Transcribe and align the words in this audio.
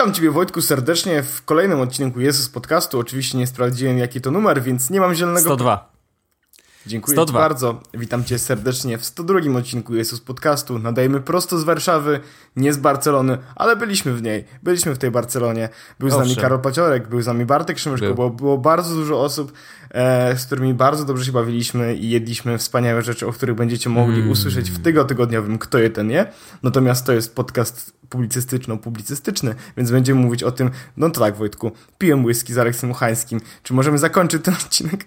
Witam 0.00 0.14
Ciebie 0.14 0.30
Wojtku 0.30 0.62
serdecznie 0.62 1.22
w 1.22 1.44
kolejnym 1.44 1.80
odcinku 1.80 2.20
Jezus 2.20 2.48
Podcastu. 2.48 2.98
Oczywiście 2.98 3.38
nie 3.38 3.46
sprawdziłem 3.46 3.98
jaki 3.98 4.20
to 4.20 4.30
numer, 4.30 4.62
więc 4.62 4.90
nie 4.90 5.00
mam 5.00 5.14
zielonego... 5.14 5.44
102. 5.44 5.92
Dziękuję 6.86 7.14
102. 7.14 7.32
Ci 7.32 7.42
bardzo. 7.42 7.80
Witam 7.94 8.24
Cię 8.24 8.38
serdecznie 8.38 8.98
w 8.98 9.04
102 9.04 9.58
odcinku 9.58 9.94
Jezus 9.94 10.20
Podcastu. 10.20 10.78
Nadajemy 10.78 11.20
prosto 11.20 11.58
z 11.58 11.64
Warszawy, 11.64 12.20
nie 12.56 12.72
z 12.72 12.76
Barcelony, 12.76 13.38
ale 13.56 13.76
byliśmy 13.76 14.14
w 14.14 14.22
niej. 14.22 14.44
Byliśmy 14.62 14.94
w 14.94 14.98
tej 14.98 15.10
Barcelonie. 15.10 15.68
Był 15.98 16.10
z 16.10 16.16
nami 16.16 16.36
Karol 16.36 16.60
Paciorek, 16.60 17.08
był 17.08 17.22
z 17.22 17.26
nami 17.26 17.44
Bartek 17.44 17.78
Szymyszko, 17.78 18.14
było, 18.14 18.30
było 18.30 18.58
bardzo 18.58 18.94
dużo 18.94 19.22
osób, 19.22 19.52
z 20.36 20.46
którymi 20.46 20.74
bardzo 20.74 21.04
dobrze 21.04 21.24
się 21.24 21.32
bawiliśmy 21.32 21.94
i 21.94 22.10
jedliśmy 22.10 22.58
wspaniałe 22.58 23.02
rzeczy, 23.02 23.26
o 23.26 23.32
których 23.32 23.56
będziecie 23.56 23.90
mogli 23.90 24.18
mm. 24.18 24.30
usłyszeć 24.30 24.70
w 24.70 24.82
tygodniowym 24.82 25.58
Kto 25.58 25.78
je 25.78 25.90
ten 25.90 26.10
je. 26.10 26.26
Natomiast 26.62 27.06
to 27.06 27.12
jest 27.12 27.34
podcast 27.34 27.92
publicystyczno-publicystyczny, 28.10 29.54
więc 29.76 29.90
będziemy 29.90 30.20
mówić 30.20 30.42
o 30.42 30.52
tym, 30.52 30.70
no 30.96 31.10
to 31.10 31.20
tak 31.20 31.36
Wojtku, 31.36 31.72
piłem 31.98 32.24
whisky 32.24 32.54
z 32.54 32.58
Aleksem 32.58 32.90
Uchańskim. 32.90 33.40
Czy 33.62 33.74
możemy 33.74 33.98
zakończyć 33.98 34.44
ten 34.44 34.54
odcinek? 34.54 35.06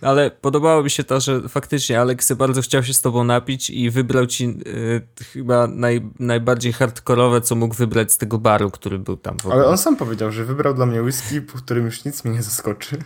Ale 0.00 0.30
podobało 0.30 0.82
mi 0.82 0.90
się 0.90 1.04
to, 1.04 1.20
że 1.20 1.48
faktycznie 1.48 2.00
Aleksy 2.00 2.36
bardzo 2.36 2.62
chciał 2.62 2.82
się 2.82 2.94
z 2.94 3.00
tobą 3.00 3.24
napić 3.24 3.70
i 3.70 3.90
wybrał 3.90 4.26
ci 4.26 4.44
y, 4.66 5.24
chyba 5.32 5.66
naj, 5.66 6.10
najbardziej 6.18 6.72
hardkorowe, 6.72 7.40
co 7.40 7.54
mógł 7.54 7.74
wybrać 7.74 8.12
z 8.12 8.18
tego 8.18 8.38
baru, 8.38 8.70
który 8.70 8.98
był 8.98 9.16
tam. 9.16 9.36
Ale 9.52 9.66
on 9.66 9.78
sam 9.78 9.96
powiedział, 9.96 10.32
że 10.32 10.44
wybrał 10.44 10.74
dla 10.74 10.86
mnie 10.86 11.02
whisky, 11.02 11.40
po 11.40 11.58
którym 11.58 11.84
już 11.84 12.04
nic 12.04 12.24
mnie 12.24 12.34
nie 12.34 12.42
zaskoczy. 12.42 12.98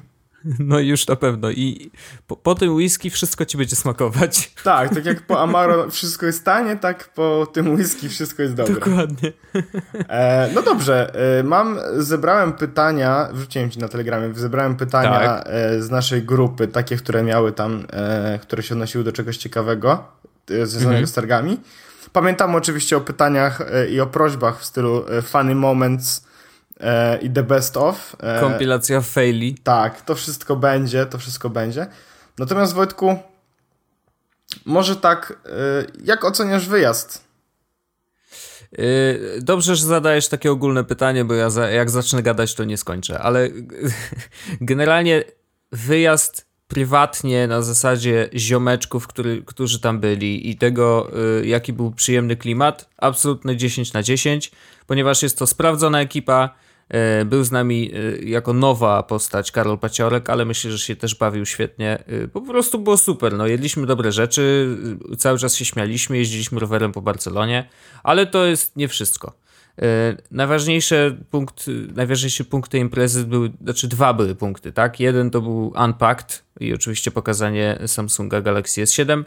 No 0.58 0.78
już 0.78 1.06
na 1.06 1.16
pewno. 1.16 1.50
I 1.50 1.90
po, 2.26 2.36
po, 2.36 2.54
tym 2.54 2.74
whisky 2.74 3.10
wszystko 3.10 3.44
ci 3.44 3.58
będzie 3.58 3.76
smakować. 3.76 4.54
Tak, 4.64 4.94
tak 4.94 5.04
jak 5.04 5.26
po 5.26 5.40
Amaro 5.42 5.90
wszystko 5.90 6.26
jest 6.26 6.44
tanie, 6.44 6.76
tak 6.76 7.08
po 7.14 7.46
tym 7.52 7.74
whisky 7.74 8.08
wszystko 8.08 8.42
jest 8.42 8.54
dobre. 8.54 8.74
Dokładnie. 8.74 9.32
E, 10.08 10.50
no 10.54 10.62
dobrze, 10.62 11.14
e, 11.38 11.42
mam, 11.42 11.78
zebrałem 11.96 12.52
pytania, 12.52 13.28
wrzuciłem 13.32 13.70
ci 13.70 13.78
na 13.78 13.88
telegramie, 13.88 14.34
zebrałem 14.34 14.76
pytania 14.76 15.20
tak. 15.20 15.44
e, 15.46 15.82
z 15.82 15.90
naszej 15.90 16.22
grupy, 16.22 16.68
takie, 16.68 16.96
które 16.96 17.22
miały 17.22 17.52
tam, 17.52 17.86
e, 17.92 18.38
które 18.42 18.62
się 18.62 18.74
odnosiły 18.74 19.04
do 19.04 19.12
czegoś 19.12 19.36
ciekawego, 19.36 20.04
e, 20.50 20.66
związanego 20.66 20.88
mhm. 20.88 21.06
z 21.06 21.12
targami. 21.12 21.60
Pamiętam 22.12 22.54
oczywiście 22.54 22.96
o 22.96 23.00
pytaniach 23.00 23.62
i 23.90 24.00
o 24.00 24.06
prośbach 24.06 24.60
w 24.60 24.64
stylu 24.64 25.04
funny 25.22 25.54
moments, 25.54 26.27
e, 26.80 27.18
i 27.18 27.30
The 27.30 27.42
Best 27.42 27.76
Of. 27.76 28.16
E, 28.20 28.40
Kompilacja 28.40 29.00
faili. 29.00 29.54
Tak, 29.54 30.02
to 30.02 30.14
wszystko 30.14 30.56
będzie, 30.56 31.06
to 31.06 31.18
wszystko 31.18 31.50
będzie. 31.50 31.86
Natomiast 32.38 32.74
Wojtku, 32.74 33.18
może 34.64 34.96
tak, 34.96 35.38
e, 35.46 35.50
jak 36.04 36.24
oceniasz 36.24 36.68
wyjazd? 36.68 37.24
E, 38.72 38.84
dobrze, 39.40 39.76
że 39.76 39.86
zadajesz 39.86 40.28
takie 40.28 40.52
ogólne 40.52 40.84
pytanie, 40.84 41.24
bo 41.24 41.34
ja 41.34 41.50
za, 41.50 41.70
jak 41.70 41.90
zacznę 41.90 42.22
gadać, 42.22 42.54
to 42.54 42.64
nie 42.64 42.76
skończę, 42.76 43.18
ale 43.18 43.48
generalnie 44.60 45.24
wyjazd 45.72 46.48
prywatnie 46.68 47.46
na 47.46 47.62
zasadzie 47.62 48.28
ziomeczków, 48.34 49.06
który, 49.06 49.42
którzy 49.46 49.80
tam 49.80 50.00
byli 50.00 50.50
i 50.50 50.56
tego, 50.56 51.10
y, 51.40 51.46
jaki 51.46 51.72
był 51.72 51.90
przyjemny 51.90 52.36
klimat, 52.36 52.88
absolutne 52.98 53.56
10 53.56 53.92
na 53.92 54.02
10, 54.02 54.50
ponieważ 54.86 55.22
jest 55.22 55.38
to 55.38 55.46
sprawdzona 55.46 56.00
ekipa, 56.00 56.44
E, 56.44 56.67
był 57.26 57.44
z 57.44 57.50
nami 57.50 57.90
e, 57.94 58.18
jako 58.18 58.52
nowa 58.52 59.02
postać 59.02 59.52
Karol 59.52 59.78
Paciorek, 59.78 60.30
ale 60.30 60.44
myślę, 60.44 60.70
że 60.70 60.78
się 60.78 60.96
też 60.96 61.14
bawił 61.14 61.46
świetnie. 61.46 62.04
E, 62.06 62.28
po 62.28 62.40
prostu 62.40 62.78
było 62.78 62.96
super. 62.96 63.34
No, 63.34 63.46
jedliśmy 63.46 63.86
dobre 63.86 64.12
rzeczy, 64.12 64.76
cały 65.18 65.38
czas 65.38 65.54
się 65.54 65.64
śmialiśmy, 65.64 66.18
jeździliśmy 66.18 66.60
rowerem 66.60 66.92
po 66.92 67.02
Barcelonie, 67.02 67.68
ale 68.02 68.26
to 68.26 68.46
jest 68.46 68.76
nie 68.76 68.88
wszystko. 68.88 69.32
Najważniejsze 70.30 71.16
punkt, 71.30 71.66
najważniejszy 71.94 72.44
punkt 72.44 72.70
tej 72.70 72.80
imprezy 72.80 73.24
były, 73.24 73.50
znaczy 73.62 73.88
dwa 73.88 74.14
były 74.14 74.34
punkty, 74.34 74.72
tak? 74.72 75.00
Jeden 75.00 75.30
to 75.30 75.40
był 75.40 75.72
Unpacked 75.84 76.44
i 76.60 76.74
oczywiście 76.74 77.10
pokazanie 77.10 77.78
Samsunga 77.86 78.40
Galaxy 78.40 78.82
S7 78.82 79.24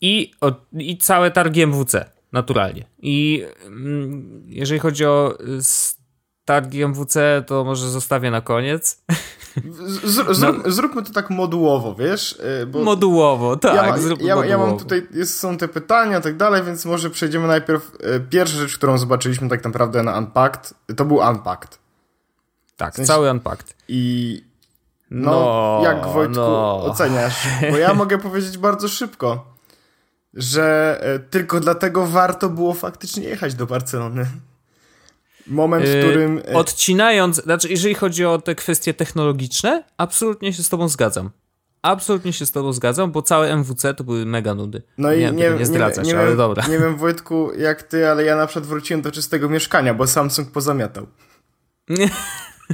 i, 0.00 0.30
i 0.72 0.98
całe 0.98 1.30
targi 1.30 1.62
MWC, 1.62 2.10
naturalnie. 2.32 2.84
I 2.98 3.44
mm, 3.66 4.42
jeżeli 4.46 4.80
chodzi 4.80 5.04
o 5.04 5.38
targi 6.46 6.82
MWC 6.84 7.44
to 7.46 7.64
może 7.64 7.90
zostawię 7.90 8.30
na 8.30 8.40
koniec. 8.40 9.02
Z, 9.78 10.04
zrób, 10.04 10.28
no. 10.40 10.70
Zróbmy 10.70 11.02
to 11.02 11.12
tak 11.12 11.30
modułowo, 11.30 11.94
wiesz? 11.94 12.32
Y, 12.62 12.66
bo 12.66 12.84
modułowo, 12.84 13.56
tak. 13.56 13.74
Ja, 13.74 13.86
ja, 13.86 13.96
modułowo. 14.08 14.44
ja 14.44 14.58
mam 14.58 14.78
tutaj, 14.78 15.06
jest, 15.14 15.38
są 15.38 15.58
te 15.58 15.68
pytania 15.68 16.18
i 16.18 16.22
tak 16.22 16.36
dalej, 16.36 16.62
więc 16.62 16.84
może 16.84 17.10
przejdziemy 17.10 17.46
najpierw. 17.46 17.94
Y, 17.94 18.20
pierwsza 18.30 18.58
rzecz, 18.58 18.76
którą 18.76 18.98
zobaczyliśmy 18.98 19.48
tak 19.48 19.64
naprawdę 19.64 20.02
na 20.02 20.18
Unpacked, 20.18 20.74
to 20.96 21.04
był 21.04 21.16
Unpacked. 21.16 21.78
Tak, 22.76 22.92
w 22.92 22.96
sensie, 22.96 23.08
cały 23.08 23.30
Unpacked. 23.30 23.74
I 23.88 24.44
no, 25.10 25.30
no 25.30 25.80
jak 25.84 26.06
Wojtku 26.06 26.40
no. 26.40 26.84
oceniasz? 26.84 27.48
Bo 27.70 27.76
ja 27.76 27.94
mogę 27.94 28.18
powiedzieć 28.18 28.58
bardzo 28.58 28.88
szybko, 28.88 29.54
że 30.34 30.98
y, 31.16 31.30
tylko 31.30 31.60
dlatego 31.60 32.06
warto 32.06 32.48
było 32.48 32.74
faktycznie 32.74 33.22
jechać 33.24 33.54
do 33.54 33.66
Barcelony. 33.66 34.26
Moment, 35.48 35.84
w 35.84 35.88
yy, 35.88 36.02
którym. 36.02 36.36
Yy, 36.36 36.56
odcinając, 36.56 37.42
znaczy, 37.42 37.68
jeżeli 37.68 37.94
chodzi 37.94 38.24
o 38.24 38.38
te 38.38 38.54
kwestie 38.54 38.94
technologiczne, 38.94 39.84
absolutnie 39.96 40.52
się 40.52 40.62
z 40.62 40.68
Tobą 40.68 40.88
zgadzam. 40.88 41.30
Absolutnie 41.82 42.32
się 42.32 42.46
z 42.46 42.52
Tobą 42.52 42.72
zgadzam, 42.72 43.12
bo 43.12 43.22
całe 43.22 43.52
MWC 43.52 43.94
to 43.94 44.04
były 44.04 44.26
mega 44.26 44.54
nudy. 44.54 44.82
No 44.98 45.12
i 45.12 45.20
nie, 45.20 45.32
nie, 45.32 45.50
nie 45.50 45.66
zdradzać, 45.66 46.06
nie, 46.06 46.12
nie, 46.12 46.18
ale 46.18 46.28
wiem, 46.28 46.36
dobra. 46.36 46.66
Nie 46.66 46.78
wiem, 46.78 46.96
Wojtku, 46.96 47.50
jak 47.58 47.82
Ty, 47.82 48.08
ale 48.08 48.24
ja 48.24 48.36
na 48.36 48.46
przykład 48.46 48.66
wróciłem 48.66 49.02
do 49.02 49.12
czystego 49.12 49.48
mieszkania, 49.48 49.94
bo 49.94 50.06
Samsung 50.06 50.50
pozamiatał. 50.50 51.06
Nie. 51.88 52.10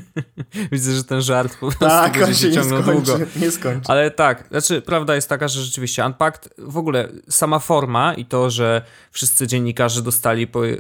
Widzę, 0.73 0.93
że 0.93 1.05
ten 1.05 1.23
żart 1.23 1.53
po 1.53 1.59
prostu 1.59 1.85
tak, 1.85 2.23
on 2.23 2.35
się 2.35 2.49
nie 2.49 2.65
skończy, 2.65 2.83
długo. 2.93 3.19
nie 3.43 3.51
skończy. 3.51 3.89
Ale 3.89 4.11
tak, 4.11 4.45
znaczy 4.51 4.83
prawda 4.83 5.15
jest 5.15 5.29
taka, 5.29 5.49
że 5.49 5.63
rzeczywiście 5.63 6.07
Unpacked, 6.07 6.55
w 6.59 6.77
ogóle 6.77 7.09
sama 7.29 7.59
forma 7.59 8.15
i 8.15 8.25
to, 8.25 8.51
że 8.51 8.83
wszyscy 9.11 9.47
dziennikarze 9.47 10.03
dostali 10.03 10.47
po, 10.47 10.65
yy, 10.65 10.79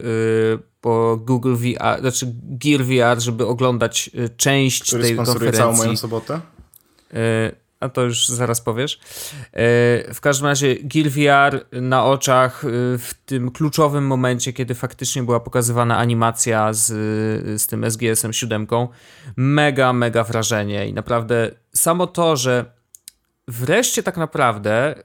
po 0.80 1.18
Google 1.20 1.54
VR, 1.56 2.00
znaczy 2.00 2.26
Gear 2.42 2.84
VR, 2.84 3.20
żeby 3.20 3.46
oglądać 3.46 4.10
y, 4.14 4.28
część 4.36 4.82
Który 4.82 5.02
tej 5.02 5.16
konferencji. 5.16 5.58
całą 5.58 5.76
moją 5.76 5.96
sobotę? 5.96 6.40
Yy, 7.12 7.18
a 7.82 7.88
to 7.88 8.02
już 8.02 8.28
zaraz 8.28 8.60
powiesz. 8.60 9.00
E, 9.52 10.14
w 10.14 10.18
każdym 10.20 10.46
razie 10.46 10.74
Gear 10.74 11.10
VR 11.10 11.66
na 11.82 12.04
oczach 12.04 12.64
e, 12.64 12.68
w 12.98 13.14
tym 13.26 13.50
kluczowym 13.50 14.06
momencie, 14.06 14.52
kiedy 14.52 14.74
faktycznie 14.74 15.22
była 15.22 15.40
pokazywana 15.40 15.98
animacja 15.98 16.72
z, 16.72 16.86
z 17.62 17.66
tym 17.66 17.90
SGS-em 17.90 18.32
7, 18.32 18.66
mega, 19.36 19.92
mega 19.92 20.24
wrażenie 20.24 20.88
i 20.88 20.92
naprawdę 20.92 21.50
samo 21.72 22.06
to, 22.06 22.36
że 22.36 22.82
wreszcie 23.48 24.02
tak 24.02 24.16
naprawdę 24.16 24.96
e, 24.96 25.02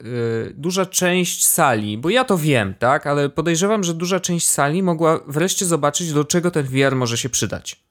duża 0.53 0.85
część 0.85 1.47
sali, 1.47 1.97
bo 1.97 2.09
ja 2.09 2.23
to 2.23 2.37
wiem, 2.37 2.73
tak, 2.79 3.07
ale 3.07 3.29
podejrzewam, 3.29 3.83
że 3.83 3.93
duża 3.93 4.19
część 4.19 4.47
sali 4.47 4.83
mogła 4.83 5.19
wreszcie 5.27 5.65
zobaczyć, 5.65 6.13
do 6.13 6.25
czego 6.25 6.51
ten 6.51 6.65
VR 6.65 6.95
może 6.95 7.17
się 7.17 7.29
przydać. 7.29 7.87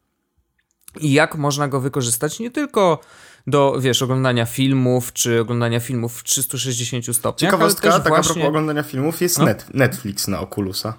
I 1.01 1.13
jak 1.13 1.37
można 1.37 1.69
go 1.69 1.81
wykorzystać 1.81 2.41
nie 2.41 2.51
tylko 2.51 3.01
do, 3.47 3.77
wiesz, 3.81 4.03
oglądania 4.03 4.47
filmów, 4.47 5.13
czy 5.13 5.41
oglądania 5.41 5.81
filmów 5.81 6.19
w 6.19 6.25
360 6.25 7.17
stopniach. 7.17 7.53
Ciekawostka, 7.53 7.91
tak 7.91 8.09
właśnie... 8.09 8.31
a 8.31 8.35
propos 8.35 8.49
oglądania 8.49 8.83
filmów, 8.83 9.21
jest 9.21 9.39
no? 9.39 9.45
net, 9.45 9.67
Netflix 9.75 10.29
na 10.29 10.41
Oculusa. 10.41 10.99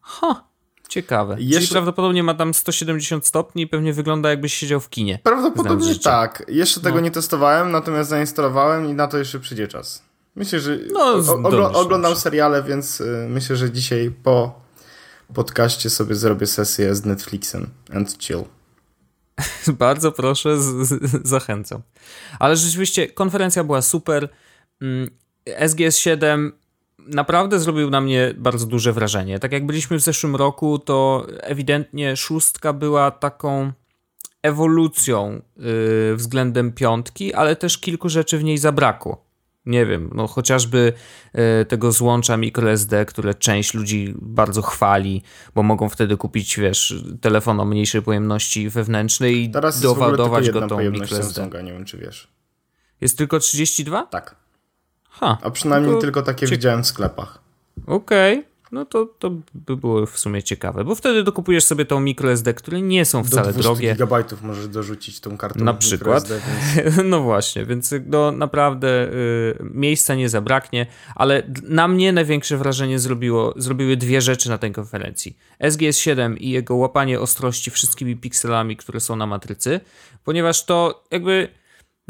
Ha, 0.00 0.44
ciekawe. 0.88 1.36
Jeszcze... 1.38 1.60
Czyli 1.60 1.72
prawdopodobnie 1.72 2.22
ma 2.22 2.34
tam 2.34 2.54
170 2.54 3.26
stopni 3.26 3.62
i 3.62 3.66
pewnie 3.66 3.92
wygląda 3.92 4.30
jakbyś 4.30 4.54
siedział 4.54 4.80
w 4.80 4.88
kinie. 4.88 5.18
Prawdopodobnie 5.22 5.94
tak. 5.94 6.42
Jeszcze 6.48 6.80
tego 6.80 6.96
no. 6.96 7.00
nie 7.00 7.10
testowałem, 7.10 7.70
natomiast 7.70 8.10
zainstalowałem 8.10 8.86
i 8.90 8.94
na 8.94 9.06
to 9.06 9.18
jeszcze 9.18 9.40
przyjdzie 9.40 9.68
czas. 9.68 10.02
Myślę, 10.36 10.60
że 10.60 10.78
no, 10.92 11.12
ogl 11.44 11.62
oglądam 11.62 12.16
seriale, 12.16 12.62
więc 12.62 13.00
y, 13.00 13.26
myślę, 13.28 13.56
że 13.56 13.70
dzisiaj 13.70 14.12
po 14.22 14.60
podcaście 15.34 15.90
sobie 15.90 16.14
zrobię 16.14 16.46
sesję 16.46 16.94
z 16.94 17.04
Netflixem 17.04 17.70
and 17.94 18.18
chill. 18.18 18.44
Bardzo 19.78 20.12
proszę, 20.12 20.62
z, 20.62 20.88
z, 20.88 21.28
zachęcam. 21.28 21.82
Ale 22.38 22.56
rzeczywiście 22.56 23.08
konferencja 23.08 23.64
była 23.64 23.82
super. 23.82 24.28
Mm, 24.82 25.10
SGS 25.68 25.98
7 25.98 26.52
naprawdę 27.06 27.60
zrobił 27.60 27.90
na 27.90 28.00
mnie 28.00 28.34
bardzo 28.36 28.66
duże 28.66 28.92
wrażenie. 28.92 29.38
Tak 29.38 29.52
jak 29.52 29.66
byliśmy 29.66 29.98
w 29.98 30.02
zeszłym 30.02 30.36
roku, 30.36 30.78
to 30.78 31.26
ewidentnie 31.40 32.16
szóstka 32.16 32.72
była 32.72 33.10
taką 33.10 33.72
ewolucją 34.42 35.42
yy, 35.56 36.16
względem 36.16 36.72
piątki, 36.72 37.34
ale 37.34 37.56
też 37.56 37.78
kilku 37.78 38.08
rzeczy 38.08 38.38
w 38.38 38.44
niej 38.44 38.58
zabrakło 38.58 39.29
nie 39.66 39.86
wiem, 39.86 40.10
no 40.14 40.26
chociażby 40.26 40.92
e, 41.32 41.64
tego 41.64 41.92
złącza 41.92 42.36
microSD, 42.36 43.04
które 43.06 43.34
część 43.34 43.74
ludzi 43.74 44.14
bardzo 44.22 44.62
chwali, 44.62 45.22
bo 45.54 45.62
mogą 45.62 45.88
wtedy 45.88 46.16
kupić, 46.16 46.58
wiesz, 46.58 47.04
telefon 47.20 47.60
o 47.60 47.64
mniejszej 47.64 48.02
pojemności 48.02 48.68
wewnętrznej 48.68 49.44
i 49.44 49.50
Teraz 49.50 49.80
doładować 49.80 50.50
go 50.50 50.68
tą 50.68 50.76
microSD. 50.90 51.22
Samsunga, 51.22 51.60
nie 51.60 51.72
wiem 51.72 51.84
czy 51.84 51.98
wiesz. 51.98 52.32
Jest 53.00 53.18
tylko 53.18 53.38
32? 53.38 54.06
Tak. 54.06 54.36
Ha, 55.10 55.38
A 55.42 55.50
przynajmniej 55.50 55.92
tylko, 55.92 56.00
tylko 56.00 56.22
takie 56.22 56.46
widziałem 56.46 56.82
w 56.82 56.86
sklepach. 56.86 57.42
Okej. 57.86 58.38
Okay. 58.38 58.49
No 58.72 58.84
to, 58.84 59.06
to 59.18 59.30
by 59.54 59.76
było 59.76 60.06
w 60.06 60.18
sumie 60.18 60.42
ciekawe, 60.42 60.84
bo 60.84 60.94
wtedy 60.94 61.22
dokupujesz 61.22 61.64
sobie 61.64 61.84
tą 61.84 62.00
microSD, 62.00 62.54
które 62.54 62.82
nie 62.82 63.04
są 63.04 63.24
wcale 63.24 63.52
Do 63.52 63.62
drogie. 63.62 63.92
gigabajtów 63.92 64.42
możesz 64.42 64.68
dorzucić 64.68 65.20
tą 65.20 65.36
kartą 65.36 65.64
Na 65.64 65.74
przykład. 65.74 66.28
Więc... 66.28 66.96
No 67.10 67.20
właśnie, 67.22 67.66
więc 67.66 67.94
no 68.06 68.32
naprawdę 68.32 68.88
y, 68.88 69.58
miejsca 69.60 70.14
nie 70.14 70.28
zabraknie, 70.28 70.86
ale 71.14 71.42
na 71.62 71.88
mnie 71.88 72.12
największe 72.12 72.56
wrażenie 72.56 72.98
zrobiło, 72.98 73.54
zrobiły 73.56 73.96
dwie 73.96 74.20
rzeczy 74.20 74.48
na 74.48 74.58
tej 74.58 74.72
konferencji. 74.72 75.36
SGS 75.70 75.98
7 75.98 76.38
i 76.38 76.50
jego 76.50 76.76
łapanie 76.76 77.20
ostrości 77.20 77.70
wszystkimi 77.70 78.16
pikselami, 78.16 78.76
które 78.76 79.00
są 79.00 79.16
na 79.16 79.26
matrycy, 79.26 79.80
ponieważ 80.24 80.64
to 80.64 81.04
jakby 81.10 81.59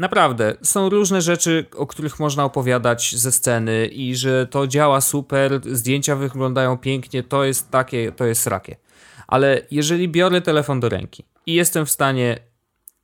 Naprawdę, 0.01 0.53
są 0.61 0.89
różne 0.89 1.21
rzeczy, 1.21 1.65
o 1.75 1.87
których 1.87 2.19
można 2.19 2.43
opowiadać 2.43 3.15
ze 3.15 3.31
sceny 3.31 3.87
i 3.87 4.15
że 4.15 4.47
to 4.47 4.67
działa 4.67 5.01
super, 5.01 5.61
zdjęcia 5.71 6.15
wyglądają 6.15 6.77
pięknie, 6.77 7.23
to 7.23 7.43
jest 7.43 7.71
takie, 7.71 8.11
to 8.11 8.25
jest 8.25 8.47
rakie. 8.47 8.75
Ale 9.27 9.61
jeżeli 9.71 10.09
biorę 10.09 10.41
telefon 10.41 10.79
do 10.79 10.89
ręki 10.89 11.23
i 11.45 11.53
jestem 11.53 11.85
w 11.85 11.91
stanie 11.91 12.39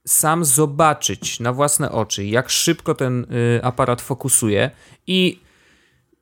sam 0.07 0.45
zobaczyć 0.45 1.39
na 1.39 1.53
własne 1.53 1.91
oczy, 1.91 2.25
jak 2.25 2.49
szybko 2.49 2.95
ten 2.95 3.25
y, 3.57 3.59
aparat 3.63 4.01
fokusuje 4.01 4.71
i 5.07 5.39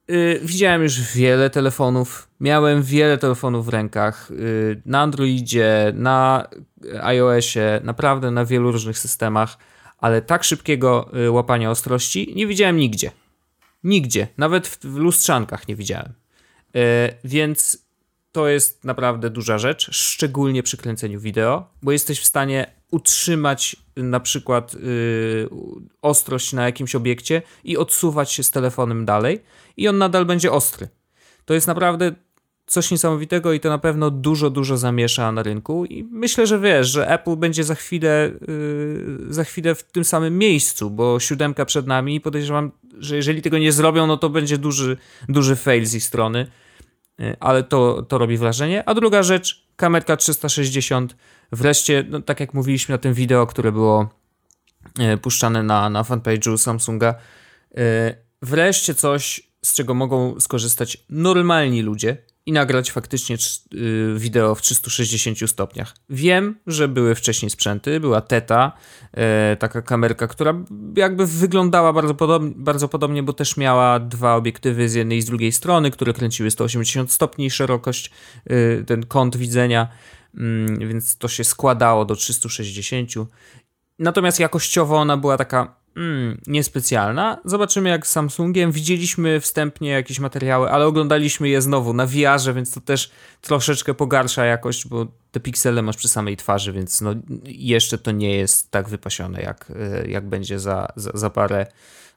y, 0.09 0.39
widziałem 0.43 0.83
już 0.83 1.13
wiele 1.13 1.49
telefonów, 1.49 2.27
miałem 2.39 2.83
wiele 2.83 3.17
telefonów 3.17 3.65
w 3.65 3.69
rękach, 3.69 4.31
y, 4.31 4.81
na 4.85 5.01
Androidzie, 5.01 5.91
na 5.93 6.47
iOSie, 7.03 7.81
naprawdę 7.83 8.31
na 8.31 8.45
wielu 8.45 8.71
różnych 8.71 8.97
systemach 8.97 9.57
ale 9.97 10.21
tak 10.21 10.43
szybkiego 10.43 11.09
y, 11.25 11.31
łapania 11.31 11.71
ostrości 11.71 12.33
nie 12.35 12.47
widziałem 12.47 12.77
nigdzie. 12.77 13.11
Nigdzie, 13.83 14.27
nawet 14.37 14.67
w 14.67 14.95
lustrzankach 14.95 15.67
nie 15.67 15.75
widziałem. 15.75 16.13
Y, 16.75 16.79
więc 17.23 17.85
to 18.31 18.47
jest 18.47 18.83
naprawdę 18.83 19.29
duża 19.29 19.57
rzecz, 19.57 19.89
szczególnie 19.91 20.63
przy 20.63 20.77
kręceniu 20.77 21.19
wideo, 21.19 21.67
bo 21.81 21.91
jesteś 21.91 22.19
w 22.19 22.25
stanie 22.25 22.71
utrzymać 22.91 23.75
na 23.95 24.19
przykład 24.19 24.73
yy, 24.73 25.49
ostrość 26.01 26.53
na 26.53 26.65
jakimś 26.65 26.95
obiekcie 26.95 27.41
i 27.63 27.77
odsuwać 27.77 28.31
się 28.31 28.43
z 28.43 28.51
telefonem 28.51 29.05
dalej 29.05 29.41
i 29.77 29.87
on 29.87 29.97
nadal 29.97 30.25
będzie 30.25 30.51
ostry. 30.51 30.87
To 31.45 31.53
jest 31.53 31.67
naprawdę 31.67 32.15
coś 32.67 32.91
niesamowitego 32.91 33.53
i 33.53 33.59
to 33.59 33.69
na 33.69 33.77
pewno 33.77 34.11
dużo, 34.11 34.49
dużo 34.49 34.77
zamiesza 34.77 35.31
na 35.31 35.43
rynku. 35.43 35.85
I 35.85 36.03
myślę, 36.03 36.47
że 36.47 36.59
wiesz, 36.59 36.87
że 36.87 37.09
Apple 37.09 37.35
będzie 37.35 37.63
za 37.63 37.75
chwilę, 37.75 38.31
yy, 38.47 39.33
za 39.33 39.43
chwilę 39.43 39.75
w 39.75 39.83
tym 39.83 40.03
samym 40.03 40.37
miejscu, 40.37 40.89
bo 40.89 41.19
siódemka 41.19 41.65
przed 41.65 41.87
nami 41.87 42.15
i 42.15 42.21
podejrzewam, 42.21 42.71
że 42.97 43.15
jeżeli 43.15 43.41
tego 43.41 43.57
nie 43.57 43.71
zrobią, 43.71 44.07
no 44.07 44.17
to 44.17 44.29
będzie 44.29 44.57
duży, 44.57 44.97
duży 45.29 45.55
fail 45.55 45.85
z 45.85 45.93
ich 45.93 46.03
strony, 46.03 46.47
yy, 47.19 47.37
ale 47.39 47.63
to, 47.63 48.01
to 48.01 48.17
robi 48.17 48.37
wrażenie. 48.37 48.89
A 48.89 48.93
druga 48.93 49.23
rzecz, 49.23 49.67
kamerka 49.75 50.17
360, 50.17 51.15
wreszcie, 51.51 52.05
no, 52.09 52.21
tak 52.21 52.39
jak 52.39 52.53
mówiliśmy 52.53 52.93
na 52.93 52.97
tym 52.97 53.13
wideo, 53.13 53.47
które 53.47 53.71
było 53.71 54.09
yy, 54.97 55.17
puszczane 55.17 55.63
na, 55.63 55.89
na 55.89 56.03
fanpage'u 56.03 56.57
Samsunga, 56.57 57.15
yy, 57.71 57.81
wreszcie 58.41 58.93
coś, 58.93 59.51
z 59.61 59.73
czego 59.73 59.93
mogą 59.93 60.39
skorzystać 60.39 60.97
normalni 61.09 61.81
ludzie, 61.81 62.17
i 62.45 62.51
nagrać 62.51 62.91
faktycznie 62.91 63.37
y, 63.73 64.13
wideo 64.17 64.55
w 64.55 64.61
360 64.61 65.49
stopniach. 65.49 65.95
Wiem, 66.09 66.59
że 66.67 66.87
były 66.87 67.15
wcześniej 67.15 67.49
sprzęty, 67.49 67.99
była 67.99 68.21
Teta, 68.21 68.71
e, 69.13 69.57
taka 69.59 69.81
kamerka, 69.81 70.27
która 70.27 70.53
jakby 70.97 71.25
wyglądała 71.25 71.93
bardzo 71.93 72.15
podobnie, 72.15 72.53
bardzo 72.55 72.87
podobnie, 72.87 73.23
bo 73.23 73.33
też 73.33 73.57
miała 73.57 73.99
dwa 73.99 74.35
obiektywy 74.35 74.89
z 74.89 74.93
jednej 74.93 75.17
i 75.17 75.21
z 75.21 75.25
drugiej 75.25 75.51
strony, 75.51 75.91
które 75.91 76.13
kręciły 76.13 76.51
180 76.51 77.11
stopni 77.11 77.51
szerokość, 77.51 78.11
y, 78.51 78.83
ten 78.87 79.05
kąt 79.05 79.37
widzenia, 79.37 79.87
mm, 80.37 80.89
więc 80.89 81.17
to 81.17 81.27
się 81.27 81.43
składało 81.43 82.05
do 82.05 82.15
360. 82.15 83.27
Natomiast 83.99 84.39
jakościowo 84.39 84.97
ona 84.97 85.17
była 85.17 85.37
taka 85.37 85.84
mm, 85.95 86.41
niespecjalna. 86.47 87.37
Zobaczymy 87.45 87.89
jak 87.89 88.07
z 88.07 88.11
Samsungiem. 88.11 88.71
Widzieliśmy 88.71 89.39
wstępnie 89.39 89.89
jakieś 89.89 90.19
materiały, 90.19 90.69
ale 90.69 90.85
oglądaliśmy 90.85 91.49
je 91.49 91.61
znowu 91.61 91.93
na 91.93 92.05
VR-ze, 92.05 92.53
więc 92.53 92.71
to 92.71 92.81
też 92.81 93.11
troszeczkę 93.41 93.93
pogarsza 93.93 94.45
jakość, 94.45 94.87
bo 94.87 95.07
te 95.31 95.39
piksele 95.39 95.81
masz 95.81 95.97
przy 95.97 96.07
samej 96.07 96.37
twarzy, 96.37 96.73
więc 96.73 97.01
no, 97.01 97.15
jeszcze 97.43 97.97
to 97.97 98.11
nie 98.11 98.35
jest 98.35 98.71
tak 98.71 98.89
wypasione, 98.89 99.41
jak, 99.41 99.71
e, 99.75 100.07
jak 100.07 100.29
będzie 100.29 100.59
za, 100.59 100.87
za, 100.95 101.11
za 101.13 101.29
parę, 101.29 101.67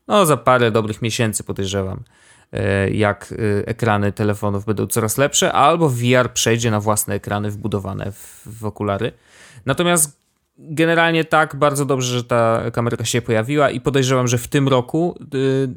no 0.09 0.27
za 0.27 0.37
parę 0.37 0.71
dobrych 0.71 1.03
miesięcy 1.03 1.45
podejrzewam 1.45 2.05
e, 2.53 2.91
jak 2.91 3.33
e, 3.33 3.69
ekrany 3.69 4.13
telefonów 4.13 4.65
będą 4.65 4.87
coraz 4.87 5.19
lepsze, 5.19 5.53
albo 5.53 5.89
VR 5.89 6.33
przejdzie 6.35 6.71
na 6.71 6.81
własne 6.81 7.15
ekrany 7.15 7.51
wbudowane 7.51 8.13
w, 8.13 8.43
w 8.47 8.65
okulary. 8.65 9.13
Natomiast 9.67 10.18
generalnie 10.59 11.25
tak, 11.25 11.57
bardzo 11.57 11.85
dobrze, 11.85 12.17
że 12.17 12.25
ta 12.25 12.71
kamerka 12.73 13.05
się 13.05 13.23
pojawiła 13.23 13.71
i 13.71 13.81
podejrzewam, 13.81 14.29
że 14.29 14.39
w 14.39 14.49
tym 14.49 14.69
roku 14.69 15.19
y, 15.35 15.69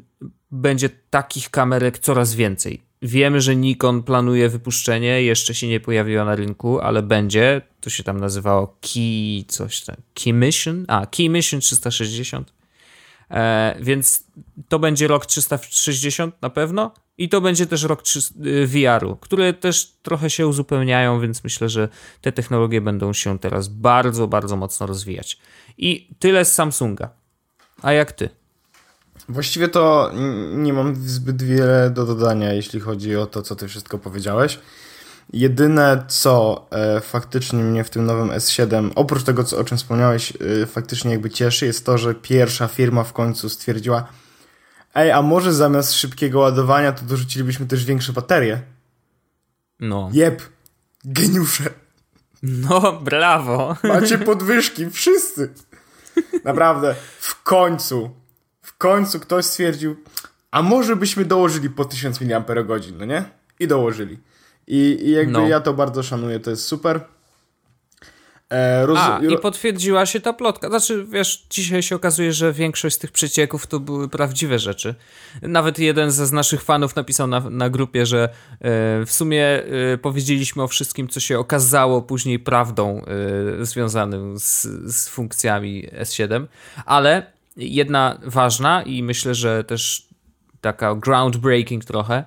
będzie 0.50 0.88
takich 1.10 1.50
kamerek 1.50 1.98
coraz 1.98 2.34
więcej. 2.34 2.80
Wiemy, 3.02 3.40
że 3.40 3.56
Nikon 3.56 4.02
planuje 4.02 4.48
wypuszczenie, 4.48 5.22
jeszcze 5.22 5.54
się 5.54 5.68
nie 5.68 5.80
pojawiła 5.80 6.24
na 6.24 6.36
rynku, 6.36 6.80
ale 6.80 7.02
będzie. 7.02 7.62
To 7.80 7.90
się 7.90 8.02
tam 8.02 8.20
nazywało 8.20 8.76
Key, 8.80 9.44
coś 9.48 9.80
tam. 9.80 9.96
Key 10.14 10.32
Mission? 10.32 10.84
A, 10.88 11.06
Key 11.06 11.28
Mission 11.28 11.60
360. 11.60 12.52
E, 13.32 13.76
więc 13.80 14.24
to 14.68 14.78
będzie 14.78 15.08
rok 15.08 15.26
360 15.26 16.42
na 16.42 16.50
pewno. 16.50 16.94
I 17.18 17.28
to 17.28 17.40
będzie 17.40 17.66
też 17.66 17.82
rok 17.82 18.02
y, 18.46 18.66
VR-u, 18.66 19.16
które 19.16 19.52
też 19.52 19.92
trochę 20.02 20.30
się 20.30 20.46
uzupełniają, 20.46 21.20
więc 21.20 21.44
myślę, 21.44 21.68
że 21.68 21.88
te 22.20 22.32
technologie 22.32 22.80
będą 22.80 23.12
się 23.12 23.38
teraz 23.38 23.68
bardzo, 23.68 24.28
bardzo 24.28 24.56
mocno 24.56 24.86
rozwijać. 24.86 25.38
I 25.78 26.08
tyle 26.18 26.44
z 26.44 26.54
Samsunga. 26.54 27.10
A 27.82 27.92
jak 27.92 28.12
ty? 28.12 28.28
Właściwie 29.28 29.68
to 29.68 30.12
nie 30.54 30.72
mam 30.72 30.96
zbyt 30.96 31.42
wiele 31.42 31.90
do 31.90 32.06
dodania, 32.06 32.52
jeśli 32.52 32.80
chodzi 32.80 33.16
o 33.16 33.26
to, 33.26 33.42
co 33.42 33.56
ty 33.56 33.68
wszystko 33.68 33.98
powiedziałeś. 33.98 34.58
Jedyne, 35.32 36.04
co 36.08 36.66
e, 36.70 37.00
faktycznie 37.00 37.58
mnie 37.58 37.84
w 37.84 37.90
tym 37.90 38.06
nowym 38.06 38.28
S7, 38.28 38.90
oprócz 38.94 39.22
tego, 39.22 39.44
co, 39.44 39.58
o 39.58 39.64
czym 39.64 39.78
wspomniałeś, 39.78 40.32
e, 40.62 40.66
faktycznie 40.66 41.10
jakby 41.10 41.30
cieszy, 41.30 41.66
jest 41.66 41.86
to, 41.86 41.98
że 41.98 42.14
pierwsza 42.14 42.68
firma 42.68 43.04
w 43.04 43.12
końcu 43.12 43.48
stwierdziła, 43.48 44.06
Ej, 44.94 45.10
a 45.10 45.22
może 45.22 45.54
zamiast 45.54 45.92
szybkiego 45.92 46.38
ładowania 46.38 46.92
to 46.92 47.04
dorzucilibyśmy 47.04 47.66
też 47.66 47.84
większe 47.84 48.12
baterie? 48.12 48.62
No. 49.80 50.10
Jep. 50.12 50.42
Geniusze. 51.04 51.64
No, 52.42 52.92
brawo. 52.92 53.76
Macie 53.82 54.18
podwyżki, 54.18 54.90
wszyscy. 54.90 55.54
Naprawdę, 56.44 56.94
w 57.20 57.42
końcu, 57.42 58.10
w 58.62 58.76
końcu 58.76 59.20
ktoś 59.20 59.44
stwierdził, 59.44 59.96
a 60.50 60.62
może 60.62 60.96
byśmy 60.96 61.24
dołożyli 61.24 61.70
po 61.70 61.84
1000 61.84 62.20
mAh, 62.20 62.44
no 62.98 63.04
nie? 63.04 63.24
I 63.58 63.66
dołożyli. 63.66 64.18
I, 64.66 64.98
i 65.02 65.10
jakby 65.10 65.32
no. 65.32 65.48
ja 65.48 65.60
to 65.60 65.74
bardzo 65.74 66.02
szanuję, 66.02 66.40
to 66.40 66.50
jest 66.50 66.64
super. 66.64 67.00
E, 68.52 68.86
roz... 68.86 68.98
A, 68.98 69.18
i 69.18 69.38
potwierdziła 69.38 70.06
się 70.06 70.20
ta 70.20 70.32
plotka. 70.32 70.68
Znaczy, 70.68 71.06
wiesz, 71.10 71.46
dzisiaj 71.50 71.82
się 71.82 71.96
okazuje, 71.96 72.32
że 72.32 72.52
większość 72.52 72.96
z 72.96 72.98
tych 72.98 73.12
przecieków 73.12 73.66
to 73.66 73.80
były 73.80 74.08
prawdziwe 74.08 74.58
rzeczy. 74.58 74.94
Nawet 75.42 75.78
jeden 75.78 76.10
z 76.10 76.32
naszych 76.32 76.62
fanów 76.62 76.96
napisał 76.96 77.26
na, 77.26 77.40
na 77.40 77.70
grupie, 77.70 78.06
że 78.06 78.24
e, 78.24 78.28
w 79.06 79.10
sumie 79.12 79.44
e, 79.44 79.98
powiedzieliśmy 79.98 80.62
o 80.62 80.68
wszystkim, 80.68 81.08
co 81.08 81.20
się 81.20 81.38
okazało 81.38 82.02
później 82.02 82.38
prawdą 82.38 83.02
e, 83.60 83.64
związanym 83.64 84.38
z, 84.38 84.62
z 84.94 85.08
funkcjami 85.08 85.88
S7, 85.88 86.46
ale 86.86 87.32
jedna 87.56 88.18
ważna 88.24 88.82
i 88.82 89.02
myślę, 89.02 89.34
że 89.34 89.64
też 89.64 90.08
taka 90.60 90.94
groundbreaking 90.94 91.84
trochę, 91.84 92.24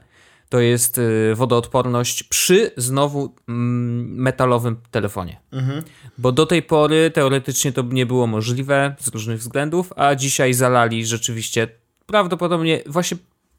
to 0.50 0.60
jest 0.60 0.98
y, 0.98 1.36
wodoodporność 1.36 2.24
przy 2.24 2.72
znowu 2.78 3.36
mm, 3.48 4.16
metalowym 4.16 4.78
telefonie. 4.92 5.40
Mhm. 5.52 5.84
Bo 6.18 6.32
do 6.32 6.46
tej 6.46 6.64
pory 6.64 7.12
teoretycznie 7.12 7.72
to 7.72 7.82
nie 7.82 8.06
było 8.06 8.28
możliwe 8.28 8.96
z 9.00 9.08
różnych 9.08 9.40
względów, 9.40 9.94
a 9.96 10.16
dzisiaj 10.16 10.54
zalali 10.54 11.06
rzeczywiście 11.06 11.68
prawdopodobnie 12.06 12.84
właśnie 12.86 13.18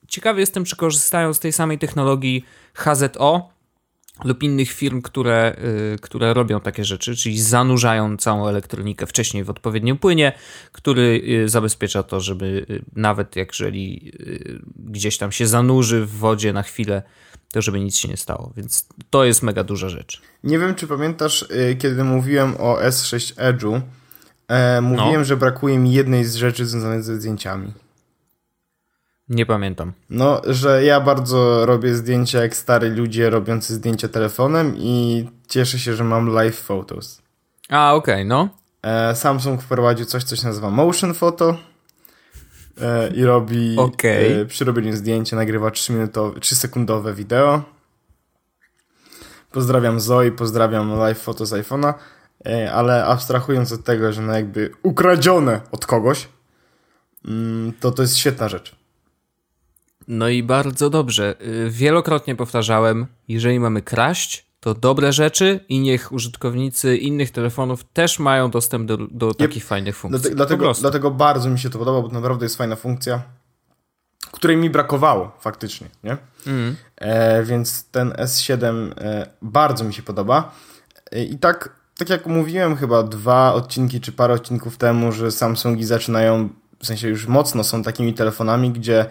ciekawy 0.09 0.41
jestem, 0.41 0.65
czy 0.65 0.77
korzystają 0.77 1.35
z 1.35 1.41
tej 1.41 1.53
samej 1.53 1.79
technologii 1.79 2.45
HZO, 2.75 3.56
lub 4.25 4.43
innych 4.43 4.73
firm, 4.73 5.03
które, 5.03 5.57
y, 5.95 5.99
które 6.01 6.35
robią 6.35 6.61
takie 6.61 6.85
rzeczy, 6.85 7.17
czyli 7.17 7.41
zanurzają 7.41 8.17
całą 8.17 8.49
elektronikę 8.49 9.07
wcześniej 9.07 9.45
w 9.45 9.51
odpowiednim 9.51 9.99
płynie, 9.99 10.33
który 10.73 11.23
y, 11.29 11.49
zabezpiecza 11.49 12.03
to, 12.03 12.21
żeby 12.21 12.67
y, 12.71 12.83
nawet 12.97 13.37
jeżeli 13.37 14.13
gdzieś 14.77 15.19
tam 15.19 15.33
się 15.33 15.47
zanurzy 15.47 16.07
w 16.07 16.11
wodzie 16.11 16.53
na 16.53 16.63
chwilę, 16.63 17.03
to 17.53 17.63
żeby 17.63 17.81
nic 17.81 17.97
się 17.97 18.09
nie 18.09 18.17
stało. 18.17 18.53
Więc 18.57 18.89
to 19.11 19.25
jest 19.25 19.43
mega 19.43 19.65
duża 19.65 19.89
rzecz. 19.89 20.23
Nie 20.45 20.59
wiem, 20.59 20.75
czy 20.75 20.87
pamiętasz, 20.87 21.49
kiedy 21.79 22.05
mówiłem 22.05 22.55
o 22.59 22.79
S6 22.81 23.35
Edge'u, 23.35 23.81
e, 24.49 24.81
mówiłem, 24.81 25.21
no. 25.21 25.25
że 25.25 25.37
brakuje 25.37 25.79
mi 25.79 25.93
jednej 25.93 26.25
z 26.25 26.35
rzeczy 26.35 26.67
związanych 26.67 27.03
ze 27.03 27.21
zdjęciami. 27.21 27.73
Nie 29.29 29.47
pamiętam. 29.47 29.93
No, 30.11 30.43
że 30.45 30.85
ja 30.85 31.01
bardzo 31.01 31.67
robię 31.67 31.95
zdjęcia 31.95 32.43
jak 32.43 32.57
stary 32.57 32.91
ludzie 32.91 33.31
robiący 33.31 33.75
zdjęcia 33.75 34.09
telefonem 34.09 34.75
i 34.77 35.27
cieszę 35.49 35.79
się, 35.79 35.95
że 35.95 36.05
mam 36.05 36.29
live 36.29 36.61
photos. 36.61 37.23
A, 37.69 37.95
okej, 37.95 38.15
okay, 38.15 38.25
no. 38.25 38.49
E, 38.83 39.15
Samsung 39.15 39.63
wprowadził 39.63 40.07
coś, 40.07 40.25
co 40.25 40.37
się 40.37 40.47
nazywa 40.47 40.71
motion 40.71 41.15
photo 41.15 41.57
e, 42.81 43.09
i 43.09 43.25
robi 43.25 43.77
okay. 43.77 44.41
e, 44.41 44.45
przy 44.45 44.65
robieniu 44.65 44.97
zdjęcia 44.97 45.37
nagrywa 45.37 45.71
3, 45.71 45.93
minutowe, 45.93 46.41
3 46.41 46.55
sekundowe 46.55 47.15
wideo. 47.15 47.63
Pozdrawiam 49.53 50.01
Zoe, 50.01 50.31
pozdrawiam 50.31 50.99
live 50.99 51.19
photo 51.19 51.47
z 51.47 51.53
iPhone'a, 51.53 51.95
ale 52.73 53.05
abstrahując 53.05 53.73
od 53.73 53.85
tego, 53.85 54.13
że 54.13 54.23
no 54.23 54.33
jakby 54.33 54.71
ukradzione 54.83 55.61
od 55.73 55.87
kogoś, 55.87 56.29
mm, 57.25 57.73
to 57.81 57.91
to 57.91 58.03
jest 58.03 58.17
świetna 58.17 58.49
rzecz. 58.49 58.76
No 60.09 60.29
i 60.29 60.43
bardzo 60.43 60.91
dobrze. 60.91 61.35
Y, 61.67 61.71
wielokrotnie 61.71 62.37
powtarzałem, 62.37 63.07
jeżeli 63.29 63.61
mamy 63.61 63.83
kraść, 63.83 64.47
to 64.61 64.75
dobre 64.75 65.13
rzeczy 65.13 65.61
i 65.69 65.81
niech 65.81 66.13
użytkownicy 66.13 66.97
innych 66.97 67.31
telefonów 67.31 67.85
też 67.93 68.19
mają 68.19 68.51
dostęp 68.51 68.89
do, 68.89 68.97
do 68.97 69.35
takich 69.35 69.65
fajnych 69.65 69.97
funkcji. 69.97 70.35
Dlatego, 70.35 70.73
dlatego 70.73 71.11
bardzo 71.11 71.51
mi 71.51 71.59
się 71.59 71.71
to 71.71 71.79
podoba, 71.79 72.03
bo 72.03 72.09
to 72.09 72.15
naprawdę 72.15 72.45
jest 72.45 72.57
fajna 72.57 72.77
funkcja, 72.77 73.23
której 74.33 74.57
mi 74.57 74.71
brakowało 74.71 75.37
faktycznie, 75.41 75.89
nie? 76.05 76.17
Mm. 76.47 76.77
E, 76.97 77.43
więc 77.43 77.85
ten 77.91 78.11
S7 78.11 78.93
e, 78.97 79.27
bardzo 79.43 79.85
mi 79.85 79.95
się 79.95 80.03
podoba. 80.03 80.53
E, 81.13 81.25
I 81.25 81.39
tak, 81.39 81.71
tak 81.99 82.11
jak 82.11 82.27
mówiłem 82.27 82.77
chyba 82.77 83.03
dwa 83.03 83.55
odcinki 83.55 84.01
czy 84.01 84.13
parę 84.13 84.35
odcinków 84.35 84.77
temu, 84.77 85.13
że 85.13 85.31
Samsungi 85.31 85.85
zaczynają, 85.85 86.49
w 86.79 86.87
sensie 86.87 87.09
już 87.09 87.27
mocno 87.27 87.65
są 87.65 87.83
takimi 87.83 88.15
telefonami, 88.15 88.71
gdzie 88.71 89.07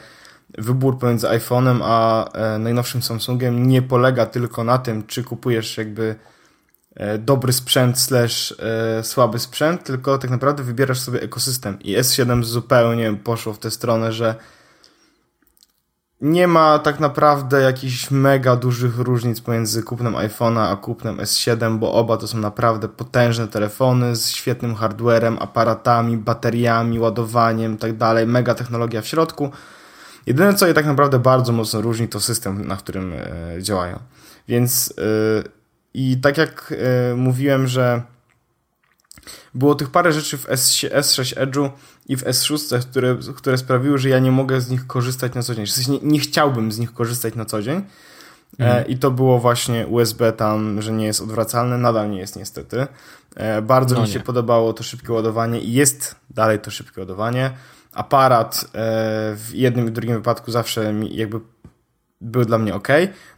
wybór 0.57 1.00
pomiędzy 1.00 1.27
iPhone'em 1.27 1.79
a 1.83 2.29
e, 2.31 2.59
najnowszym 2.59 3.01
Samsungiem 3.01 3.67
nie 3.67 3.81
polega 3.81 4.25
tylko 4.25 4.63
na 4.63 4.77
tym, 4.77 5.07
czy 5.07 5.24
kupujesz 5.24 5.77
jakby 5.77 6.15
e, 6.95 7.17
dobry 7.17 7.53
sprzęt 7.53 8.00
slash 8.00 8.55
e, 8.59 9.03
słaby 9.03 9.39
sprzęt, 9.39 9.83
tylko 9.83 10.17
tak 10.17 10.31
naprawdę 10.31 10.63
wybierasz 10.63 11.00
sobie 11.00 11.21
ekosystem. 11.21 11.79
I 11.79 11.97
S7 11.97 12.43
zupełnie 12.43 13.13
poszło 13.13 13.53
w 13.53 13.59
tę 13.59 13.71
stronę, 13.71 14.13
że 14.13 14.35
nie 16.21 16.47
ma 16.47 16.79
tak 16.79 17.00
naprawdę 17.00 17.62
jakichś 17.62 18.12
mega 18.12 18.55
dużych 18.55 19.00
różnic 19.00 19.41
pomiędzy 19.41 19.83
kupnem 19.83 20.13
iPhone'a 20.13 20.71
a 20.71 20.75
kupnem 20.75 21.17
S7, 21.17 21.77
bo 21.77 21.93
oba 21.93 22.17
to 22.17 22.27
są 22.27 22.38
naprawdę 22.38 22.88
potężne 22.88 23.47
telefony 23.47 24.15
z 24.15 24.29
świetnym 24.29 24.75
hardwarem, 24.75 25.38
aparatami, 25.39 26.17
bateriami, 26.17 27.00
ładowaniem 27.00 27.77
tak 27.77 27.97
dalej, 27.97 28.27
mega 28.27 28.55
technologia 28.55 29.01
w 29.01 29.07
środku. 29.07 29.51
Jedyne, 30.25 30.53
co 30.53 30.67
je 30.67 30.74
tak 30.74 30.86
naprawdę 30.86 31.20
bardzo 31.20 31.53
mocno 31.53 31.82
różni, 31.82 32.08
to 32.08 32.20
system, 32.20 32.67
na 32.67 32.77
którym 32.77 33.13
e, 33.13 33.62
działają. 33.62 34.00
Więc 34.48 34.94
e, 34.98 35.01
i 35.94 36.17
tak 36.17 36.38
jak 36.38 36.74
e, 37.12 37.15
mówiłem, 37.15 37.67
że 37.67 38.01
było 39.53 39.75
tych 39.75 39.89
parę 39.89 40.13
rzeczy 40.13 40.38
w 40.38 40.48
S6 40.48 41.36
Edge'u 41.36 41.70
i 42.08 42.17
w 42.17 42.24
S6, 42.24 42.79
które, 42.79 43.17
które 43.36 43.58
sprawiły, 43.58 43.98
że 43.98 44.10
ja 44.10 44.20
nie 44.20 44.32
mogę 44.32 44.62
z 44.62 44.70
nich 44.70 44.88
korzystać 44.88 45.34
na 45.34 45.44
co 45.44 45.55
dzień. 45.55 45.65
W 45.65 45.72
sensie 45.72 45.91
nie, 45.91 46.00
nie 46.01 46.20
chciałbym 46.20 46.72
z 46.72 46.79
nich 46.79 46.94
korzystać 46.94 47.36
na 47.36 47.46
co 47.46 47.62
dzień. 47.62 47.82
Mhm. 48.60 48.88
I 48.88 48.98
to 48.98 49.12
było 49.12 49.39
właśnie 49.39 49.88
USB 49.88 50.34
tam, 50.34 50.82
że 50.82 50.91
nie 50.91 51.05
jest 51.05 51.22
odwracalne, 51.22 51.77
nadal 51.77 52.10
nie 52.10 52.20
jest 52.20 52.36
niestety. 52.36 52.88
Bardzo 53.63 53.96
no 53.96 54.01
mi 54.01 54.08
się 54.08 54.20
nie. 54.20 54.25
podobało 54.25 54.74
to 54.74 54.84
szybkie 54.84 55.13
ładowanie 55.13 55.60
i 55.60 55.74
jest 55.74 56.15
dalej 56.29 56.60
to 56.60 56.72
szybkie 56.72 57.01
ładowanie 57.01 57.51
aparat 57.95 58.65
e, 58.65 58.67
w 59.35 59.49
jednym 59.53 59.87
i 59.87 59.91
drugim 59.91 60.15
wypadku 60.15 60.51
zawsze 60.51 60.93
mi 60.93 61.15
jakby 61.15 61.39
był 62.21 62.45
dla 62.45 62.57
mnie 62.57 62.75
ok. 62.75 62.87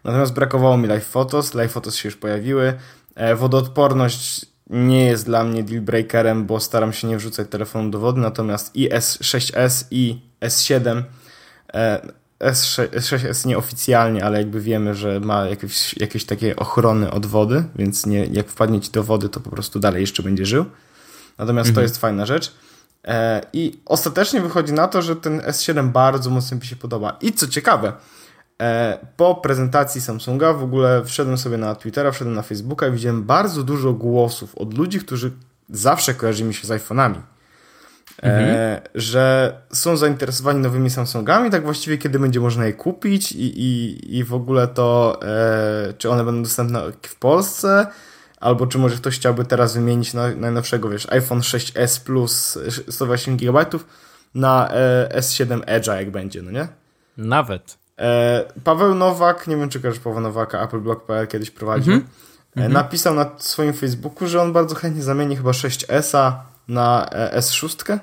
Natomiast 0.03 0.33
brakowało 0.33 0.77
mi 0.77 0.87
live 0.87 1.05
photos, 1.05 1.53
live 1.53 1.71
photos 1.71 1.95
się 1.95 2.07
już 2.07 2.15
pojawiły. 2.15 2.73
E, 3.15 3.35
wodoodporność 3.35 4.45
nie 4.69 5.05
jest 5.05 5.25
dla 5.25 5.43
mnie 5.43 5.63
deal 5.63 5.81
breakerem, 5.81 6.45
bo 6.45 6.59
staram 6.59 6.93
się 6.93 7.07
nie 7.07 7.17
wrzucać 7.17 7.47
telefonu 7.49 7.89
do 7.89 7.99
wody, 7.99 8.21
natomiast 8.21 8.75
i 8.75 8.89
S6S 8.89 9.85
i 9.91 10.21
S7 10.41 11.03
S6, 12.39 12.87
S6S 12.87 13.45
nieoficjalnie, 13.45 14.25
ale 14.25 14.37
jakby 14.37 14.61
wiemy, 14.61 14.95
że 14.95 15.19
ma 15.19 15.45
jakieś, 15.45 15.97
jakieś 15.97 16.25
takie 16.25 16.55
ochrony 16.55 17.11
od 17.11 17.25
wody, 17.25 17.63
więc 17.75 18.05
nie, 18.05 18.25
jak 18.25 18.49
wpadnie 18.49 18.81
ci 18.81 18.91
do 18.91 19.03
wody, 19.03 19.29
to 19.29 19.39
po 19.39 19.49
prostu 19.49 19.79
dalej 19.79 20.01
jeszcze 20.01 20.23
będzie 20.23 20.45
żył. 20.45 20.65
Natomiast 21.37 21.69
mhm. 21.69 21.75
to 21.75 21.81
jest 21.81 21.97
fajna 21.97 22.25
rzecz. 22.25 22.53
E, 23.07 23.41
I 23.53 23.79
ostatecznie 23.85 24.41
wychodzi 24.41 24.73
na 24.73 24.87
to, 24.87 25.01
że 25.01 25.15
ten 25.15 25.39
S7 25.39 25.89
bardzo 25.89 26.29
mocno 26.29 26.57
mi 26.57 26.65
się 26.65 26.75
podoba. 26.75 27.17
I 27.21 27.33
co 27.33 27.47
ciekawe, 27.47 27.93
e, 28.61 28.97
po 29.17 29.35
prezentacji 29.35 30.01
Samsunga 30.01 30.53
w 30.53 30.63
ogóle 30.63 31.05
wszedłem 31.05 31.37
sobie 31.37 31.57
na 31.57 31.75
Twittera, 31.75 32.11
wszedłem 32.11 32.35
na 32.35 32.41
Facebooka 32.41 32.87
i 32.87 32.91
widziałem 32.91 33.23
bardzo 33.23 33.63
dużo 33.63 33.93
głosów 33.93 34.55
od 34.55 34.77
ludzi, 34.77 34.99
którzy 34.99 35.31
zawsze 35.69 36.13
kojarzyli 36.13 36.47
mi 36.47 36.53
się 36.53 36.67
z 36.67 36.69
iPhone'ami. 36.69 37.21
E, 38.23 38.23
mhm. 38.23 38.81
że 38.95 39.53
są 39.73 39.97
zainteresowani 39.97 40.59
nowymi 40.59 40.89
Samsungami, 40.89 41.49
tak 41.51 41.63
właściwie 41.63 41.97
kiedy 41.97 42.19
będzie 42.19 42.39
można 42.39 42.65
je 42.65 42.73
kupić 42.73 43.31
i, 43.31 43.61
i, 43.61 44.17
i 44.17 44.23
w 44.23 44.33
ogóle 44.33 44.67
to, 44.67 45.19
czy 45.97 46.09
one 46.09 46.23
będą 46.23 46.43
dostępne 46.43 46.81
w 47.01 47.15
Polsce, 47.15 47.87
Albo 48.39 48.67
czy 48.67 48.77
może 48.77 48.95
ktoś 48.95 49.15
chciałby 49.15 49.45
teraz 49.45 49.73
wymienić 49.73 50.13
na 50.13 50.35
najnowszego, 50.35 50.89
wiesz, 50.89 51.07
iPhone 51.11 51.39
6s 51.39 52.03
Plus 52.03 52.59
128 52.89 53.37
GB 53.37 53.65
na 54.35 54.69
e, 54.69 55.09
S7 55.19 55.61
Edge'a, 55.61 55.95
jak 55.95 56.11
będzie, 56.11 56.41
no 56.41 56.51
nie? 56.51 56.67
Nawet. 57.17 57.77
E, 57.99 58.43
Paweł 58.63 58.95
Nowak, 58.95 59.47
nie 59.47 59.57
wiem 59.57 59.69
czy 59.69 59.79
kojarzysz 59.79 60.01
Paweł 60.01 60.19
Nowaka, 60.19 60.59
AppleBlog.pl 60.59 61.27
kiedyś 61.27 61.51
prowadził, 61.51 61.93
mm 61.93 62.05
-hmm. 62.55 62.69
napisał 62.69 63.13
na 63.13 63.31
swoim 63.37 63.73
Facebooku, 63.73 64.27
że 64.27 64.41
on 64.41 64.53
bardzo 64.53 64.75
chętnie 64.75 65.03
zamieni 65.03 65.35
chyba 65.35 65.51
6s 65.51 66.33
na 66.67 67.09
e, 67.09 67.39
S6. 67.39 67.99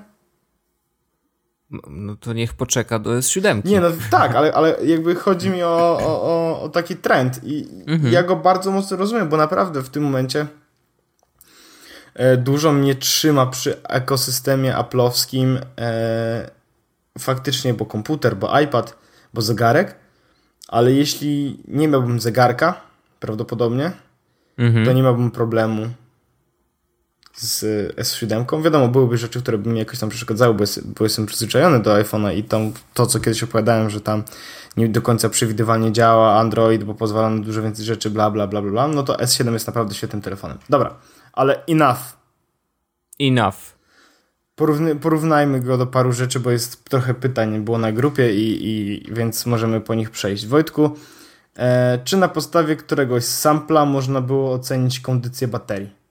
No 1.70 2.16
to 2.16 2.32
niech 2.32 2.54
poczeka 2.54 2.98
do 2.98 3.10
S7. 3.10 3.64
Nie, 3.64 3.80
no 3.80 3.88
tak, 4.10 4.34
ale, 4.34 4.52
ale 4.52 4.76
jakby 4.84 5.14
chodzi 5.14 5.50
mi 5.50 5.62
o, 5.62 5.98
o, 6.02 6.62
o 6.62 6.68
taki 6.68 6.96
trend 6.96 7.40
i 7.42 7.68
mhm. 7.86 8.12
ja 8.12 8.22
go 8.22 8.36
bardzo 8.36 8.70
mocno 8.70 8.96
rozumiem, 8.96 9.28
bo 9.28 9.36
naprawdę 9.36 9.82
w 9.82 9.88
tym 9.88 10.02
momencie 10.02 10.46
e, 12.14 12.36
dużo 12.36 12.72
mnie 12.72 12.94
trzyma 12.94 13.46
przy 13.46 13.82
ekosystemie 13.82 14.76
aplowskim 14.76 15.58
e, 15.78 16.50
faktycznie, 17.18 17.74
bo 17.74 17.86
komputer, 17.86 18.36
bo 18.36 18.60
iPad, 18.60 18.96
bo 19.34 19.42
zegarek, 19.42 19.94
ale 20.68 20.92
jeśli 20.92 21.60
nie 21.68 21.88
miałbym 21.88 22.20
zegarka, 22.20 22.80
prawdopodobnie, 23.20 23.92
mhm. 24.58 24.86
to 24.86 24.92
nie 24.92 25.02
miałbym 25.02 25.30
problemu 25.30 25.88
z 27.34 27.62
S7. 27.96 28.62
Wiadomo, 28.62 28.88
byłyby 28.88 29.16
rzeczy, 29.16 29.42
które 29.42 29.58
by 29.58 29.70
mi 29.70 29.78
jakoś 29.78 29.98
tam 29.98 30.08
przeszkadzały, 30.08 30.54
bo, 30.54 30.64
bo 30.98 31.04
jestem 31.04 31.26
przyzwyczajony 31.26 31.80
do 31.80 31.94
iPhone'a 31.94 32.36
i 32.36 32.44
tam 32.44 32.72
to, 32.94 33.06
co 33.06 33.20
kiedyś 33.20 33.42
opowiadałem, 33.42 33.90
że 33.90 34.00
tam 34.00 34.22
nie 34.76 34.88
do 34.88 35.02
końca 35.02 35.28
przewidywalnie 35.28 35.92
działa 35.92 36.38
Android, 36.38 36.84
bo 36.84 36.94
pozwala 36.94 37.30
na 37.30 37.42
dużo 37.42 37.62
więcej 37.62 37.84
rzeczy, 37.84 38.10
bla, 38.10 38.30
bla, 38.30 38.46
bla, 38.46 38.62
bla, 38.62 38.70
bla, 38.70 38.88
no 38.88 39.02
to 39.02 39.14
S7 39.14 39.52
jest 39.52 39.66
naprawdę 39.66 39.94
świetnym 39.94 40.22
telefonem. 40.22 40.58
Dobra, 40.68 40.94
ale 41.32 41.64
enough. 41.66 41.98
Enough. 43.20 43.74
Porówny, 44.56 44.96
porównajmy 44.96 45.60
go 45.60 45.78
do 45.78 45.86
paru 45.86 46.12
rzeczy, 46.12 46.40
bo 46.40 46.50
jest 46.50 46.84
trochę 46.84 47.14
pytań 47.14 47.60
było 47.60 47.78
na 47.78 47.92
grupie 47.92 48.34
i, 48.34 48.68
i 48.68 49.02
więc 49.14 49.46
możemy 49.46 49.80
po 49.80 49.94
nich 49.94 50.10
przejść. 50.10 50.46
Wojtku, 50.46 50.96
e, 51.56 51.98
czy 52.04 52.16
na 52.16 52.28
podstawie 52.28 52.76
któregoś 52.76 53.24
sampla 53.24 53.86
można 53.86 54.20
było 54.20 54.52
ocenić 54.52 55.00
kondycję 55.00 55.48
baterii? 55.48 56.03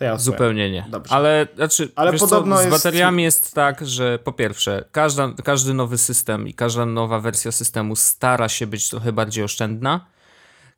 Nie. 0.00 0.06
Ja 0.06 0.18
Zupełnie 0.18 0.70
nie. 0.70 0.86
Dobrze. 0.88 1.14
Ale, 1.14 1.46
znaczy, 1.56 1.92
Ale 1.96 2.12
podobno 2.12 2.56
co, 2.56 2.62
z 2.62 2.66
bateriami 2.66 3.22
jest... 3.22 3.42
jest 3.42 3.54
tak, 3.54 3.86
że 3.86 4.18
po 4.18 4.32
pierwsze, 4.32 4.84
każda, 4.92 5.32
każdy 5.44 5.74
nowy 5.74 5.98
system 5.98 6.48
i 6.48 6.54
każda 6.54 6.86
nowa 6.86 7.20
wersja 7.20 7.52
systemu 7.52 7.96
stara 7.96 8.48
się 8.48 8.66
być 8.66 8.90
trochę 8.90 9.12
bardziej 9.12 9.44
oszczędna. 9.44 10.06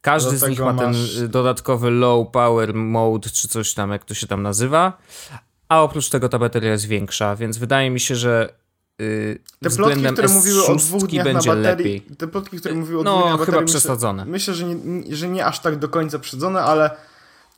Każdy 0.01 0.33
Do 0.33 0.47
z 0.47 0.49
nich 0.49 0.61
ma 0.61 0.73
masz... 0.73 1.15
ten 1.17 1.31
dodatkowy 1.31 1.91
low 1.91 2.31
power 2.31 2.75
mode, 2.75 3.31
czy 3.31 3.49
coś 3.49 3.75
tam, 3.75 3.91
jak 3.91 4.05
to 4.05 4.15
się 4.15 4.27
tam 4.27 4.43
nazywa. 4.43 4.99
A 5.69 5.83
oprócz 5.83 6.09
tego 6.09 6.29
ta 6.29 6.39
bateria 6.39 6.73
jest 6.73 6.87
większa, 6.87 7.37
więc 7.37 7.59
wydaje 7.59 7.91
mi 7.91 8.01
się, 8.01 8.17
że 8.17 8.55
yy, 8.99 9.39
te 9.63 9.71
plotki, 9.71 10.05
które 10.05 10.29
mówiły 10.29 10.67
o 10.67 10.75
dwóch 10.77 11.07
dniach 11.07 11.25
będzie 11.25 11.51
na 11.51 11.57
baterii, 11.57 11.95
lepiej. 11.95 12.17
Te 12.17 12.29
plotki, 12.29 12.59
które 12.59 12.75
mówiły 12.75 13.01
o 13.01 13.05
no, 13.05 13.11
dwóch 13.11 13.23
dniach 13.23 13.33
na 13.33 13.39
baterii, 13.39 13.61
chyba 13.61 13.67
przesadzone. 13.67 14.25
Myślę, 14.25 14.53
myślę 14.53 14.55
że, 14.55 14.75
nie, 14.75 15.17
że 15.17 15.29
nie 15.29 15.47
aż 15.47 15.61
tak 15.61 15.79
do 15.79 15.89
końca 15.89 16.19
przesadzone, 16.19 16.63
ale 16.63 16.91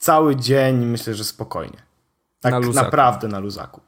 cały 0.01 0.37
dzień 0.37 0.87
myślę, 0.87 1.15
że 1.15 1.25
spokojnie. 1.25 1.83
Tak 2.41 2.53
na 2.53 2.83
naprawdę 2.83 3.29
na 3.29 3.39
luzaku. 3.39 3.81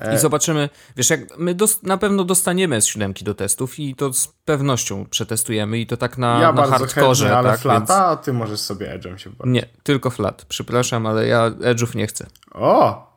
I 0.00 0.14
e, 0.14 0.18
zobaczymy, 0.18 0.68
wiesz, 0.96 1.10
jak 1.10 1.38
my 1.38 1.56
na 1.82 1.98
pewno 1.98 2.24
dostaniemy 2.24 2.80
z 2.80 2.86
7 2.86 3.14
do 3.22 3.34
testów 3.34 3.78
i 3.78 3.94
to 3.94 4.12
z 4.12 4.28
pewnością 4.44 5.06
przetestujemy 5.10 5.78
i 5.78 5.86
to 5.86 5.96
tak 5.96 6.18
na, 6.18 6.40
ja 6.40 6.52
na 6.52 6.66
hardkorze. 6.66 7.36
ale 7.36 7.50
tak, 7.50 7.60
flata, 7.60 7.78
więc... 7.80 7.90
a 7.90 8.16
ty 8.16 8.32
możesz 8.32 8.60
sobie 8.60 8.98
edge'em 8.98 9.16
się 9.16 9.30
bawić. 9.30 9.54
Nie, 9.54 9.66
tylko 9.82 10.10
flat. 10.10 10.44
Przepraszam, 10.48 11.06
ale 11.06 11.26
ja 11.26 11.50
edge'ów 11.50 11.96
nie 11.96 12.06
chcę. 12.06 12.26
O! 12.54 13.14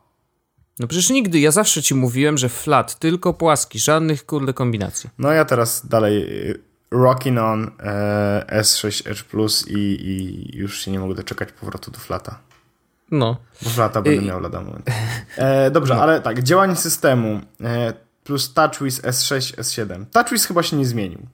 No 0.78 0.86
przecież 0.86 1.10
nigdy, 1.10 1.40
ja 1.40 1.50
zawsze 1.50 1.82
ci 1.82 1.94
mówiłem, 1.94 2.38
że 2.38 2.48
flat, 2.48 2.98
tylko 2.98 3.34
płaski, 3.34 3.78
żadnych 3.78 4.26
kurde 4.26 4.52
kombinacji. 4.52 5.10
No 5.18 5.32
ja 5.32 5.44
teraz 5.44 5.86
dalej 5.86 6.22
y, 6.50 6.67
rocking 6.90 7.38
on 7.38 7.70
e, 7.80 8.60
S6 8.60 9.10
Edge 9.10 9.22
Plus 9.22 9.68
i, 9.68 9.78
i 9.78 10.56
już 10.56 10.80
się 10.80 10.90
nie 10.90 11.00
mogę 11.00 11.14
doczekać 11.14 11.52
powrotu 11.52 11.90
do 11.90 11.98
flata. 11.98 12.38
No. 13.10 13.36
Bo 13.62 13.70
flata 13.70 14.02
będę 14.02 14.22
I... 14.22 14.26
miał 14.26 14.40
lada 14.40 14.60
moment. 14.60 14.86
E, 15.36 15.70
dobrze, 15.70 15.94
no. 15.94 16.02
ale 16.02 16.20
tak, 16.20 16.42
działanie 16.42 16.76
systemu 16.76 17.40
e, 17.64 17.92
plus 18.24 18.54
TouchWiz 18.54 19.02
S6, 19.02 19.56
S7. 19.56 20.04
TouchWiz 20.12 20.46
chyba 20.46 20.62
się 20.62 20.76
nie 20.76 20.86
zmienił. 20.86 21.26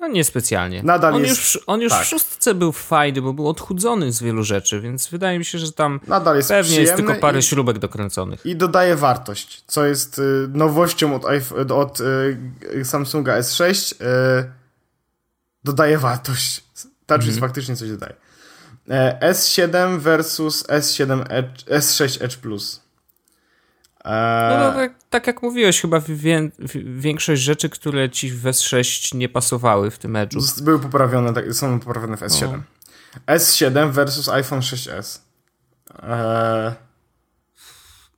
No 0.00 0.08
niespecjalnie. 0.08 0.82
Nadal 0.82 1.14
on 1.14 1.22
jest... 1.22 1.36
Już, 1.36 1.60
on 1.66 1.80
już 1.80 1.92
tak. 1.92 2.02
w 2.02 2.06
szóstce 2.06 2.54
był 2.54 2.72
fajny, 2.72 3.22
bo 3.22 3.32
był 3.32 3.48
odchudzony 3.48 4.12
z 4.12 4.22
wielu 4.22 4.44
rzeczy, 4.44 4.80
więc 4.80 5.08
wydaje 5.08 5.38
mi 5.38 5.44
się, 5.44 5.58
że 5.58 5.72
tam 5.72 6.00
Nadal 6.06 6.36
jest 6.36 6.48
pewnie 6.48 6.80
jest 6.80 6.96
tylko 6.96 7.14
parę 7.14 7.38
i, 7.38 7.42
śrubek 7.42 7.78
dokręconych. 7.78 8.46
I 8.46 8.56
dodaje 8.56 8.96
wartość, 8.96 9.64
co 9.66 9.86
jest 9.86 10.18
y, 10.18 10.48
nowością 10.52 11.14
od, 11.14 11.24
od 11.70 12.00
y, 12.00 12.84
Samsunga 12.84 13.40
S6. 13.40 13.94
Dodaje 15.64 15.98
wartość. 15.98 16.64
TouchWiz 17.06 17.28
mm 17.28 17.38
-hmm. 17.38 17.40
faktycznie 17.40 17.76
coś 17.76 17.88
dodaje. 17.88 18.14
E, 18.88 19.32
S7 19.32 19.98
versus 19.98 20.64
S7 20.68 21.24
Edge, 21.28 21.64
S6 21.64 22.24
Edge 22.24 22.36
Plus. 22.36 22.82
E... 24.04 24.48
No, 24.50 24.68
no 24.68 24.74
tak, 24.74 24.92
tak, 25.10 25.26
jak 25.26 25.42
mówiłeś, 25.42 25.80
chyba 25.80 26.00
wie, 26.00 26.50
większość 26.84 27.42
rzeczy, 27.42 27.68
które 27.68 28.10
ci 28.10 28.30
w 28.30 28.42
S6 28.42 29.16
nie 29.16 29.28
pasowały 29.28 29.90
w 29.90 29.98
tym 29.98 30.12
Edge'u. 30.12 30.62
Były 30.62 30.78
poprawione, 30.78 31.32
tak, 31.32 31.54
są 31.54 31.80
poprawione 31.80 32.16
w 32.16 32.20
S7. 32.20 32.60
O. 33.26 33.32
S7 33.32 33.90
versus 33.90 34.28
iPhone 34.28 34.60
6s. 34.60 35.18
E... 36.02 36.91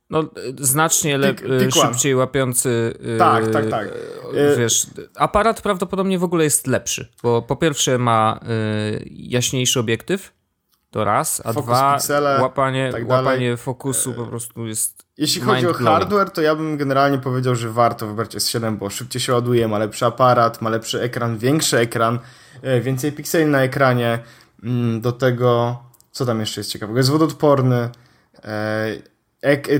No, 0.09 0.23
znacznie 0.59 1.17
lepiej, 1.17 1.71
szybciej 1.71 2.15
łapiący. 2.15 2.93
Tak, 3.17 3.51
tak, 3.51 3.69
tak. 3.69 3.87
E, 4.33 4.55
wiesz, 4.57 4.87
aparat 5.15 5.61
prawdopodobnie 5.61 6.19
w 6.19 6.23
ogóle 6.23 6.43
jest 6.43 6.67
lepszy, 6.67 7.07
bo 7.23 7.41
po 7.41 7.55
pierwsze 7.55 7.97
ma 7.97 8.39
y, 8.93 9.09
jaśniejszy 9.11 9.79
obiektyw, 9.79 10.33
to 10.91 11.03
raz, 11.03 11.41
a 11.45 11.53
Fokus 11.53 11.65
dwa, 11.65 11.93
piksele, 11.93 12.41
łapanie, 12.41 12.89
tak 12.91 13.09
łapanie 13.09 13.57
fokusu 13.57 14.13
po 14.13 14.25
prostu 14.25 14.67
jest. 14.67 15.05
Jeśli 15.17 15.41
chodzi 15.41 15.67
o 15.67 15.73
hardware, 15.73 16.29
to 16.29 16.41
ja 16.41 16.55
bym 16.55 16.77
generalnie 16.77 17.17
powiedział, 17.17 17.55
że 17.55 17.69
warto 17.69 18.07
wybrać 18.07 18.35
S7, 18.35 18.77
bo 18.77 18.89
szybciej 18.89 19.21
się 19.21 19.33
ładuje, 19.33 19.67
ma 19.67 19.77
lepszy 19.77 20.05
aparat, 20.05 20.61
ma 20.61 20.69
lepszy 20.69 21.01
ekran, 21.01 21.37
większy 21.37 21.77
ekran, 21.77 22.19
więcej 22.81 23.11
pikseli 23.11 23.45
na 23.45 23.63
ekranie. 23.63 24.19
Mm, 24.63 25.01
do 25.01 25.11
tego, 25.11 25.79
co 26.11 26.25
tam 26.25 26.39
jeszcze 26.39 26.59
jest 26.61 26.71
ciekawego? 26.71 26.99
Jest 26.99 27.09
wodoodporny. 27.09 27.89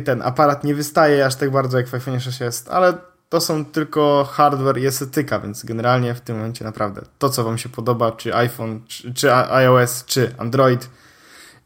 Ten 0.05 0.21
aparat 0.21 0.63
nie 0.63 0.75
wystaje 0.75 1.25
aż 1.25 1.35
tak 1.35 1.51
bardzo 1.51 1.77
jak 1.77 1.87
w 1.87 1.93
iPhone 1.93 2.19
6 2.19 2.39
jest, 2.39 2.69
ale 2.69 2.93
to 3.29 3.41
są 3.41 3.65
tylko 3.65 4.29
hardware 4.31 4.77
i 4.77 4.85
estetyka, 4.85 5.39
więc 5.39 5.65
generalnie 5.65 6.13
w 6.13 6.21
tym 6.21 6.35
momencie 6.35 6.65
naprawdę 6.65 7.01
to, 7.19 7.29
co 7.29 7.43
Wam 7.43 7.57
się 7.57 7.69
podoba, 7.69 8.11
czy 8.11 8.35
iPhone, 8.35 8.81
czy, 8.87 9.13
czy 9.13 9.33
iOS, 9.33 10.05
czy 10.05 10.35
Android, 10.37 10.89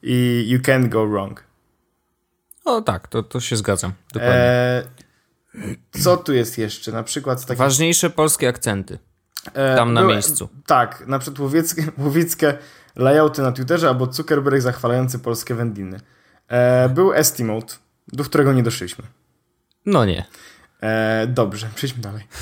i 0.01 0.45
you 0.47 0.59
can't 0.59 0.89
go 0.89 1.07
wrong. 1.07 1.43
O 2.65 2.81
tak, 2.81 3.07
to, 3.07 3.23
to 3.23 3.39
się 3.39 3.55
zgadzam. 3.55 3.93
Dokładnie. 4.13 4.35
E, 4.35 4.83
co 5.91 6.17
tu 6.17 6.33
jest 6.33 6.57
jeszcze? 6.57 6.91
Na 6.91 7.03
przykład 7.03 7.45
takie... 7.45 7.57
Ważniejsze 7.57 8.09
polskie 8.09 8.49
akcenty. 8.49 8.99
E, 9.53 9.75
Tam 9.75 9.93
na 9.93 10.03
miejscu. 10.03 10.49
Tak, 10.65 11.07
na 11.07 11.19
przykład 11.19 11.39
łowieckie, 11.39 11.83
łowieckie 11.97 12.57
layouty 12.95 13.41
na 13.41 13.51
Twitterze 13.51 13.87
albo 13.87 14.13
Zuckerberg 14.13 14.61
zachwalający 14.61 15.19
polskie 15.19 15.55
wędliny. 15.55 15.99
E, 16.47 16.89
był 16.89 17.13
Estimate, 17.13 17.75
do 18.13 18.23
którego 18.23 18.53
nie 18.53 18.63
doszliśmy. 18.63 19.05
No 19.85 20.05
nie. 20.05 20.25
E, 20.81 21.27
dobrze, 21.27 21.69
przejdźmy 21.75 22.01
dalej. 22.01 22.23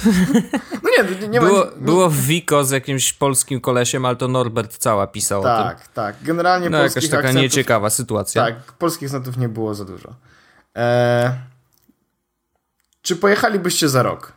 No 0.84 1.04
nie, 1.04 1.20
nie, 1.22 1.28
nie 1.28 1.40
było, 1.40 1.66
ma... 1.66 1.72
Było 1.78 2.10
w 2.10 2.18
Wiko 2.18 2.66
z 2.66 2.72
jakimś 2.72 3.14
polskim 3.14 3.62
kolesiem, 3.62 4.06
ale 4.06 4.16
to 4.16 4.28
Norbert 4.28 4.78
cała 4.78 5.08
pisał 5.08 5.44
tak, 5.44 5.66
o 5.66 5.70
tym. 5.70 5.78
Tak, 5.78 5.88
tak. 5.88 6.16
Generalnie 6.24 6.70
no, 6.70 6.78
jakaś 6.78 7.06
taka 7.06 7.18
akcentów, 7.18 7.42
nieciekawa 7.42 7.90
sytuacja. 7.90 8.46
Tak, 8.46 8.56
polskich 8.56 9.08
akcentów 9.08 9.38
nie 9.38 9.50
było 9.50 9.76
za 9.76 9.86
dużo. 9.86 10.14
E, 10.76 11.38
czy 13.02 13.16
pojechalibyście 13.16 13.90
za 13.90 14.04
rok? 14.04 14.34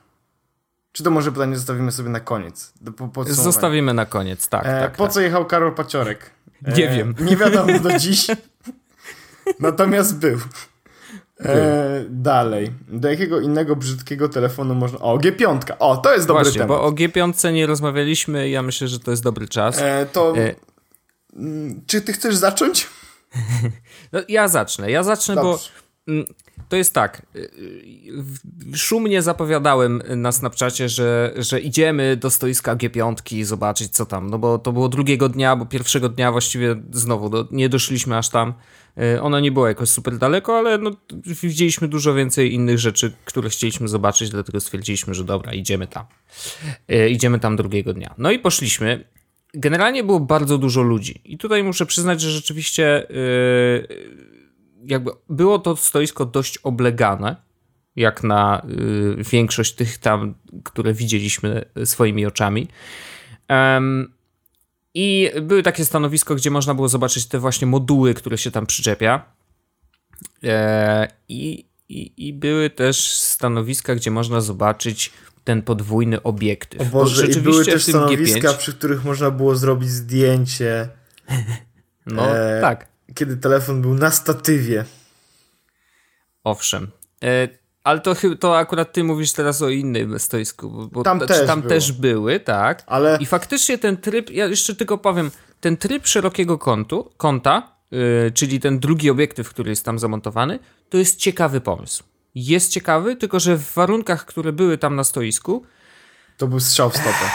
Czy 0.93 1.03
to 1.03 1.11
może 1.11 1.33
pytanie 1.33 1.57
zostawimy 1.57 1.93
sobie 1.93 2.09
na 2.09 2.21
koniec? 2.21 2.73
Po, 3.13 3.25
Zostawimy 3.25 3.95
na 3.95 4.07
koniec, 4.07 4.49
tak. 4.49 4.67
E, 4.67 4.81
tak 4.81 4.97
po 4.97 5.05
tak. 5.05 5.13
co 5.13 5.21
jechał 5.21 5.47
Karol 5.47 5.75
Paciorek? 5.75 6.31
E, 6.65 6.73
nie 6.73 6.89
wiem. 6.89 7.15
Nie 7.21 7.37
wiadomo 7.37 7.79
do 7.79 7.99
dziś. 7.99 8.27
Natomiast 9.61 10.19
był. 10.19 10.39
E, 11.45 12.05
dalej. 12.09 12.71
Do 12.89 13.11
jakiego 13.11 13.41
innego 13.41 13.77
brzydkiego 13.77 14.29
telefonu 14.29 14.75
można. 14.75 14.99
O, 14.99 15.19
G5. 15.19 15.61
O, 15.79 15.97
to 15.97 16.15
jest 16.15 16.27
dobry 16.27 16.43
Właśnie, 16.43 16.61
temat. 16.61 16.79
Bo 16.79 16.85
o 16.85 16.93
G5 16.93 17.53
nie 17.53 17.67
rozmawialiśmy 17.67 18.49
ja 18.49 18.63
myślę, 18.63 18.89
że 18.89 19.01
to 19.01 19.11
jest 19.11 19.23
dobry 19.23 19.49
czas. 19.49 19.79
E, 19.79 20.07
to. 20.13 20.35
E... 20.37 20.55
Czy 21.87 22.01
ty 22.01 22.13
chcesz 22.13 22.37
zacząć? 22.37 22.87
no, 24.13 24.21
ja 24.29 24.49
zacznę. 24.49 24.91
Ja 24.91 25.03
zacznę, 25.03 25.35
Dobrze. 25.35 25.69
bo 26.07 26.13
mm, 26.13 26.27
to 26.69 26.77
jest 26.77 26.95
tak. 26.95 27.23
Szumnie 28.75 29.23
zapowiadałem 29.23 30.03
na 30.17 30.33
Snapchacie, 30.33 30.89
że, 30.89 31.33
że 31.37 31.61
idziemy 31.61 32.17
do 32.17 32.31
stoiska 32.31 32.77
G5 32.77 33.45
zobaczyć 33.45 33.93
co 33.93 34.07
tam. 34.07 34.31
No 34.31 34.39
bo 34.39 34.59
to 34.59 34.73
było 34.73 34.89
drugiego 34.89 35.29
dnia, 35.29 35.57
bo 35.57 35.67
pierwszego 35.67 36.09
dnia 36.09 36.33
właściwie 36.33 36.77
znowu 36.93 37.29
do, 37.29 37.49
nie 37.51 37.69
doszliśmy 37.69 38.19
aż 38.19 38.29
tam. 38.29 38.55
E, 38.99 39.23
ona 39.23 39.41
nie 39.41 39.53
była 39.53 39.69
jakoś 39.69 39.89
super 39.89 40.19
daleko, 40.19 40.59
ale 40.59 40.79
no, 40.79 40.91
widzieliśmy 41.43 41.89
dużo 41.89 42.15
więcej 42.15 42.55
innych 42.55 42.79
rzeczy, 42.79 43.13
które 43.25 43.51
chcieliśmy 43.51 43.89
zobaczyć, 43.89 44.31
dlatego 44.31 44.61
stwierdziliśmy, 44.61 45.15
że 45.15 45.25
dobra, 45.25 45.53
idziemy 45.53 45.87
tam. 45.87 46.05
E, 46.89 47.09
idziemy 47.09 47.41
tam 47.41 47.57
drugiego 47.57 47.93
dnia. 47.93 48.15
No 48.19 48.31
i 48.31 48.39
poszliśmy. 48.39 49.05
Generalnie 49.55 50.05
było 50.05 50.21
bardzo 50.21 50.59
dużo 50.59 50.83
ludzi. 50.83 51.21
I 51.25 51.39
tutaj 51.39 51.65
muszę 51.65 51.87
przyznać, 51.87 52.21
że 52.21 52.31
rzeczywiście 52.31 53.07
yy, 53.11 53.89
jakby 54.85 55.11
było 55.29 55.59
to 55.59 55.77
stoisko 55.77 56.25
dość 56.27 56.59
oblegane, 56.59 57.37
jak 57.97 58.23
na 58.23 58.67
większość 59.33 59.75
tych 59.75 59.99
tam, 59.99 60.35
które 60.65 60.95
widzieliśmy 60.95 61.65
swoimi 61.85 62.27
oczami. 62.27 62.69
I 64.95 65.31
były 65.43 65.63
takie 65.63 65.85
stanowisko, 65.85 66.35
gdzie 66.35 66.51
można 66.51 66.75
było 66.75 66.89
zobaczyć 66.89 67.27
te 67.27 67.39
właśnie 67.39 67.67
moduły, 67.67 68.15
które 68.15 68.39
się 68.39 68.51
tam 68.51 68.67
przyczepia. 68.67 69.25
E, 70.45 71.09
i, 71.29 71.65
i, 71.89 72.13
I 72.29 72.33
były 72.33 72.71
też 72.71 73.11
stanowiska, 73.11 73.95
gdzie 73.95 74.11
można 74.11 74.41
zobaczyć 74.41 75.13
ten 75.45 75.63
podwójny 75.63 76.23
obiektyw. 76.23 76.81
O 76.81 76.85
Boże, 76.85 77.27
i 77.27 77.37
były 77.37 77.65
też 77.65 77.85
stanowiska, 77.85 78.49
G5... 78.49 78.59
przy 78.59 78.73
których 78.73 79.05
można 79.05 79.31
było 79.31 79.57
zrobić 79.57 79.91
zdjęcie. 79.91 80.89
no, 82.07 82.37
e, 82.39 82.61
tak. 82.61 82.89
Kiedy 83.15 83.37
telefon 83.37 83.83
był 83.83 83.95
na 83.95 84.11
statywie. 84.11 84.85
Owszem. 86.45 86.91
E, 87.25 87.49
ale 87.85 88.01
to, 88.01 88.15
to 88.41 88.59
akurat 88.59 88.93
ty 88.93 89.05
mówisz 89.05 89.33
teraz 89.33 89.63
o 89.63 89.69
innym 89.69 90.19
stoisku, 90.19 90.89
bo 90.93 91.03
tam, 91.03 91.21
też, 91.21 91.47
tam 91.47 91.63
też, 91.63 91.93
były, 91.93 92.41
tak. 92.41 92.83
Ale... 92.87 93.19
I 93.21 93.27
faktycznie 93.27 93.79
ten 93.79 93.97
tryb, 93.97 94.31
ja 94.31 94.47
jeszcze 94.47 94.75
tylko 94.75 94.99
powiem, 94.99 95.31
ten 95.61 95.77
tryb 95.77 96.07
szerokiego 96.07 96.59
kątu, 96.59 97.11
kąta, 97.17 97.77
yy, 97.91 98.31
czyli 98.35 98.61
ten 98.61 98.79
drugi 98.79 99.11
obiektyw, 99.11 99.49
który 99.49 99.71
jest 99.71 99.85
tam 99.85 99.99
zamontowany, 99.99 100.59
to 100.89 100.99
jest 100.99 101.17
ciekawy 101.17 101.61
pomysł. 101.61 102.05
Jest 102.35 102.73
ciekawy, 102.73 103.17
tylko 103.17 103.41
że 103.41 103.57
w 103.57 103.75
warunkach, 103.75 104.27
które 104.27 104.53
były 104.53 104.79
tam 104.79 104.97
na 104.97 105.05
stoisku. 105.05 105.65
To 106.37 106.47
był 106.47 106.61
strzał 106.61 106.91
w 106.91 106.97
stopę. 106.97 107.31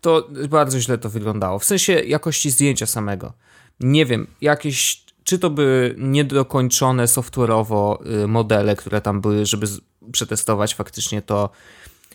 To 0.00 0.28
bardzo 0.48 0.80
źle 0.80 0.98
to 0.98 1.10
wyglądało. 1.10 1.58
W 1.58 1.64
sensie 1.64 1.92
jakości 1.92 2.50
zdjęcia 2.50 2.86
samego. 2.86 3.32
Nie 3.80 4.06
wiem, 4.06 4.26
jakieś 4.40 5.05
czy 5.26 5.38
to 5.38 5.50
były 5.50 5.94
niedokończone 5.98 7.04
software'owo 7.04 7.96
y, 8.24 8.28
modele, 8.28 8.76
które 8.76 9.00
tam 9.00 9.20
były, 9.20 9.46
żeby 9.46 9.66
przetestować 10.12 10.74
faktycznie 10.74 11.22
to. 11.22 11.50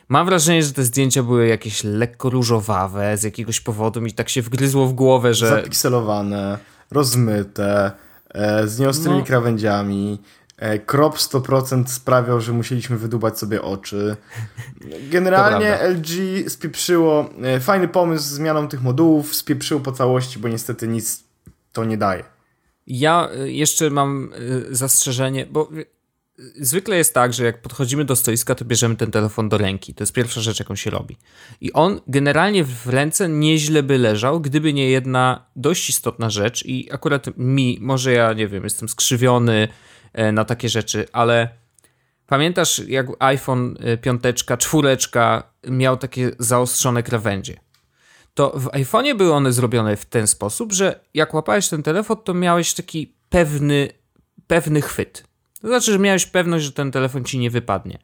Mam 0.09 0.25
wrażenie, 0.25 0.63
że 0.63 0.73
te 0.73 0.83
zdjęcia 0.83 1.23
były 1.23 1.47
jakieś 1.47 1.83
lekko 1.83 2.29
różowawe 2.29 3.17
z 3.17 3.23
jakiegoś 3.23 3.59
powodu 3.59 4.01
mi 4.01 4.13
tak 4.13 4.29
się 4.29 4.41
wgryzło 4.41 4.87
w 4.87 4.93
głowę, 4.93 5.33
że... 5.33 5.49
Zapikselowane, 5.49 6.57
rozmyte, 6.91 7.91
e, 8.29 8.67
z 8.67 8.79
nieostrymi 8.79 9.17
no. 9.17 9.25
krawędziami, 9.25 10.21
e, 10.57 10.79
crop 10.79 11.17
100% 11.17 11.83
sprawiał, 11.87 12.41
że 12.41 12.53
musieliśmy 12.53 12.97
wydubać 12.97 13.39
sobie 13.39 13.61
oczy. 13.61 14.15
Generalnie 15.09 15.79
LG 15.79 16.09
spieprzyło, 16.49 17.29
e, 17.41 17.59
fajny 17.59 17.87
pomysł 17.87 18.23
z 18.23 18.27
zmianą 18.27 18.67
tych 18.67 18.81
modułów, 18.81 19.35
spieprzyło 19.35 19.81
po 19.81 19.91
całości, 19.91 20.39
bo 20.39 20.47
niestety 20.47 20.87
nic 20.87 21.23
to 21.73 21.85
nie 21.85 21.97
daje. 21.97 22.40
Ja 22.87 23.29
y, 23.41 23.51
jeszcze 23.51 23.89
mam 23.89 24.33
y, 24.69 24.75
zastrzeżenie, 24.75 25.45
bo 25.45 25.69
y, 25.73 25.85
zwykle 26.59 26.97
jest 26.97 27.13
tak, 27.13 27.33
że 27.33 27.45
jak 27.45 27.61
podchodzimy 27.61 28.05
do 28.05 28.15
stoiska, 28.15 28.55
to 28.55 28.65
bierzemy 28.65 28.95
ten 28.95 29.11
telefon 29.11 29.49
do 29.49 29.57
ręki. 29.57 29.93
To 29.93 30.03
jest 30.03 30.13
pierwsza 30.13 30.41
rzecz, 30.41 30.59
jaką 30.59 30.75
się 30.75 30.89
robi. 30.89 31.17
I 31.61 31.73
on 31.73 32.01
generalnie 32.07 32.63
w 32.63 32.87
ręce 32.87 33.29
nieźle 33.29 33.83
by 33.83 33.97
leżał, 33.97 34.41
gdyby 34.41 34.73
nie 34.73 34.89
jedna 34.89 35.45
dość 35.55 35.89
istotna 35.89 36.29
rzecz. 36.29 36.65
I 36.65 36.91
akurat 36.91 37.37
mi, 37.37 37.77
może 37.81 38.13
ja 38.13 38.33
nie 38.33 38.47
wiem, 38.47 38.63
jestem 38.63 38.89
skrzywiony 38.89 39.67
e, 40.13 40.31
na 40.31 40.45
takie 40.45 40.69
rzeczy, 40.69 41.05
ale 41.13 41.49
pamiętasz 42.27 42.81
jak 42.87 43.07
iPhone 43.19 43.77
piąteczka, 44.01 44.57
czwóreczka 44.57 45.43
miał 45.67 45.97
takie 45.97 46.31
zaostrzone 46.39 47.03
krawędzie? 47.03 47.70
To 48.33 48.59
w 48.59 48.65
iPhone'ie 48.65 49.17
były 49.17 49.33
one 49.33 49.53
zrobione 49.53 49.97
w 49.97 50.05
ten 50.05 50.27
sposób, 50.27 50.73
że 50.73 50.99
jak 51.13 51.33
łapałeś 51.33 51.69
ten 51.69 51.83
telefon, 51.83 52.17
to 52.23 52.33
miałeś 52.33 52.73
taki 52.73 53.13
pewny, 53.29 53.89
pewny 54.47 54.81
chwyt. 54.81 55.23
To 55.61 55.67
znaczy, 55.67 55.91
że 55.91 55.99
miałeś 55.99 56.25
pewność, 56.25 56.65
że 56.65 56.71
ten 56.71 56.91
telefon 56.91 57.23
ci 57.23 57.39
nie 57.39 57.49
wypadnie. 57.49 57.99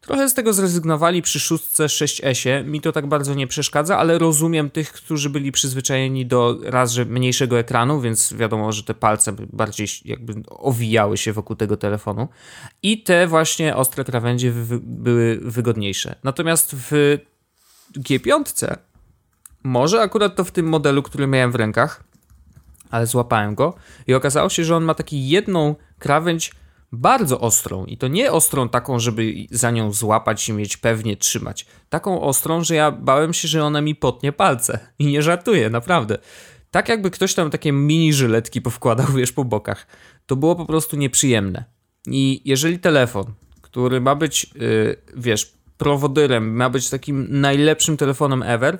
Trochę 0.00 0.28
z 0.28 0.34
tego 0.34 0.52
zrezygnowali 0.52 1.22
przy 1.22 1.40
szóstce 1.40 1.86
6S. 1.86 2.64
Mi 2.64 2.80
to 2.80 2.92
tak 2.92 3.06
bardzo 3.06 3.34
nie 3.34 3.46
przeszkadza, 3.46 3.98
ale 3.98 4.18
rozumiem 4.18 4.70
tych, 4.70 4.92
którzy 4.92 5.30
byli 5.30 5.52
przyzwyczajeni 5.52 6.26
do 6.26 6.58
raz, 6.62 6.92
że 6.92 7.04
mniejszego 7.04 7.58
ekranu, 7.58 8.00
więc 8.00 8.32
wiadomo, 8.32 8.72
że 8.72 8.82
te 8.82 8.94
palce 8.94 9.32
bardziej 9.52 9.88
jakby 10.04 10.34
owijały 10.48 11.16
się 11.16 11.32
wokół 11.32 11.56
tego 11.56 11.76
telefonu. 11.76 12.28
I 12.82 13.02
te 13.02 13.26
właśnie 13.26 13.76
ostre 13.76 14.04
krawędzie 14.04 14.52
wy 14.52 14.78
były 14.82 15.40
wygodniejsze. 15.42 16.14
Natomiast 16.24 16.76
w 16.76 17.18
G5 17.98 18.76
może 19.62 20.00
akurat 20.00 20.36
to 20.36 20.44
w 20.44 20.50
tym 20.50 20.66
modelu, 20.66 21.02
który 21.02 21.26
miałem 21.26 21.52
w 21.52 21.54
rękach, 21.54 22.04
ale 22.90 23.06
złapałem 23.06 23.54
go 23.54 23.74
i 24.06 24.14
okazało 24.14 24.48
się, 24.48 24.64
że 24.64 24.76
on 24.76 24.84
ma 24.84 24.94
taki 24.94 25.28
jedną 25.28 25.74
krawędź 25.98 26.52
bardzo 26.92 27.40
ostrą 27.40 27.84
i 27.84 27.96
to 27.96 28.08
nie 28.08 28.32
ostrą 28.32 28.68
taką, 28.68 28.98
żeby 28.98 29.34
za 29.50 29.70
nią 29.70 29.92
złapać 29.92 30.48
i 30.48 30.52
mieć 30.52 30.76
pewnie 30.76 31.16
trzymać. 31.16 31.66
Taką 31.88 32.20
ostrą, 32.20 32.64
że 32.64 32.74
ja 32.74 32.90
bałem 32.90 33.32
się, 33.32 33.48
że 33.48 33.64
ona 33.64 33.80
mi 33.80 33.94
potnie 33.94 34.32
palce. 34.32 34.78
I 34.98 35.06
nie 35.06 35.22
żartuję, 35.22 35.70
naprawdę. 35.70 36.18
Tak 36.70 36.88
jakby 36.88 37.10
ktoś 37.10 37.34
tam 37.34 37.50
takie 37.50 37.72
mini 37.72 38.12
żyletki 38.12 38.62
powkładał, 38.62 39.06
wiesz, 39.16 39.32
po 39.32 39.44
bokach. 39.44 39.86
To 40.26 40.36
było 40.36 40.56
po 40.56 40.66
prostu 40.66 40.96
nieprzyjemne. 40.96 41.64
I 42.06 42.42
jeżeli 42.44 42.78
telefon, 42.78 43.24
który 43.62 44.00
ma 44.00 44.14
być, 44.14 44.50
yy, 44.54 44.96
wiesz, 45.16 45.52
prowodyrem, 45.78 46.56
ma 46.56 46.70
być 46.70 46.90
takim 46.90 47.26
najlepszym 47.40 47.96
telefonem 47.96 48.42
ever, 48.42 48.78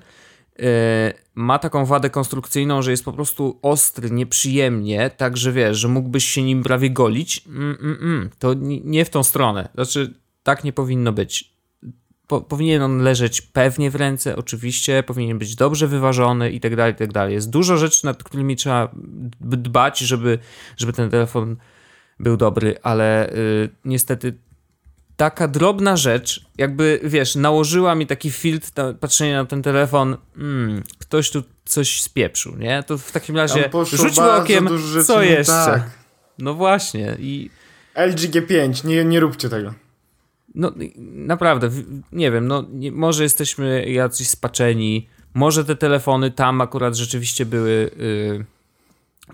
ma 1.34 1.58
taką 1.58 1.86
wadę 1.86 2.10
konstrukcyjną, 2.10 2.82
że 2.82 2.90
jest 2.90 3.04
po 3.04 3.12
prostu 3.12 3.58
ostry, 3.62 4.10
nieprzyjemnie, 4.10 5.10
tak 5.16 5.36
że 5.36 5.52
wiesz, 5.52 5.78
że 5.78 5.88
mógłbyś 5.88 6.24
się 6.24 6.42
nim 6.42 6.62
prawie 6.62 6.90
golić, 6.90 7.42
mm, 7.46 7.76
mm, 7.80 7.98
mm, 8.00 8.30
to 8.38 8.54
nie 8.84 9.04
w 9.04 9.10
tą 9.10 9.22
stronę. 9.22 9.68
Znaczy, 9.74 10.14
tak 10.42 10.64
nie 10.64 10.72
powinno 10.72 11.12
być. 11.12 11.52
Po, 12.26 12.40
powinien 12.40 12.82
on 12.82 12.98
leżeć 12.98 13.40
pewnie 13.40 13.90
w 13.90 13.94
ręce, 13.94 14.36
oczywiście, 14.36 15.02
powinien 15.02 15.38
być 15.38 15.56
dobrze 15.56 15.88
wyważony 15.88 16.50
i 16.50 16.60
tak 16.60 16.76
dalej, 16.76 16.94
tak 16.94 17.12
dalej. 17.12 17.34
Jest 17.34 17.50
dużo 17.50 17.76
rzeczy, 17.76 18.06
nad 18.06 18.24
którymi 18.24 18.56
trzeba 18.56 18.90
dbać, 19.40 19.98
żeby, 19.98 20.38
żeby 20.76 20.92
ten 20.92 21.10
telefon 21.10 21.56
był 22.20 22.36
dobry, 22.36 22.76
ale 22.82 23.32
y, 23.32 23.68
niestety 23.84 24.38
taka 25.20 25.48
drobna 25.48 25.96
rzecz, 25.96 26.44
jakby 26.58 27.00
wiesz, 27.04 27.36
nałożyła 27.36 27.94
mi 27.94 28.06
taki 28.06 28.30
filtr 28.30 28.70
patrzenie 29.00 29.34
na 29.34 29.44
ten 29.44 29.62
telefon, 29.62 30.16
hmm, 30.36 30.82
ktoś 30.98 31.30
tu 31.30 31.42
coś 31.64 32.00
spieprzył, 32.00 32.56
nie? 32.56 32.82
To 32.86 32.98
w 32.98 33.12
takim 33.12 33.36
razie 33.36 33.70
rzućmy 33.92 34.32
okiem, 34.32 34.68
co 35.06 35.16
no 35.16 35.22
jeszcze. 35.22 35.52
Tak. 35.52 35.90
No 36.38 36.54
właśnie 36.54 37.16
i... 37.18 37.50
LG 37.94 38.18
G5, 38.18 38.84
nie, 38.84 39.04
nie 39.04 39.20
róbcie 39.20 39.48
tego. 39.48 39.74
No 40.54 40.72
naprawdę, 41.12 41.70
nie 42.12 42.30
wiem, 42.30 42.46
no 42.46 42.64
nie, 42.70 42.92
może 42.92 43.22
jesteśmy 43.22 43.90
jacyś 43.90 44.28
spaczeni, 44.28 45.08
może 45.34 45.64
te 45.64 45.76
telefony 45.76 46.30
tam 46.30 46.60
akurat 46.60 46.94
rzeczywiście 46.94 47.46
były, 47.46 47.90
yy, 47.96 48.44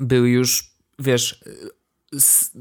były 0.01 0.31
już, 0.31 0.71
wiesz, 0.99 1.45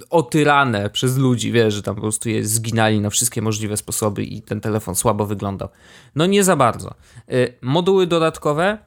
otyrane 0.10 0.90
przez 0.90 1.18
ludzi, 1.18 1.52
wiesz, 1.52 1.74
że 1.74 1.84
tam 1.84 1.96
po 1.96 2.02
prostu 2.02 2.30
je 2.30 2.46
zginali 2.46 3.02
na 3.02 3.10
wszystkie 3.10 3.42
możliwe 3.42 3.78
sposoby 3.78 4.24
i 4.24 4.42
ten 4.42 4.62
telefon 4.62 4.96
słabo 4.96 5.26
wyglądał. 5.26 5.70
No 6.16 6.26
nie 6.26 6.44
za 6.44 6.56
bardzo. 6.56 6.94
Y, 7.32 7.54
moduły 7.62 8.08
dodatkowe. 8.08 8.78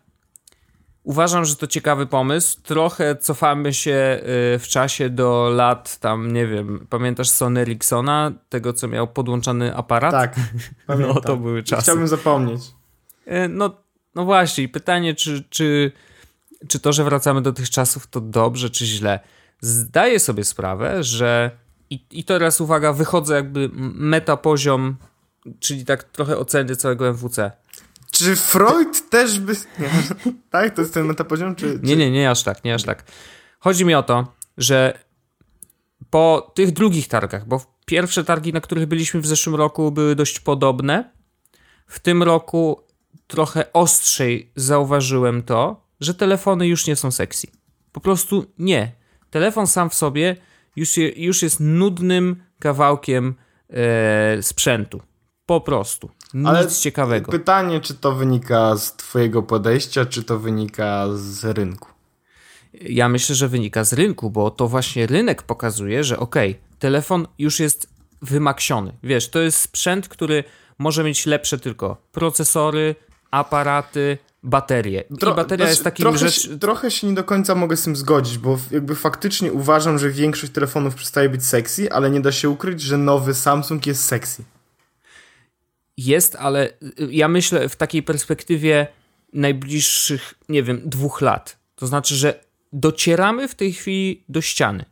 Uważam, 1.03 1.45
że 1.45 1.57
to 1.57 1.67
ciekawy 1.67 2.07
pomysł. 2.07 2.61
Trochę 2.63 3.17
cofamy 3.17 3.75
się 3.75 4.21
y, 4.55 4.59
w 4.59 4.65
czasie 4.69 5.11
do 5.11 5.51
lat 5.55 5.99
tam, 5.99 6.33
nie 6.33 6.47
wiem, 6.47 6.87
pamiętasz 6.91 7.29
Sony 7.29 7.61
Ericssona, 7.61 8.33
tego 8.49 8.73
co 8.73 8.89
miał 8.89 9.09
podłączony 9.09 9.77
aparat? 9.77 10.13
Tak, 10.13 10.37
pamiętam. 10.87 11.15
No 11.15 11.21
to 11.21 11.37
były 11.37 11.63
czasy. 11.63 11.83
Chciałbym 11.83 12.09
zapomnieć. 12.09 12.63
Y, 13.27 13.49
no, 13.49 13.71
no 14.15 14.25
właśnie, 14.25 14.69
pytanie, 14.69 15.15
czy, 15.15 15.45
czy, 15.51 15.93
czy 16.69 16.81
to, 16.81 16.93
że 16.93 17.05
wracamy 17.05 17.43
do 17.43 17.53
tych 17.53 17.71
czasów, 17.71 18.07
to 18.07 18.21
dobrze, 18.21 18.71
czy 18.71 18.87
źle? 18.87 19.21
Zdaję 19.61 20.21
sobie 20.21 20.45
sprawę, 20.45 21.05
że 21.05 21.51
i, 21.91 22.05
i 22.11 22.25
teraz 22.25 22.61
uwaga, 22.61 22.93
wychodzę 22.93 23.35
jakby 23.35 23.71
meta 23.95 24.37
poziom, 24.37 24.97
czyli 25.61 25.85
tak 25.85 26.05
trochę 26.05 26.39
oceny 26.39 26.77
całego 26.77 27.09
MWC. 27.09 27.53
Czy 28.11 28.37
Freud 28.37 29.11
też 29.11 29.41
by... 29.41 29.53
Nie. 29.79 29.91
tak? 30.51 30.75
To 30.75 30.81
jest 30.81 30.95
ten 30.95 31.07
metapoziom? 31.07 31.55
Czy, 31.55 31.73
czy... 31.73 31.81
Nie, 31.83 31.97
nie, 31.97 32.11
nie 32.11 32.31
aż 32.31 32.43
tak, 32.43 32.65
nie 32.65 32.75
aż 32.75 32.83
tak. 32.83 33.05
Chodzi 33.61 33.85
mi 33.85 33.95
o 33.95 34.03
to, 34.03 34.33
że 34.59 34.99
po 36.11 36.53
tych 36.55 36.73
drugich 36.73 37.09
targach, 37.09 37.47
bo 37.47 37.79
pierwsze 37.87 38.25
targi, 38.25 38.53
na 38.53 38.61
których 38.61 38.87
byliśmy 38.87 39.21
w 39.21 39.27
zeszłym 39.27 39.55
roku, 39.55 39.93
były 39.93 40.15
dość 40.15 40.41
podobne. 40.41 41.13
W 41.87 41.99
tym 41.99 42.23
roku 42.23 42.83
trochę 43.27 43.73
ostrzej 43.73 44.53
zauważyłem 44.57 45.43
to, 45.43 45.85
że 46.01 46.15
telefony 46.15 46.67
już 46.67 46.87
nie 46.87 46.97
są 46.97 47.11
sexy. 47.11 47.47
Po 47.93 48.01
prostu 48.01 48.47
nie 48.59 48.98
telefon 49.31 49.67
sam 49.67 49.91
w 49.91 49.95
sobie 49.95 50.37
już, 50.77 50.97
już 51.17 51.43
jest 51.43 51.61
nudnym 51.61 52.37
kawałkiem 52.59 53.35
e, 53.71 54.43
sprzętu. 54.43 55.03
Po 55.47 55.61
prostu. 55.61 56.11
Nic 56.35 56.47
Ale 56.47 56.69
ciekawego. 56.69 57.33
Pytanie, 57.33 57.81
czy 57.81 57.95
to 57.95 58.15
wynika 58.15 58.77
z 58.77 58.97
Twojego 58.97 59.43
podejścia, 59.43 60.07
czy 60.07 60.23
to 60.23 60.39
wynika 60.39 61.07
z 61.15 61.45
rynku? 61.45 61.89
Ja 62.81 63.09
myślę, 63.09 63.35
że 63.35 63.49
wynika 63.49 63.85
z 63.85 63.93
rynku, 63.93 64.31
bo 64.31 64.51
to 64.51 64.69
właśnie 64.69 65.07
rynek 65.07 65.43
pokazuje, 65.43 66.05
że 66.05 66.19
okej, 66.19 66.51
okay, 66.51 66.63
telefon 66.79 67.27
już 67.39 67.61
jest 67.61 67.89
wymaksiony. 68.23 68.93
Wiesz, 69.03 69.29
to 69.29 69.41
jest 69.41 69.59
sprzęt, 69.59 70.09
który 70.09 70.45
może 70.79 71.05
mieć 71.05 71.27
lepsze 71.27 71.59
tylko 71.59 71.97
procesory, 72.13 72.95
aparaty, 73.31 74.19
baterię. 74.43 75.05
Tro, 75.21 75.33
I 75.33 75.37
bateria 75.37 75.67
znaczy, 75.67 75.71
jest 75.71 75.85
takim 75.85 76.03
trochę, 76.03 76.19
rzecz... 76.19 76.49
Trochę 76.61 76.91
się 76.91 77.07
nie 77.07 77.15
do 77.15 77.25
końca 77.25 77.55
mogę 77.55 77.77
z 77.77 77.83
tym 77.83 77.97
zgodzić, 77.97 78.39
bo 78.39 78.59
jakby 78.71 78.95
faktycznie 78.95 79.53
uważam, 79.53 79.99
że 79.99 80.11
większość 80.11 80.53
telefonów 80.53 80.95
przestaje 80.95 81.29
być 81.29 81.47
sexy, 81.47 81.93
ale 81.93 82.11
nie 82.11 82.21
da 82.21 82.33
się 82.33 82.51
ukryć, 82.51 82.81
że 82.81 82.99
nowy 82.99 83.35
Samsung 83.35 83.87
jest 83.87 84.05
sexy. 84.05 84.45
Jest, 85.97 86.37
ale 86.37 86.73
ja 87.11 87.29
myślę 87.29 87.69
w 87.69 87.77
takiej 87.77 88.03
perspektywie 88.03 88.87
najbliższych, 89.33 90.35
nie 90.49 90.63
wiem, 90.63 90.81
dwóch 90.85 91.21
lat. 91.21 91.59
To 91.77 91.87
znaczy, 91.87 92.15
że 92.15 92.45
docieramy 92.73 93.49
w 93.49 93.55
tej 93.55 93.73
chwili 93.73 94.25
do 94.29 94.41
ściany. 94.41 94.85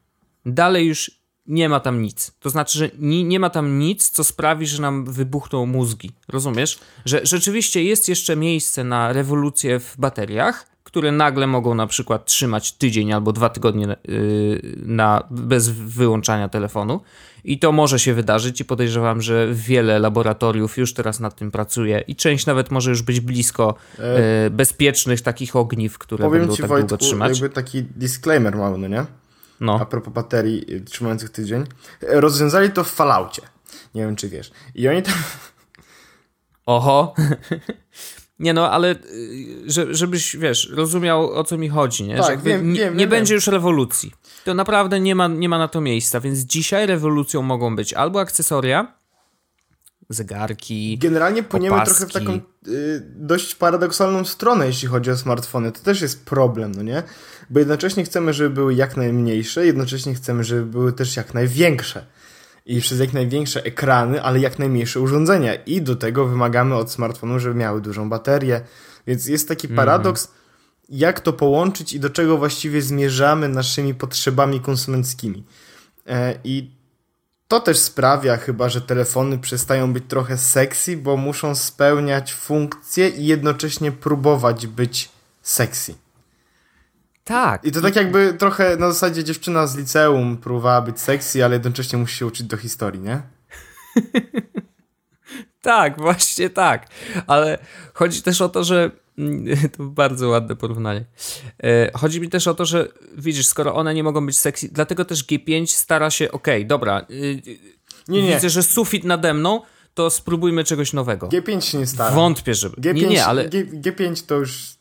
Dalej 0.47 0.87
już 0.87 1.11
nie 1.49 1.69
ma 1.69 1.81
tam 1.81 2.03
nic. 2.03 2.33
To 2.41 2.51
znaczy, 2.51 2.79
że 2.79 2.91
nie, 2.99 3.25
nie 3.25 3.41
ma 3.41 3.51
tam 3.51 3.79
nic, 3.79 4.11
co 4.11 4.25
sprawi, 4.25 4.67
że 4.67 4.83
nam 4.83 5.05
wybuchną 5.05 5.67
mózgi. 5.67 6.11
Rozumiesz? 6.29 6.79
Że 7.05 7.21
rzeczywiście 7.23 7.85
jest 7.85 8.09
jeszcze 8.09 8.37
miejsce 8.37 8.85
na 8.85 9.13
rewolucję 9.13 9.81
w 9.81 9.95
bateriach, 9.99 10.67
które 10.85 11.13
nagle 11.13 11.47
mogą 11.47 11.75
na 11.75 11.87
przykład 11.87 12.25
trzymać 12.25 12.73
tydzień 12.73 13.13
albo 13.13 13.33
dwa 13.33 13.49
tygodnie 13.49 13.97
yy, 14.09 14.61
na, 14.77 15.27
bez 15.31 15.69
wyłączania 15.69 16.49
telefonu. 16.49 17.01
I 17.45 17.59
to 17.59 17.73
może 17.73 17.99
się 17.99 18.15
wydarzyć 18.15 18.61
i 18.61 18.65
podejrzewam, 18.65 19.23
że 19.23 19.49
wiele 19.53 19.99
laboratoriów 19.99 20.79
już 20.79 20.95
teraz 20.95 21.21
nad 21.21 21.37
tym 21.37 21.51
pracuje 21.51 22.01
i 22.07 22.17
część 22.17 22.47
nawet 22.47 22.71
może 22.71 22.91
już 22.91 23.03
być 23.03 23.21
blisko 23.21 23.75
yy, 23.99 24.05
bezpiecznych 24.51 25.21
takich 25.21 25.57
ogniw, 25.57 25.99
które 25.99 26.25
Powiem 26.25 26.41
będą 26.41 26.57
ci, 26.57 26.63
tak 26.63 26.69
Wojtku, 26.69 26.89
długo 26.89 27.05
trzymać. 27.05 27.41
jakby 27.41 27.55
taki 27.55 27.83
disclaimer 27.83 28.57
mały, 28.57 28.79
no 28.79 28.89
nie? 28.89 29.07
No. 29.61 29.79
a 29.81 29.87
propos 29.87 30.13
baterii 30.13 30.75
y, 30.75 30.81
trzymających 30.81 31.31
tydzień, 31.31 31.65
e, 32.03 32.21
rozwiązali 32.21 32.71
to 32.71 32.85
w 32.85 32.91
Falloutie. 32.91 33.43
Nie 33.95 34.03
wiem, 34.03 34.17
czy 34.17 34.29
wiesz. 34.29 34.53
I 34.75 34.89
oni 34.89 35.03
tam... 35.03 35.15
Oho. 36.67 37.15
Nie 38.39 38.53
no, 38.53 38.71
ale 38.71 38.95
y, 38.95 39.95
żebyś, 39.95 40.37
wiesz, 40.37 40.71
rozumiał 40.71 41.33
o 41.33 41.45
co 41.45 41.59
mi 41.59 41.69
chodzi, 41.69 42.05
nie? 42.05 42.17
Tak, 42.17 42.43
wiem, 42.43 42.73
nie, 42.73 42.81
wiem, 42.81 42.97
nie 42.97 43.07
będzie 43.07 43.35
już 43.35 43.47
rewolucji. 43.47 44.13
To 44.45 44.55
naprawdę 44.55 45.01
nie 45.01 45.15
ma, 45.15 45.29
nie 45.29 45.49
ma 45.49 45.59
na 45.59 45.69
to 45.69 45.81
miejsca, 45.81 46.21
więc 46.21 46.39
dzisiaj 46.39 46.87
rewolucją 46.87 47.43
mogą 47.43 47.77
być 47.77 47.95
albo 47.95 48.21
akcesoria, 48.21 48.97
zegarki. 50.09 50.99
Generalnie 50.99 51.43
płyniemy 51.43 51.77
opaski. 51.77 51.95
trochę 51.97 52.11
w 52.11 52.13
taką 52.13 52.41
dość 53.17 53.55
paradoksalną 53.55 54.25
stronę, 54.25 54.67
jeśli 54.67 54.89
chodzi 54.89 55.11
o 55.11 55.17
smartfony. 55.17 55.73
To 55.73 55.81
też 55.81 56.01
jest 56.01 56.25
problem, 56.25 56.73
no 56.75 56.83
nie? 56.83 57.03
Bo 57.51 57.59
jednocześnie 57.59 58.05
chcemy, 58.05 58.33
żeby 58.33 58.51
były 58.51 58.75
jak 58.75 58.97
najmniejsze, 58.97 59.67
jednocześnie 59.67 60.15
chcemy, 60.15 60.45
żeby 60.45 60.67
były 60.67 60.93
też 60.93 61.17
jak 61.17 61.35
największe. 61.35 62.07
I 62.67 62.81
przez 62.81 63.01
jak 63.01 63.13
największe 63.13 63.65
ekrany, 63.65 64.23
ale 64.23 64.41
jak 64.41 64.59
najmniejsze 64.59 65.01
urządzenia. 65.01 65.55
I 65.55 65.83
do 65.83 65.97
tego 65.97 66.27
wymagamy 66.27 66.75
od 66.75 66.93
smartfonów, 66.93 67.43
żeby 67.43 67.55
miały 67.55 67.81
dużą 67.81 68.09
baterię. 68.09 68.61
Więc 69.07 69.27
jest 69.27 69.49
taki 69.49 69.67
mhm. 69.67 69.77
paradoks, 69.77 70.27
mm. 70.27 70.37
jak 70.89 71.21
to 71.21 71.33
połączyć 71.33 71.93
i 71.93 72.01
do 72.01 72.11
czego 72.11 72.39
właściwie 72.39 72.83
zmierzamy 72.83 73.49
naszymi 73.49 73.95
potrzebami 73.95 74.61
konsumenckimi. 74.61 75.45
E, 76.07 76.39
I 76.45 76.76
to 77.49 77.61
też 77.61 77.79
sprawia 77.79 78.37
chyba, 78.37 78.69
że 78.69 78.81
telefony 78.81 79.39
przestają 79.39 79.93
być 79.93 80.05
trochę 80.09 80.39
sexy, 80.39 80.97
bo 80.97 81.17
muszą 81.17 81.55
spełniać 81.55 82.35
funkcje 82.35 83.09
i 83.09 83.27
jednocześnie 83.27 83.93
próbować 83.93 84.67
być 84.67 85.09
sexy. 85.43 85.95
Tak. 87.25 87.65
I 87.65 87.73
to 87.73 87.81
tak 87.81 87.97
jakby 87.97 88.35
trochę 88.35 88.77
na 88.77 88.91
zasadzie 88.91 89.25
dziewczyna 89.25 89.67
z 89.67 89.77
liceum 89.77 90.37
próbowała 90.37 90.81
być 90.81 91.01
sexy, 91.01 91.45
ale 91.45 91.55
jednocześnie 91.55 91.99
musi 91.99 92.17
się 92.17 92.27
uczyć 92.27 92.47
do 92.47 92.57
historii, 92.57 93.01
nie? 93.01 93.23
tak, 95.63 96.01
właśnie 96.01 96.51
tak. 96.51 96.87
Ale 97.27 97.59
chodzi 97.95 98.23
też 98.23 98.41
o 98.41 98.49
to, 98.49 98.65
że 98.65 98.91
to 99.77 99.85
bardzo 99.85 100.29
ładne 100.29 100.57
porównanie. 100.57 101.05
E, 101.63 101.91
chodzi 101.95 102.21
mi 102.21 102.29
też 102.29 102.47
o 102.47 102.55
to, 102.55 102.65
że 102.65 102.89
widzisz, 103.17 103.47
skoro 103.47 103.75
one 103.75 103.95
nie 103.95 104.03
mogą 104.03 104.27
być 104.27 104.39
sexy, 104.39 104.69
dlatego 104.73 105.05
też 105.05 105.25
G5 105.25 105.67
stara 105.67 106.11
się, 106.11 106.33
okej, 106.33 106.61
okay, 106.61 106.69
dobra, 106.69 107.07
y, 107.11 107.43
nie, 108.09 108.23
nie. 108.23 108.35
widzę, 108.35 108.51
że 108.51 108.63
sufit 108.63 109.05
nade 109.05 109.35
mną, 109.35 109.61
to 109.95 110.11
spróbujmy 110.11 110.65
czegoś 110.65 110.93
nowego. 110.93 111.29
G5 111.29 111.61
się 111.61 111.79
nie 111.79 111.87
stara. 111.87 112.15
Wątpię, 112.15 112.55
żeby. 112.55 112.77
G5, 112.77 112.95
nie, 112.95 113.07
nie, 113.07 113.27
ale. 113.27 113.49
G, 113.49 113.67
G5 113.67 114.27
to 114.27 114.35
już. 114.35 114.77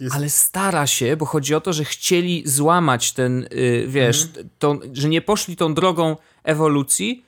Jest... 0.00 0.14
Ale 0.14 0.30
stara 0.30 0.86
się, 0.86 1.16
bo 1.16 1.26
chodzi 1.26 1.54
o 1.54 1.60
to, 1.60 1.72
że 1.72 1.84
chcieli 1.84 2.42
złamać 2.46 3.12
ten, 3.12 3.48
yy, 3.50 3.86
wiesz, 3.88 4.22
mhm. 4.22 4.48
tą, 4.58 4.80
że 4.92 5.08
nie 5.08 5.22
poszli 5.22 5.56
tą 5.56 5.74
drogą 5.74 6.16
ewolucji, 6.44 7.22
E, 7.22 7.25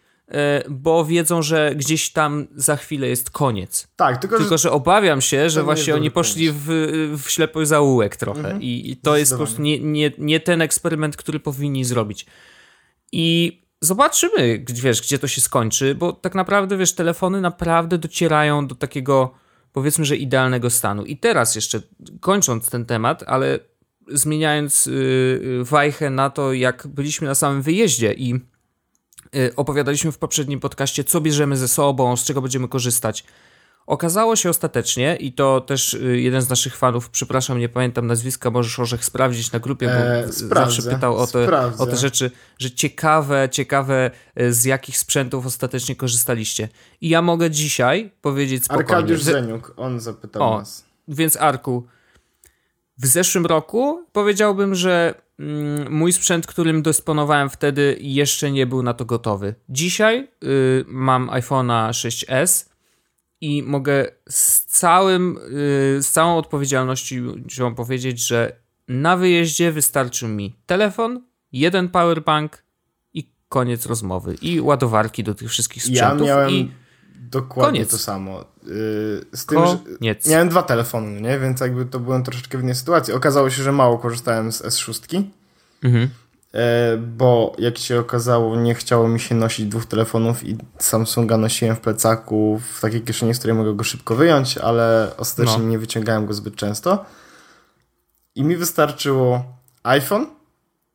bo 0.71 1.05
wiedzą, 1.05 1.43
że 1.43 1.73
gdzieś 1.77 2.13
tam 2.13 2.47
za 2.55 2.77
chwilę 2.77 3.09
jest 3.09 3.31
koniec. 3.31 3.89
Tak, 3.97 4.21
tylko, 4.21 4.39
tylko 4.39 4.59
że, 4.59 4.63
że 4.63 4.73
obawiam 4.73 5.21
się, 5.21 5.51
że 5.51 5.63
właśnie 5.63 5.95
oni 5.95 6.11
poszli 6.11 6.51
w, 6.53 6.67
w 7.23 7.31
ślepy 7.31 7.67
zaułek 7.67 8.17
trochę 8.17 8.41
mhm. 8.41 8.63
I, 8.63 8.91
i, 8.91 8.97
to 8.97 9.17
jest 9.17 9.33
po 9.33 9.39
prostu 9.39 9.63
nie, 9.63 9.81
nie, 9.81 10.13
nie 10.19 10.41
ten 10.41 10.63
eksperyment, 10.63 11.17
który 11.17 11.41
powinni 11.41 11.85
zrobić. 11.85 12.27
I 13.13 13.59
zobaczymy, 13.81 14.65
wiesz, 14.69 15.03
gdzie 15.03 15.19
to 15.19 15.29
się 15.29 15.41
skończy, 15.41 15.95
bo 15.95 16.13
tak 16.13 16.35
naprawdę, 16.35 16.77
wiesz, 16.77 16.93
telefony 16.93 17.41
naprawdę 17.41 17.99
docierają 17.99 18.67
do 18.67 18.75
takiego, 18.75 19.35
powiedzmy, 19.73 20.05
że 20.05 20.17
idealnego 20.17 20.71
stanu. 20.71 21.05
I 21.05 21.17
teraz 21.17 21.55
jeszcze, 21.55 21.81
kończąc 22.21 22.71
ten 22.71 22.85
temat, 22.85 23.25
ale 23.27 23.59
zmieniając 24.13 24.87
yy, 24.87 25.65
wajchę 25.65 26.11
na 26.11 26.31
to, 26.31 26.53
jak 26.53 26.87
byliśmy 26.87 27.29
na 27.29 27.35
samym 27.35 27.63
wyjeździe 27.63 28.13
i 28.13 28.41
opowiadaliśmy 29.57 30.13
w 30.13 30.19
poprzednim 30.19 30.61
podcaście, 30.61 31.05
co 31.05 31.21
bierzemy 31.21 31.57
ze 31.57 31.69
sobą, 31.69 32.17
z 32.17 32.25
czego 32.25 32.43
będziemy 32.43 32.69
korzystać. 32.69 33.25
Okazało 33.89 34.37
się 34.37 34.51
ostatecznie, 34.51 35.17
i 35.17 35.33
to 35.33 35.61
też 35.61 35.95
y, 35.95 36.21
jeden 36.21 36.43
z 36.43 36.49
naszych 36.49 36.77
fanów, 36.77 37.11
przepraszam, 37.11 37.59
nie 37.59 37.69
pamiętam 37.69 38.07
nazwiska, 38.07 38.51
możesz 38.51 38.79
Orzech 38.79 39.05
sprawdzić 39.05 39.53
na 39.53 39.59
grupie, 39.59 39.87
bo 39.87 39.93
e, 39.93 40.33
zawsze 40.33 40.83
pytał 40.83 41.17
o 41.17 41.27
te, 41.27 41.73
o 41.79 41.87
te 41.87 41.97
rzeczy, 41.97 42.31
że 42.59 42.71
ciekawe, 42.71 43.49
ciekawe 43.53 44.11
y, 44.41 44.53
z 44.53 44.65
jakich 44.65 44.99
sprzętów 44.99 45.47
ostatecznie 45.47 45.97
korzystaliście. 45.97 46.69
I 47.01 47.09
ja 47.09 47.23
mogę 47.23 47.51
dzisiaj 47.51 48.11
powiedzieć 48.21 48.65
spokojnie. 48.65 48.91
Arkadiusz 48.91 49.23
Zeniuk, 49.23 49.75
on 49.77 50.01
zapytał 50.01 50.43
o, 50.43 50.59
nas. 50.59 50.85
Więc 51.09 51.37
Arku, 51.37 51.87
w 52.99 53.07
zeszłym 53.07 53.47
roku 53.47 54.07
powiedziałbym, 54.13 54.75
że 54.75 55.15
mój 55.91 56.13
sprzęt, 56.13 56.47
którym 56.47 56.83
dysponowałem 56.83 57.51
wtedy, 57.51 57.99
jeszcze 58.01 58.51
nie 58.51 58.67
był 58.67 58.83
na 58.83 58.95
to 58.95 59.05
gotowy. 59.05 59.55
Dzisiaj 59.69 60.29
y, 60.45 60.85
mam 60.87 61.29
iPhone'a 61.29 61.91
6s 61.91 62.69
i 63.41 63.63
mogę 63.63 64.07
z, 64.29 64.65
całym, 64.65 65.39
y, 65.39 66.03
z 66.03 66.11
całą 66.11 66.37
odpowiedzialnością 66.37 67.75
powiedzieć, 67.77 68.27
że 68.27 68.53
na 68.89 69.17
wyjeździe 69.17 69.73
wystarczy 69.73 70.29
mi 70.29 70.57
telefon, 70.67 71.23
jeden 71.53 71.89
powerbank 71.89 72.65
i 73.15 73.33
koniec 73.49 73.87
rozmowy. 73.87 74.37
I 74.43 74.61
ładowarki 74.61 75.25
do 75.25 75.35
tych 75.35 75.51
wszystkich 75.51 75.83
sprzętów. 75.83 76.27
Ja 76.27 76.35
miałem 76.35 76.51
i 76.51 76.71
dokładnie 77.31 77.81
koniec. 77.81 77.91
to 77.91 77.99
samo. 77.99 78.41
Y, 78.41 79.25
z 79.35 79.47
tym, 79.47 79.59
koniec. 79.59 80.25
że 80.25 80.31
miałem 80.31 80.49
dwa 80.49 80.63
telefony, 80.63 81.21
nie? 81.21 81.39
więc 81.39 81.61
jakby 81.61 81.87
to 81.87 82.01
byłem 82.01 82.23
troszeczkę 82.23 82.59
w 82.59 82.61
innej 82.61 82.75
sytuacji. 82.75 83.15
Okazało 83.15 83.51
się, 83.51 83.63
że 83.63 83.73
mało 83.73 83.99
korzystałem 83.99 84.53
z 84.53 84.63
S6. 84.63 85.23
Mhm. 85.83 86.09
E, 86.55 86.97
bo 86.97 87.57
jak 87.59 87.79
się 87.79 88.01
okazało, 88.01 88.57
nie 88.57 88.75
chciało 88.75 89.09
mi 89.09 89.21
się 89.21 89.35
nosić 89.35 89.67
dwóch 89.67 89.87
telefonów 89.87 90.45
i 90.45 90.57
Samsunga 90.79 91.37
nosiłem 91.37 91.77
w 91.77 91.81
plecaku, 91.81 92.61
w 92.75 92.81
takiej 92.81 93.03
kieszeni, 93.03 93.35
z 93.35 93.39
której 93.39 93.57
mogę 93.57 93.75
go 93.75 93.85
szybko 93.85 94.15
wyjąć, 94.15 94.59
ale 94.59 95.13
ostatecznie 95.17 95.63
no. 95.63 95.69
nie 95.69 95.79
wyciągałem 95.79 96.27
go 96.27 96.35
zbyt 96.35 96.57
często. 96.57 97.05
I 98.35 98.45
mi 98.45 98.57
wystarczyło 98.57 99.45
iPhone, 99.83 100.27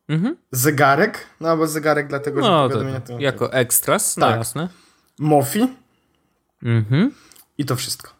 mhm. 0.08 0.36
zegarek, 0.52 1.26
no 1.40 1.48
albo 1.48 1.66
zegarek 1.66 2.08
dlatego, 2.08 2.40
no, 2.40 2.46
że 2.46 2.68
powiadomienia 2.68 3.00
to, 3.00 3.18
Jako 3.18 3.52
ekstras, 3.52 4.16
no 4.16 4.26
tak. 4.26 4.34
no 4.34 4.38
jasne. 4.38 4.68
Mofi 5.18 5.68
mhm. 6.62 7.10
i 7.58 7.64
to 7.64 7.76
wszystko. 7.76 8.14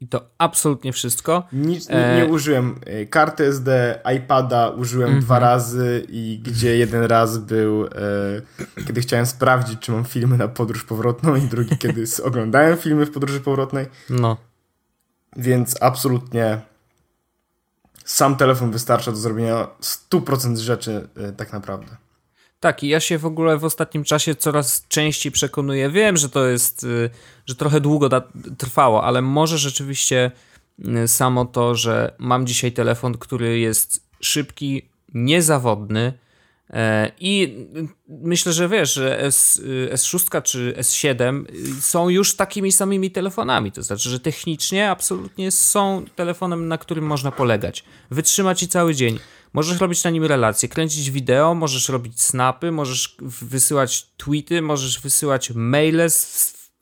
I 0.00 0.08
to 0.08 0.30
absolutnie 0.38 0.92
wszystko. 0.92 1.46
Nic, 1.52 1.88
nie, 1.88 2.16
nie, 2.16 2.26
użyłem 2.26 2.80
e, 2.86 3.06
karty 3.06 3.44
SD, 3.44 4.00
iPada 4.16 4.68
użyłem 4.68 5.08
mm 5.08 5.20
-hmm. 5.20 5.24
dwa 5.24 5.38
razy 5.38 6.06
i 6.08 6.40
gdzie 6.44 6.76
jeden 6.76 7.04
raz 7.04 7.38
był, 7.38 7.86
e, 7.86 7.90
kiedy 8.86 9.00
chciałem 9.00 9.26
sprawdzić, 9.26 9.80
czy 9.80 9.92
mam 9.92 10.04
filmy 10.04 10.36
na 10.36 10.48
podróż 10.48 10.84
powrotną 10.84 11.36
i 11.36 11.40
drugi, 11.40 11.78
kiedy 11.82 12.04
oglądałem 12.24 12.76
filmy 12.76 13.06
w 13.06 13.10
podróży 13.10 13.40
powrotnej. 13.40 13.86
No. 14.10 14.36
Więc 15.36 15.82
absolutnie 15.82 16.60
sam 18.04 18.36
telefon 18.36 18.70
wystarcza 18.70 19.10
do 19.10 19.16
zrobienia 19.16 19.68
100% 20.10 20.56
rzeczy 20.56 21.08
e, 21.16 21.32
tak 21.32 21.52
naprawdę. 21.52 21.96
Tak, 22.60 22.82
i 22.82 22.88
ja 22.88 23.00
się 23.00 23.18
w 23.18 23.26
ogóle 23.26 23.58
w 23.58 23.64
ostatnim 23.64 24.04
czasie 24.04 24.34
coraz 24.34 24.88
częściej 24.88 25.32
przekonuję. 25.32 25.90
Wiem, 25.90 26.16
że 26.16 26.28
to 26.28 26.46
jest, 26.46 26.84
y, 26.84 27.10
że 27.46 27.54
trochę 27.54 27.80
długo 27.80 28.08
trwało, 28.58 29.04
ale 29.04 29.22
może 29.22 29.58
rzeczywiście 29.58 30.30
y, 31.04 31.08
samo 31.08 31.44
to, 31.44 31.74
że 31.74 32.14
mam 32.18 32.46
dzisiaj 32.46 32.72
telefon, 32.72 33.18
który 33.18 33.58
jest 33.58 34.06
szybki, 34.20 34.88
niezawodny, 35.14 36.12
E, 36.72 37.12
I 37.20 37.56
myślę, 38.08 38.52
że 38.52 38.68
wiesz, 38.68 38.94
że 38.94 39.20
S, 39.20 39.62
S6 39.92 40.42
czy 40.42 40.74
S7 40.78 41.44
są 41.80 42.08
już 42.08 42.36
takimi 42.36 42.72
samymi 42.72 43.10
telefonami. 43.10 43.72
To 43.72 43.82
znaczy, 43.82 44.10
że 44.10 44.20
technicznie 44.20 44.90
absolutnie 44.90 45.50
są 45.50 46.04
telefonem, 46.16 46.68
na 46.68 46.78
którym 46.78 47.06
można 47.06 47.30
polegać. 47.30 47.84
Wytrzyma 48.10 48.54
ci 48.54 48.68
cały 48.68 48.94
dzień. 48.94 49.18
Możesz 49.52 49.80
robić 49.80 50.04
na 50.04 50.10
nim 50.10 50.24
relacje, 50.24 50.68
kręcić 50.68 51.10
wideo, 51.10 51.54
możesz 51.54 51.88
robić 51.88 52.22
snapy, 52.22 52.72
możesz 52.72 53.16
wysyłać 53.42 54.06
tweety, 54.16 54.62
możesz 54.62 55.00
wysyłać 55.00 55.50
maile 55.54 56.10
z, 56.10 56.16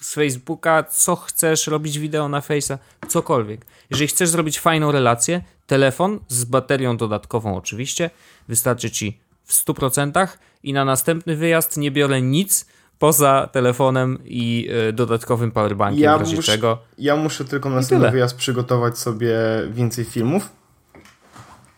z 0.01 0.15
Facebooka, 0.15 0.83
co 0.83 1.17
chcesz, 1.17 1.67
robić 1.67 1.99
wideo 1.99 2.29
na 2.29 2.41
Face'a, 2.41 2.79
cokolwiek. 3.09 3.67
Jeżeli 3.91 4.09
chcesz 4.09 4.29
zrobić 4.29 4.61
fajną 4.61 4.93
relację, 4.93 5.43
telefon 5.67 6.21
z 6.29 6.45
baterią 6.45 6.97
dodatkową 6.97 7.57
oczywiście, 7.57 8.11
wystarczy 8.49 8.91
ci 8.91 9.21
w 9.45 9.53
100% 9.53 10.29
i 10.63 10.73
na 10.73 10.85
następny 10.85 11.37
wyjazd 11.37 11.77
nie 11.77 11.91
biorę 11.91 12.23
nic 12.23 12.67
poza 12.99 13.49
telefonem 13.53 14.19
i 14.25 14.69
y, 14.89 14.93
dodatkowym 14.93 15.51
powerbankiem 15.51 16.03
ja 16.03 16.17
w 16.17 16.21
razie 16.21 16.37
muszę, 16.37 16.53
czego. 16.53 16.79
Ja 16.99 17.17
muszę 17.17 17.45
tylko 17.45 17.71
na 17.71 17.77
następny 17.77 18.11
wyjazd 18.11 18.37
przygotować 18.37 18.99
sobie 18.99 19.37
więcej 19.71 20.05
filmów 20.05 20.58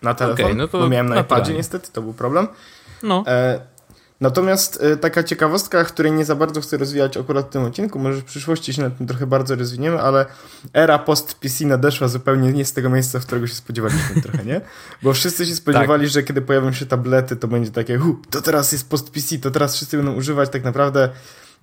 na 0.03 0.15
telefon, 0.15 0.45
okay, 0.45 0.55
no 0.55 0.69
to 0.69 0.79
bo 0.79 0.89
miałem 0.89 1.09
na 1.09 1.21
iPadzie 1.21 1.55
niestety, 1.55 1.93
to 1.93 2.03
był 2.03 2.13
problem. 2.13 2.49
No. 3.03 3.25
E, 3.27 3.61
Natomiast 4.21 4.83
y, 4.83 4.97
taka 4.97 5.23
ciekawostka, 5.23 5.85
której 5.85 6.13
nie 6.13 6.25
za 6.25 6.35
bardzo 6.35 6.61
chcę 6.61 6.77
rozwijać 6.77 7.17
akurat 7.17 7.47
w 7.47 7.49
tym 7.49 7.65
odcinku, 7.65 7.99
może 7.99 8.21
w 8.21 8.25
przyszłości 8.25 8.75
się 8.75 8.83
na 8.83 8.91
tym 8.91 9.07
trochę 9.07 9.27
bardzo 9.27 9.57
rozwiniemy, 9.57 10.01
ale 10.01 10.27
era 10.73 10.99
post-PC 10.99 11.67
nadeszła 11.67 12.09
zupełnie 12.09 12.53
nie 12.53 12.65
z 12.65 12.73
tego 12.73 12.91
miejsca, 12.91 13.21
w 13.21 13.27
którego 13.27 13.47
się 13.47 13.55
spodziewaliśmy 13.55 14.23
trochę, 14.23 14.45
nie? 14.45 14.61
Bo 15.03 15.13
wszyscy 15.13 15.47
się 15.47 15.55
spodziewali, 15.55 16.03
tak. 16.03 16.13
że 16.13 16.23
kiedy 16.23 16.43
pojawią 16.43 16.73
się 16.73 16.87
tablety, 16.87 17.37
to 17.37 17.49
będzie 17.49 17.71
takie, 17.71 17.99
hu, 17.99 18.17
to 18.31 18.43
teraz 18.43 18.73
jest 18.73 18.91
post-PC, 18.91 19.39
to 19.39 19.51
teraz 19.51 19.77
wszyscy 19.77 19.97
będą 19.97 20.15
używać 20.15 20.51
tak 20.51 20.65
naprawdę 20.65 21.09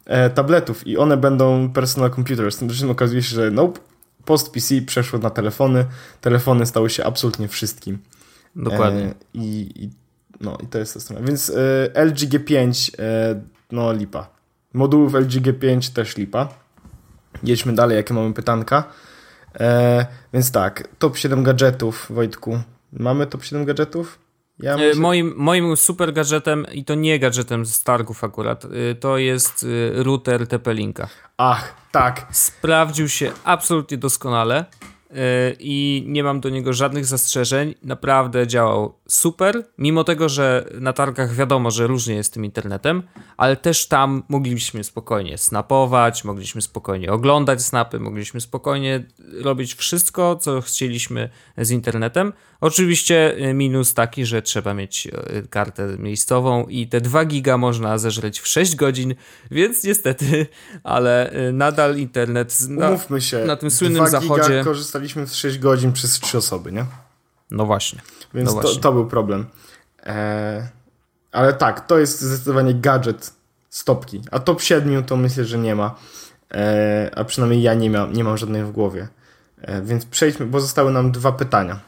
e, 0.05 0.29
tabletów 0.29 0.87
i 0.87 0.97
one 0.97 1.17
będą 1.17 1.69
personal 1.69 2.11
computers. 2.11 2.57
Tymczasem 2.57 2.89
okazuje 2.89 3.23
się, 3.23 3.35
że 3.35 3.51
nope, 3.51 3.79
post-PC 4.25 4.81
przeszło 4.81 5.19
na 5.19 5.29
telefony, 5.29 5.85
telefony 6.21 6.65
stały 6.65 6.89
się 6.89 7.05
absolutnie 7.05 7.47
wszystkim. 7.47 7.99
Dokładnie. 8.55 9.03
E, 9.03 9.13
i, 9.33 9.83
I 9.83 9.89
no 10.41 10.57
i 10.63 10.67
to 10.67 10.77
jest 10.77 10.93
ta 10.93 10.99
strona. 10.99 11.27
Więc 11.27 11.49
y, 11.49 11.91
LG 11.95 12.17
G5, 12.17 12.89
y, 12.93 13.41
no 13.71 13.93
lipa. 13.93 14.29
Modułów 14.73 15.13
LG 15.13 15.31
G5 15.31 15.93
też 15.93 16.17
lipa. 16.17 16.49
Jedźmy 17.43 17.73
dalej, 17.73 17.97
jakie 17.97 18.13
mamy 18.13 18.33
pytanka. 18.33 18.83
E, 19.59 20.05
więc 20.33 20.51
tak, 20.51 20.87
top 20.99 21.17
7 21.17 21.43
gadżetów, 21.43 22.07
Wojtku. 22.09 22.59
Mamy 22.93 23.27
top 23.27 23.43
7 23.43 23.65
gadżetów? 23.65 24.19
Ja 24.59 24.75
e, 24.75 24.95
moim, 24.95 25.33
moim 25.37 25.77
super 25.77 26.13
gadżetem, 26.13 26.65
i 26.73 26.85
to 26.85 26.95
nie 26.95 27.19
gadżetem 27.19 27.65
z 27.65 27.83
targów 27.83 28.23
akurat, 28.23 28.67
to 28.99 29.17
jest 29.17 29.65
router 29.93 30.47
TP-Linka. 30.47 31.07
Ach, 31.37 31.73
tak. 31.91 32.27
Sprawdził 32.31 33.09
się 33.09 33.31
absolutnie 33.43 33.97
doskonale. 33.97 34.65
I 35.59 36.03
nie 36.07 36.23
mam 36.23 36.39
do 36.39 36.49
niego 36.49 36.73
żadnych 36.73 37.05
zastrzeżeń. 37.05 37.75
Naprawdę 37.83 38.47
działał 38.47 38.93
super, 39.07 39.63
mimo 39.77 40.03
tego, 40.03 40.29
że 40.29 40.69
na 40.79 40.93
targach 40.93 41.35
wiadomo, 41.35 41.71
że 41.71 41.87
różnie 41.87 42.15
jest 42.15 42.29
z 42.29 42.33
tym 42.33 42.45
internetem, 42.45 43.03
ale 43.37 43.55
też 43.55 43.87
tam 43.87 44.23
mogliśmy 44.29 44.83
spokojnie 44.83 45.37
snapować, 45.37 46.23
mogliśmy 46.23 46.61
spokojnie 46.61 47.11
oglądać 47.11 47.61
snapy, 47.61 47.99
mogliśmy 47.99 48.41
spokojnie 48.41 49.03
robić 49.41 49.75
wszystko, 49.75 50.35
co 50.35 50.61
chcieliśmy 50.61 51.29
z 51.57 51.71
internetem. 51.71 52.33
Oczywiście 52.61 53.37
y, 53.49 53.53
minus 53.53 53.93
taki, 53.93 54.25
że 54.25 54.41
trzeba 54.41 54.73
mieć 54.73 55.07
y, 55.07 55.47
kartę 55.49 55.97
miejscową 55.99 56.65
i 56.65 56.87
te 56.87 57.01
2 57.01 57.25
giga 57.25 57.57
można 57.57 57.97
zeżreć 57.97 58.39
w 58.39 58.47
6 58.47 58.75
godzin, 58.75 59.15
więc 59.51 59.83
niestety, 59.83 60.47
ale 60.83 61.33
nadal 61.53 61.97
internet 61.97 62.61
na, 62.69 62.89
Umówmy 62.89 63.21
się, 63.21 63.45
na 63.45 63.55
tym 63.55 63.71
słynnym 63.71 64.05
2 64.05 64.09
zachodzie. 64.09 64.43
Giga 64.49 64.63
korzystaliśmy 64.97 65.27
w 65.27 65.35
6 65.35 65.59
godzin 65.59 65.93
przez 65.93 66.19
3 66.19 66.37
osoby, 66.37 66.71
nie? 66.71 66.85
No 67.51 67.65
właśnie. 67.65 68.01
Więc 68.33 68.49
no 68.49 68.53
właśnie. 68.53 68.75
To, 68.75 68.81
to, 68.81 68.93
był 68.93 69.07
problem. 69.07 69.45
Eee, 70.03 70.63
ale 71.31 71.53
tak, 71.53 71.87
to 71.87 71.99
jest 71.99 72.21
zdecydowanie 72.21 72.73
gadżet 72.73 73.33
stopki. 73.69 74.21
A 74.31 74.39
top 74.39 74.61
7 74.61 75.03
to 75.03 75.17
myślę, 75.17 75.45
że 75.45 75.57
nie 75.57 75.75
ma. 75.75 75.95
Eee, 76.51 77.11
a 77.15 77.23
przynajmniej 77.23 77.61
ja 77.61 77.73
nie, 77.73 77.89
ma, 77.89 78.05
nie 78.05 78.23
mam 78.23 78.37
żadnej 78.37 78.63
w 78.63 78.71
głowie. 78.71 79.07
Eee, 79.61 79.81
więc 79.83 80.05
przejdźmy, 80.05 80.45
bo 80.45 80.59
zostały 80.59 80.91
nam 80.91 81.11
dwa 81.11 81.31
pytania. 81.31 81.79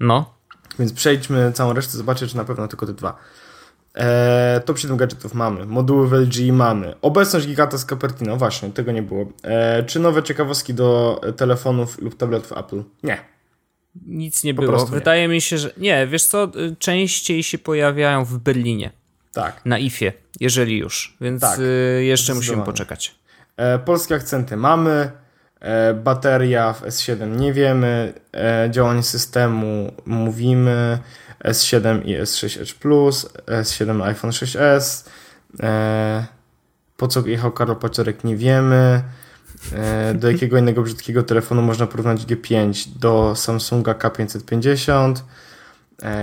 No. 0.00 0.34
Więc 0.78 0.92
przejdźmy 0.92 1.52
całą 1.52 1.72
resztę, 1.72 1.96
zobaczę, 1.96 2.26
czy 2.26 2.36
na 2.36 2.44
pewno 2.44 2.68
tylko 2.68 2.86
te 2.86 2.94
dwa. 2.94 3.16
Eee, 3.96 4.60
top 4.60 4.78
7 4.78 4.96
gadżetów 4.96 5.34
mamy, 5.34 5.66
moduły 5.66 6.08
w 6.08 6.12
LG 6.12 6.52
mamy, 6.52 6.94
obecność 7.02 7.46
giganta 7.46 7.78
z 7.78 7.86
Cupertino, 7.86 8.36
właśnie, 8.36 8.70
tego 8.70 8.92
nie 8.92 9.02
było. 9.02 9.26
Eee, 9.44 9.84
czy 9.84 10.00
nowe 10.00 10.22
ciekawostki 10.22 10.74
do 10.74 11.20
telefonów 11.36 12.02
lub 12.02 12.16
tabletów 12.16 12.58
Apple? 12.58 12.82
Nie. 13.02 13.18
Nic 14.06 14.44
nie 14.44 14.54
po 14.54 14.62
było. 14.62 14.86
Wydaje 14.86 15.22
nie. 15.22 15.34
mi 15.34 15.40
się, 15.40 15.58
że. 15.58 15.70
Nie, 15.76 16.06
wiesz 16.06 16.24
co, 16.24 16.52
częściej 16.78 17.42
się 17.42 17.58
pojawiają 17.58 18.24
w 18.24 18.38
Berlinie. 18.38 18.90
Tak. 19.32 19.60
Na 19.64 19.78
IFie, 19.78 20.12
jeżeli 20.40 20.78
już. 20.78 21.16
Więc 21.20 21.40
tak, 21.40 21.58
y, 21.58 22.04
jeszcze 22.04 22.34
musimy 22.34 22.64
poczekać. 22.64 23.14
Eee, 23.56 23.78
polskie 23.78 24.14
akcenty 24.14 24.56
mamy. 24.56 25.10
E, 25.60 25.94
bateria 25.94 26.72
w 26.72 26.82
S7 26.82 27.36
nie 27.36 27.52
wiemy, 27.52 28.12
e, 28.34 28.68
działanie 28.70 29.02
systemu 29.02 29.92
mówimy, 30.06 30.98
S7 31.46 32.02
i 32.04 32.16
S6 32.16 32.60
Edge 32.62 32.74
Plus, 32.74 33.28
S7 33.46 34.02
iPhone 34.02 34.30
6s, 34.30 35.08
e, 35.60 36.26
po 36.96 37.08
co 37.08 37.26
jechał 37.26 37.52
Karol 37.52 37.76
Paciorek 37.76 38.24
nie 38.24 38.36
wiemy, 38.36 39.02
do 40.14 40.28
jakiego 40.32 40.58
innego 40.58 40.82
brzydkiego 40.82 41.22
telefonu 41.22 41.62
można 41.62 41.86
porównać 41.86 42.20
G5 42.20 42.88
do 42.98 43.36
Samsunga 43.36 43.92
K550, 43.92 45.14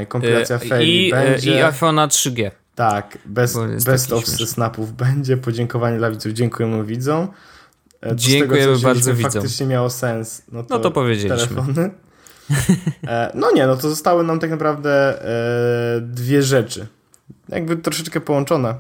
kompilacja 0.08 0.60
Faili 0.60 1.12
będzie. 1.12 1.60
I 1.60 1.64
iPhone'a 1.64 2.08
3G. 2.08 2.52
Tak, 2.76 3.18
bez, 3.26 3.58
best 3.86 4.14
of 4.14 4.26
snapów 4.26 4.94
będzie. 4.94 5.38
Podziękowanie 5.38 5.98
dla 5.98 6.12
widzów. 6.12 6.34
Dziękujemy 6.34 6.84
widzom. 6.84 7.28
E, 8.06 8.16
Dziękujemy 8.16 8.80
bardzo 8.80 9.14
widzom. 9.14 9.32
faktycznie 9.32 9.66
miało 9.66 9.90
sens. 9.90 10.42
No 10.52 10.64
to, 10.64 10.76
no 10.76 10.80
to 10.80 10.92
powiedzieliśmy. 10.92 11.48
Telefony. 11.48 11.90
E, 13.08 13.32
no 13.36 13.52
nie, 13.52 13.68
no 13.68 13.76
to 13.76 13.90
zostały 13.90 14.24
nam 14.24 14.40
tak 14.40 14.50
naprawdę 14.50 15.22
e, 15.26 16.02
dwie 16.02 16.44
rzeczy. 16.44 16.88
Jakby 17.50 17.78
troszeczkę 17.78 18.22
połączone. 18.22 18.76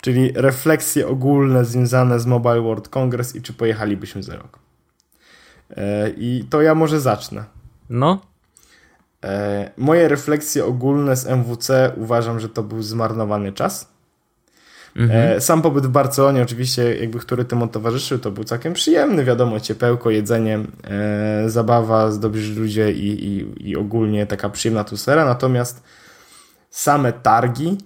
Czyli 0.00 0.32
refleksje 0.34 1.08
ogólne 1.08 1.64
związane 1.64 2.20
z 2.20 2.26
Mobile 2.26 2.60
World 2.60 2.88
Congress 2.88 3.36
i 3.36 3.42
czy 3.42 3.52
pojechalibyśmy 3.52 4.22
za 4.22 4.36
rok. 4.36 4.58
I 6.16 6.44
to 6.50 6.62
ja 6.62 6.74
może 6.74 7.00
zacznę. 7.00 7.44
No. 7.90 8.20
Moje 9.76 10.08
refleksje 10.08 10.64
ogólne 10.64 11.16
z 11.16 11.26
MWC 11.26 11.92
uważam, 11.96 12.40
że 12.40 12.48
to 12.48 12.62
był 12.62 12.82
zmarnowany 12.82 13.52
czas. 13.52 13.88
Mhm. 14.96 15.36
E, 15.36 15.40
sam 15.40 15.62
pobyt 15.62 15.86
w 15.86 15.90
Barcelonie, 15.90 16.42
oczywiście, 16.42 16.96
jakby 16.96 17.18
który 17.18 17.44
temu 17.44 17.68
towarzyszył, 17.68 18.18
to 18.18 18.30
był 18.30 18.44
całkiem 18.44 18.72
przyjemny, 18.72 19.24
wiadomo, 19.24 19.60
ciepełko, 19.60 20.10
jedzenie, 20.10 20.58
e, 20.84 21.50
zabawa, 21.50 22.10
dobrzy 22.10 22.60
ludzie 22.60 22.92
i, 22.92 23.26
i, 23.26 23.68
i 23.70 23.76
ogólnie 23.76 24.26
taka 24.26 24.50
przyjemna 24.50 24.80
atmosfera. 24.80 25.24
Natomiast 25.24 25.82
same 26.70 27.12
targi 27.12 27.78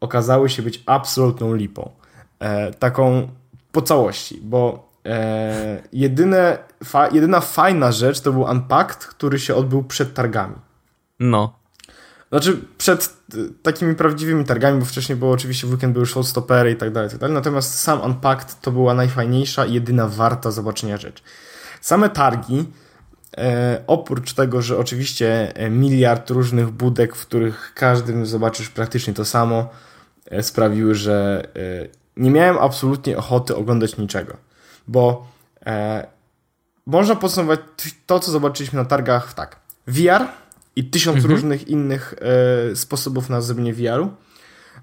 okazały 0.00 0.50
się 0.50 0.62
być 0.62 0.82
absolutną 0.86 1.54
lipą. 1.54 1.90
E, 2.38 2.72
taką 2.74 3.28
po 3.72 3.82
całości, 3.82 4.40
bo 4.42 4.88
e, 5.06 5.82
jedyne, 5.92 6.58
fa, 6.84 7.08
jedyna 7.08 7.40
fajna 7.40 7.92
rzecz 7.92 8.20
to 8.20 8.32
był 8.32 8.42
Unpacked, 8.42 9.06
który 9.06 9.38
się 9.38 9.54
odbył 9.54 9.82
przed 9.82 10.14
targami. 10.14 10.54
No. 11.20 11.59
Znaczy 12.30 12.60
przed 12.78 13.16
y, 13.34 13.48
takimi 13.62 13.94
prawdziwymi 13.94 14.44
targami, 14.44 14.80
bo 14.80 14.84
wcześniej 14.84 15.18
było 15.18 15.32
oczywiście 15.32 15.66
w 15.66 15.70
weekend 15.70 15.92
były 15.92 16.06
showstoppery 16.06 16.70
i 16.70 16.76
tak 16.76 16.92
dalej, 16.92 17.10
tak 17.10 17.18
dalej. 17.18 17.34
Natomiast 17.34 17.78
sam 17.78 18.00
Unpacked 18.00 18.60
to 18.60 18.70
była 18.70 18.94
najfajniejsza 18.94 19.66
i 19.66 19.74
jedyna 19.74 20.08
warta 20.08 20.50
zobaczenia 20.50 20.96
rzecz. 20.96 21.22
Same 21.80 22.10
targi, 22.10 22.64
e, 23.36 23.82
oprócz 23.86 24.32
tego, 24.32 24.62
że 24.62 24.78
oczywiście 24.78 25.56
e, 25.56 25.70
miliard 25.70 26.30
różnych 26.30 26.70
budek, 26.70 27.16
w 27.16 27.26
których 27.26 27.72
każdym 27.74 28.26
zobaczysz 28.26 28.68
praktycznie 28.68 29.14
to 29.14 29.24
samo, 29.24 29.68
e, 30.26 30.42
sprawiły, 30.42 30.94
że 30.94 31.44
e, 31.56 31.88
nie 32.16 32.30
miałem 32.30 32.58
absolutnie 32.58 33.16
ochoty 33.16 33.56
oglądać 33.56 33.96
niczego. 33.96 34.36
Bo 34.88 35.26
e, 35.66 36.06
można 36.86 37.16
podsumować 37.16 37.60
to, 38.06 38.20
co 38.20 38.30
zobaczyliśmy 38.30 38.78
na 38.78 38.84
targach 38.84 39.34
tak. 39.34 39.56
VR 39.86 40.26
i 40.76 40.84
tysiąc 40.84 41.16
mhm. 41.16 41.34
różnych 41.34 41.68
innych 41.68 42.14
e, 42.72 42.76
sposobów 42.76 43.30
na 43.30 43.40
zrobienie 43.40 43.74
VR-u. 43.74 44.10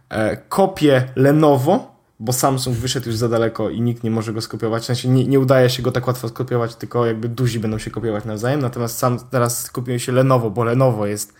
E, 0.10 0.38
kopie 0.38 1.10
Lenovo, 1.16 1.96
bo 2.20 2.34
Samsung 2.34 2.78
wyszedł 2.78 3.08
już 3.08 3.16
za 3.16 3.30
daleko 3.30 3.70
i 3.70 3.82
nikt 3.82 4.04
nie 4.04 4.12
może 4.12 4.34
go 4.34 4.42
skopiować. 4.42 4.84
W 4.84 4.86
sensie 4.86 5.10
nie, 5.10 5.28
nie 5.28 5.40
udaje 5.40 5.70
się 5.70 5.84
go 5.84 5.92
tak 5.92 6.08
łatwo 6.08 6.30
skopiować, 6.30 6.76
tylko 6.76 7.06
jakby 7.06 7.30
duzi 7.30 7.60
będą 7.60 7.78
się 7.78 7.92
kopiować 7.92 8.26
nawzajem. 8.26 8.62
Natomiast 8.62 8.98
sam 8.98 9.20
teraz 9.32 9.72
kopiuje 9.72 10.00
się 10.00 10.12
Lenovo, 10.12 10.50
bo 10.50 10.64
Lenovo 10.64 11.08
jest 11.08 11.34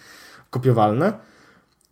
kopiowalne. 0.50 1.14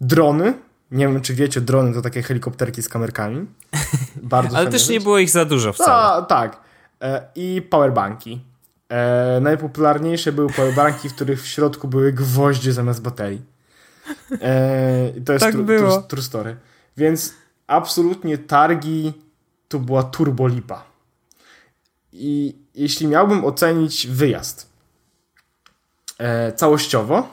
Drony. 0.01 0.53
Nie 0.91 1.07
wiem, 1.07 1.21
czy 1.21 1.33
wiecie, 1.33 1.61
drony 1.61 1.93
to 1.93 2.01
takie 2.01 2.21
helikopterki 2.21 2.81
z 2.81 2.89
kamerkami. 2.89 3.45
Bardzo 4.23 4.57
Ale 4.57 4.69
też 4.69 4.89
nie 4.89 5.01
było 5.01 5.19
ich 5.19 5.29
za 5.29 5.45
dużo 5.45 5.73
wcale. 5.73 5.91
A, 5.91 6.21
tak. 6.21 6.61
E, 7.01 7.27
I 7.35 7.61
powerbanki. 7.69 8.41
E, 8.89 9.39
najpopularniejsze 9.41 10.31
były 10.31 10.47
powerbanki, 10.47 11.09
w 11.09 11.15
których 11.15 11.41
w 11.41 11.47
środku 11.47 11.87
były 11.87 12.13
gwoździe 12.13 12.73
zamiast 12.73 13.01
baterii. 13.01 13.41
E, 14.41 15.13
to 15.25 15.33
jest 15.33 15.45
tak 15.45 15.53
tru, 15.53 15.63
było. 15.63 16.01
True 16.01 16.23
story. 16.23 16.57
Więc 16.97 17.33
absolutnie 17.67 18.37
targi 18.37 19.13
to 19.67 19.79
była 19.79 20.03
turbolipa. 20.03 20.83
I 22.13 22.55
jeśli 22.75 23.07
miałbym 23.07 23.45
ocenić 23.45 24.07
wyjazd 24.07 24.69
e, 26.17 26.53
całościowo, 26.53 27.27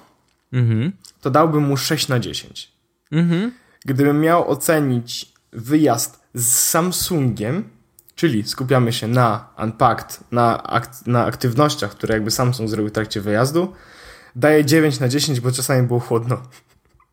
mhm. 0.53 0.93
to 1.21 1.31
dałbym 1.31 1.62
mu 1.62 1.77
6 1.77 2.09
na 2.09 2.21
10. 2.21 2.73
Mhm. 3.12 3.53
Gdybym 3.85 4.21
miał 4.21 4.51
ocenić 4.51 5.33
wyjazd 5.53 6.21
z 6.35 6.53
Samsungiem, 6.53 7.69
Czyli 8.14 8.42
skupiamy 8.42 8.92
się 8.92 9.09
na 9.09 9.48
Unpacked, 9.59 10.20
na, 10.33 10.62
ak 10.62 11.07
na 11.07 11.25
aktywnościach, 11.25 11.90
które 11.90 12.14
jakby 12.14 12.31
Samsung 12.31 12.68
zrobił 12.68 12.88
w 12.88 12.92
trakcie 12.92 13.20
wyjazdu. 13.20 13.72
Daję 14.37 14.64
9 14.64 15.01
na 15.01 15.09
10, 15.09 15.40
bo 15.40 15.53
czasami 15.53 15.87
było 15.87 16.01
chłodno. 16.01 16.42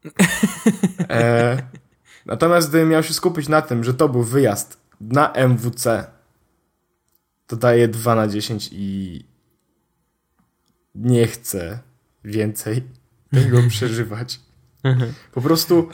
e, 1.09 1.57
natomiast 2.25 2.69
gdybym 2.69 2.89
miał 2.89 3.03
się 3.03 3.13
skupić 3.13 3.47
na 3.47 3.61
tym, 3.61 3.83
że 3.83 3.93
to 3.93 4.09
był 4.09 4.23
wyjazd 4.23 4.77
na 5.01 5.33
MWC, 5.33 6.07
to 7.47 7.55
daję 7.55 7.87
2 7.87 8.15
na 8.15 8.27
10 8.27 8.69
i 8.71 9.25
nie 10.95 11.27
chcę 11.27 11.79
więcej 12.23 12.83
tego 13.33 13.61
przeżywać. 13.69 14.39
Mhm. 14.83 15.13
Po 15.31 15.41
prostu 15.41 15.89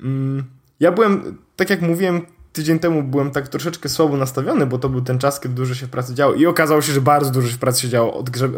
mm, 0.00 0.44
ja 0.80 0.92
byłem, 0.92 1.38
tak 1.56 1.70
jak 1.70 1.82
mówiłem, 1.82 2.26
tydzień 2.52 2.78
temu 2.78 3.02
byłem 3.02 3.30
tak 3.30 3.48
troszeczkę 3.48 3.88
słabo 3.88 4.16
nastawiony, 4.16 4.66
bo 4.66 4.78
to 4.78 4.88
był 4.88 5.00
ten 5.00 5.18
czas, 5.18 5.40
kiedy 5.40 5.54
dużo 5.54 5.74
się 5.74 5.86
w 5.86 5.90
pracy 5.90 6.14
działo 6.14 6.34
i 6.34 6.46
okazało 6.46 6.82
się, 6.82 6.92
że 6.92 7.00
bardzo 7.00 7.30
dużo 7.30 7.48
się 7.48 7.54
w 7.54 7.58
pracy 7.58 7.82
się 7.82 7.88
działo. 7.88 8.14
Odgrze, 8.14 8.50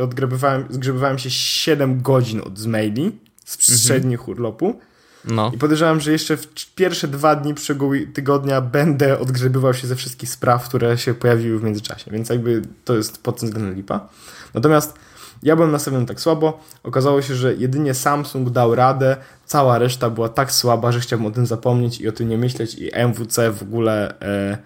odgrze, 0.00 1.18
się 1.18 1.30
7 1.30 2.02
godzin 2.02 2.40
od 2.46 2.58
z 2.58 2.66
maili 2.66 3.18
z 3.44 3.70
mhm. 3.70 3.78
przednich 3.78 4.28
urlopu. 4.28 4.80
No. 5.24 5.50
I 5.54 5.58
podejrzewam, 5.58 6.00
że 6.00 6.12
jeszcze 6.12 6.36
w 6.36 6.74
pierwsze 6.74 7.08
dwa 7.08 7.36
dni 7.36 7.54
przyszłego 7.54 7.90
tygodnia 8.14 8.60
będę 8.60 9.18
odgrzebywał 9.18 9.74
się 9.74 9.86
ze 9.86 9.96
wszystkich 9.96 10.30
spraw, 10.30 10.68
które 10.68 10.98
się 10.98 11.14
pojawiły 11.14 11.58
w 11.58 11.62
międzyczasie, 11.62 12.10
więc 12.10 12.28
jakby 12.28 12.62
to 12.84 12.96
jest 12.96 13.22
pod 13.22 13.40
tym 13.40 13.48
względem 13.48 13.74
lipa. 13.74 14.08
Natomiast 14.54 14.94
ja 15.42 15.56
byłem 15.56 15.72
nastawiony 15.72 16.06
tak 16.06 16.20
słabo. 16.20 16.60
Okazało 16.82 17.22
się, 17.22 17.34
że 17.34 17.54
jedynie 17.54 17.94
Samsung 17.94 18.50
dał 18.50 18.74
radę, 18.74 19.16
cała 19.46 19.78
reszta 19.78 20.10
była 20.10 20.28
tak 20.28 20.52
słaba, 20.52 20.92
że 20.92 21.00
chciałbym 21.00 21.26
o 21.26 21.30
tym 21.30 21.46
zapomnieć 21.46 22.00
i 22.00 22.08
o 22.08 22.12
tym 22.12 22.28
nie 22.28 22.38
myśleć. 22.38 22.74
I 22.74 22.90
MWC 22.94 23.50
w 23.50 23.62
ogóle 23.62 24.20
e, 24.20 24.58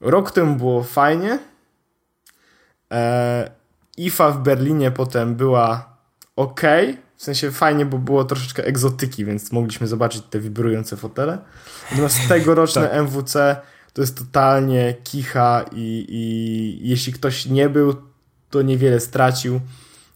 rok 0.00 0.30
temu 0.30 0.56
było 0.56 0.82
fajnie. 0.82 1.38
E, 2.92 3.50
IFA 3.96 4.30
w 4.30 4.42
Berlinie 4.42 4.90
potem 4.90 5.34
była 5.34 5.96
ok, 6.36 6.60
w 7.16 7.22
sensie 7.22 7.50
fajnie, 7.50 7.86
bo 7.86 7.98
było 7.98 8.24
troszeczkę 8.24 8.64
egzotyki, 8.64 9.24
więc 9.24 9.52
mogliśmy 9.52 9.86
zobaczyć 9.86 10.22
te 10.30 10.40
wibrujące 10.40 10.96
fotele. 10.96 11.38
Natomiast 11.90 12.18
tegoroczne 12.28 12.88
tak. 12.88 13.00
MWC 13.02 13.56
to 13.92 14.00
jest 14.00 14.18
totalnie 14.18 14.94
kicha 15.04 15.64
i, 15.72 16.06
i 16.08 16.88
jeśli 16.88 17.12
ktoś 17.12 17.46
nie 17.46 17.68
był, 17.68 17.94
to 18.50 18.62
niewiele 18.62 19.00
stracił, 19.00 19.60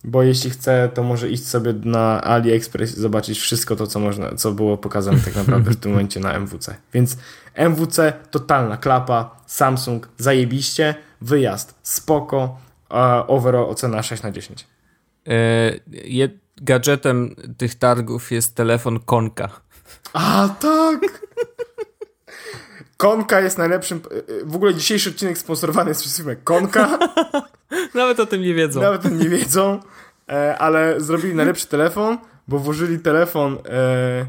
bo 0.05 0.23
jeśli 0.23 0.51
chce, 0.51 0.91
to 0.95 1.03
może 1.03 1.31
iść 1.31 1.47
sobie 1.47 1.75
na 1.85 2.23
AliExpress 2.23 2.97
i 2.97 3.01
zobaczyć 3.01 3.39
wszystko 3.39 3.77
to, 3.77 3.87
co 3.87 4.01
można, 4.01 4.35
co 4.35 4.53
było 4.53 4.77
pokazane 4.77 5.19
tak 5.19 5.37
naprawdę 5.37 5.71
w 5.71 5.77
tym 5.77 5.91
momencie 5.91 6.21
na 6.21 6.33
MWC. 6.33 6.77
Więc 6.93 7.17
MWC 7.55 8.13
totalna 8.31 8.77
klapa, 8.77 9.37
Samsung 9.47 10.09
zajebiście, 10.19 10.95
wyjazd 11.21 11.75
spoko, 11.83 12.59
a 12.89 13.25
overall 13.27 13.71
ocena 13.71 14.03
6 14.03 14.23
na 14.23 14.31
10. 14.31 14.67
Yy, 15.27 16.39
gadżetem 16.57 17.35
tych 17.59 17.75
targów 17.75 18.33
jest 18.33 18.55
telefon 18.55 19.01
Konka. 19.01 19.49
A 20.13 20.49
tak! 20.61 21.29
Konka 22.97 23.41
jest 23.41 23.59
najlepszym. 23.59 24.01
W 24.45 24.57
ogóle 24.57 24.75
dzisiejszy 24.75 25.11
odcinek 25.11 25.39
sponsorowany 25.39 25.91
jest 25.91 26.01
przez 26.01 26.17
firmę 26.17 26.37
Konka. 26.37 26.99
Nawet 27.95 28.21
o 28.21 28.27
tym 28.27 28.43
nie 28.43 28.55
wiedzą. 28.55 28.81
Nawet 28.81 29.07
o 29.07 29.09
tym 29.09 29.19
nie 29.19 29.29
wiedzą, 29.29 29.81
e, 30.29 30.59
ale 30.59 31.01
zrobili 31.01 31.35
najlepszy 31.35 31.67
telefon, 31.67 32.19
bo 32.49 32.59
włożyli 32.59 32.99
telefon, 32.99 33.59
e, 33.69 34.27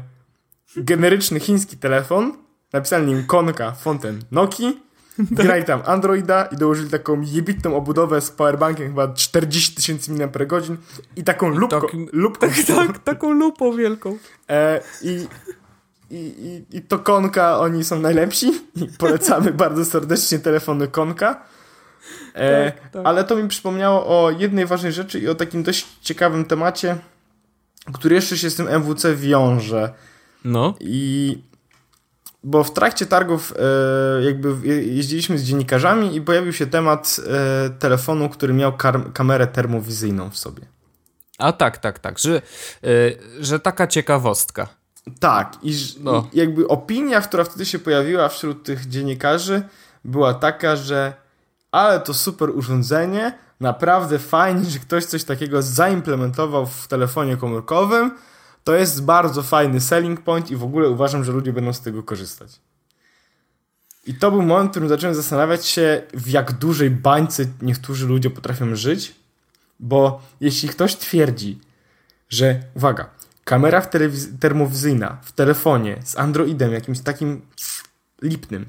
generyczny 0.76 1.40
chiński 1.40 1.76
telefon, 1.76 2.32
napisali 2.72 3.06
nim 3.06 3.26
Konka 3.26 3.72
Fonten 3.72 4.20
Noki, 4.30 4.80
grali 5.30 5.64
tam 5.64 5.82
Androida 5.84 6.44
i 6.44 6.56
dołożyli 6.56 6.90
taką 6.90 7.20
jebitną 7.20 7.76
obudowę 7.76 8.20
z 8.20 8.30
powerbankiem 8.30 8.88
chyba 8.88 9.14
40 9.14 9.74
tysięcy 9.74 10.12
mAh 10.12 10.78
i 11.16 11.24
taką 11.24 11.48
lupką. 11.48 11.80
Tak, 11.80 11.90
lupką 12.12 12.48
tak, 12.48 12.66
tak, 12.86 12.98
taką 12.98 13.30
lupą 13.32 13.76
wielką. 13.76 14.18
E, 14.48 14.80
I 15.02 15.26
i, 16.10 16.16
i, 16.16 16.76
i 16.76 16.82
to 16.82 16.98
Konka, 16.98 17.58
oni 17.58 17.84
są 17.84 18.00
najlepsi 18.00 18.52
i 18.76 18.86
polecamy 18.98 19.52
bardzo 19.52 19.84
serdecznie 19.84 20.38
telefony 20.38 20.88
Konka. 20.88 21.42
E, 22.34 22.72
tak, 22.72 22.90
tak. 22.90 23.02
Ale 23.06 23.24
to 23.24 23.36
mi 23.36 23.48
przypomniało 23.48 24.06
o 24.06 24.30
jednej 24.30 24.66
ważnej 24.66 24.92
rzeczy 24.92 25.20
i 25.20 25.28
o 25.28 25.34
takim 25.34 25.62
dość 25.62 25.86
ciekawym 26.00 26.44
temacie, 26.44 26.96
który 27.92 28.14
jeszcze 28.14 28.38
się 28.38 28.50
z 28.50 28.56
tym 28.56 28.68
MWC 28.68 29.16
wiąże. 29.16 29.92
No. 30.44 30.74
I 30.80 31.38
bo 32.44 32.64
w 32.64 32.72
trakcie 32.72 33.06
targów 33.06 33.54
e, 34.18 34.22
jakby 34.22 34.68
jeździliśmy 34.86 35.38
z 35.38 35.42
dziennikarzami 35.42 36.16
i 36.16 36.20
pojawił 36.20 36.52
się 36.52 36.66
temat 36.66 37.16
e, 37.26 37.70
telefonu, 37.70 38.28
który 38.28 38.54
miał 38.54 38.72
kamerę 39.14 39.46
termowizyjną 39.46 40.30
w 40.30 40.38
sobie. 40.38 40.62
A 41.38 41.52
tak, 41.52 41.78
tak, 41.78 41.98
tak, 41.98 42.18
że, 42.18 42.36
e, 42.36 42.40
że 43.40 43.60
taka 43.60 43.86
ciekawostka. 43.86 44.68
Tak, 45.20 45.56
i, 45.62 45.74
no. 46.00 46.28
i 46.32 46.38
jakby 46.38 46.68
opinia, 46.68 47.20
która 47.20 47.44
wtedy 47.44 47.66
się 47.66 47.78
pojawiła 47.78 48.28
wśród 48.28 48.64
tych 48.64 48.88
dziennikarzy, 48.88 49.62
była 50.04 50.34
taka, 50.34 50.76
że 50.76 51.12
ale 51.72 52.00
to 52.00 52.14
super 52.14 52.50
urządzenie, 52.50 53.38
naprawdę 53.60 54.18
fajnie, 54.18 54.70
że 54.70 54.78
ktoś 54.78 55.04
coś 55.04 55.24
takiego 55.24 55.62
zaimplementował 55.62 56.66
w 56.66 56.88
telefonie 56.88 57.36
komórkowym. 57.36 58.10
To 58.64 58.74
jest 58.74 59.04
bardzo 59.04 59.42
fajny 59.42 59.80
selling 59.80 60.20
point 60.20 60.50
i 60.50 60.56
w 60.56 60.64
ogóle 60.64 60.88
uważam, 60.88 61.24
że 61.24 61.32
ludzie 61.32 61.52
będą 61.52 61.72
z 61.72 61.80
tego 61.80 62.02
korzystać. 62.02 62.60
I 64.06 64.14
to 64.14 64.30
był 64.30 64.42
moment, 64.42 64.68
w 64.68 64.70
którym 64.70 64.88
zacząłem 64.88 65.14
zastanawiać 65.14 65.66
się, 65.66 66.02
w 66.14 66.28
jak 66.28 66.52
dużej 66.52 66.90
bańce 66.90 67.44
niektórzy 67.62 68.06
ludzie 68.06 68.30
potrafią 68.30 68.76
żyć, 68.76 69.14
bo 69.80 70.22
jeśli 70.40 70.68
ktoś 70.68 70.96
twierdzi, 70.96 71.60
że, 72.28 72.60
uwaga, 72.74 73.10
Kamera 73.44 73.80
w 73.80 73.88
termowizyjna 74.40 75.18
w 75.22 75.32
telefonie 75.32 76.00
z 76.04 76.18
Androidem 76.18 76.72
jakimś 76.72 77.00
takim 77.00 77.42
lipnym 78.22 78.66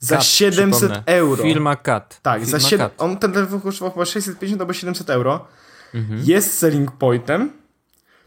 za 0.00 0.16
Cut, 0.16 0.26
700 0.26 0.92
euro. 1.06 1.42
Firma 1.42 1.76
Cat. 1.76 2.20
Tak, 2.22 2.42
Firma 2.42 2.58
za 2.58 2.68
7, 2.68 2.90
on 2.98 3.16
ten 3.16 3.32
telefon 3.32 3.60
kosztował 3.60 3.92
chyba 3.92 4.04
650 4.04 4.60
albo 4.60 4.72
700 4.72 5.10
euro. 5.10 5.46
Mhm. 5.94 6.22
Jest 6.24 6.58
selling 6.58 6.92
pointem, 6.92 7.52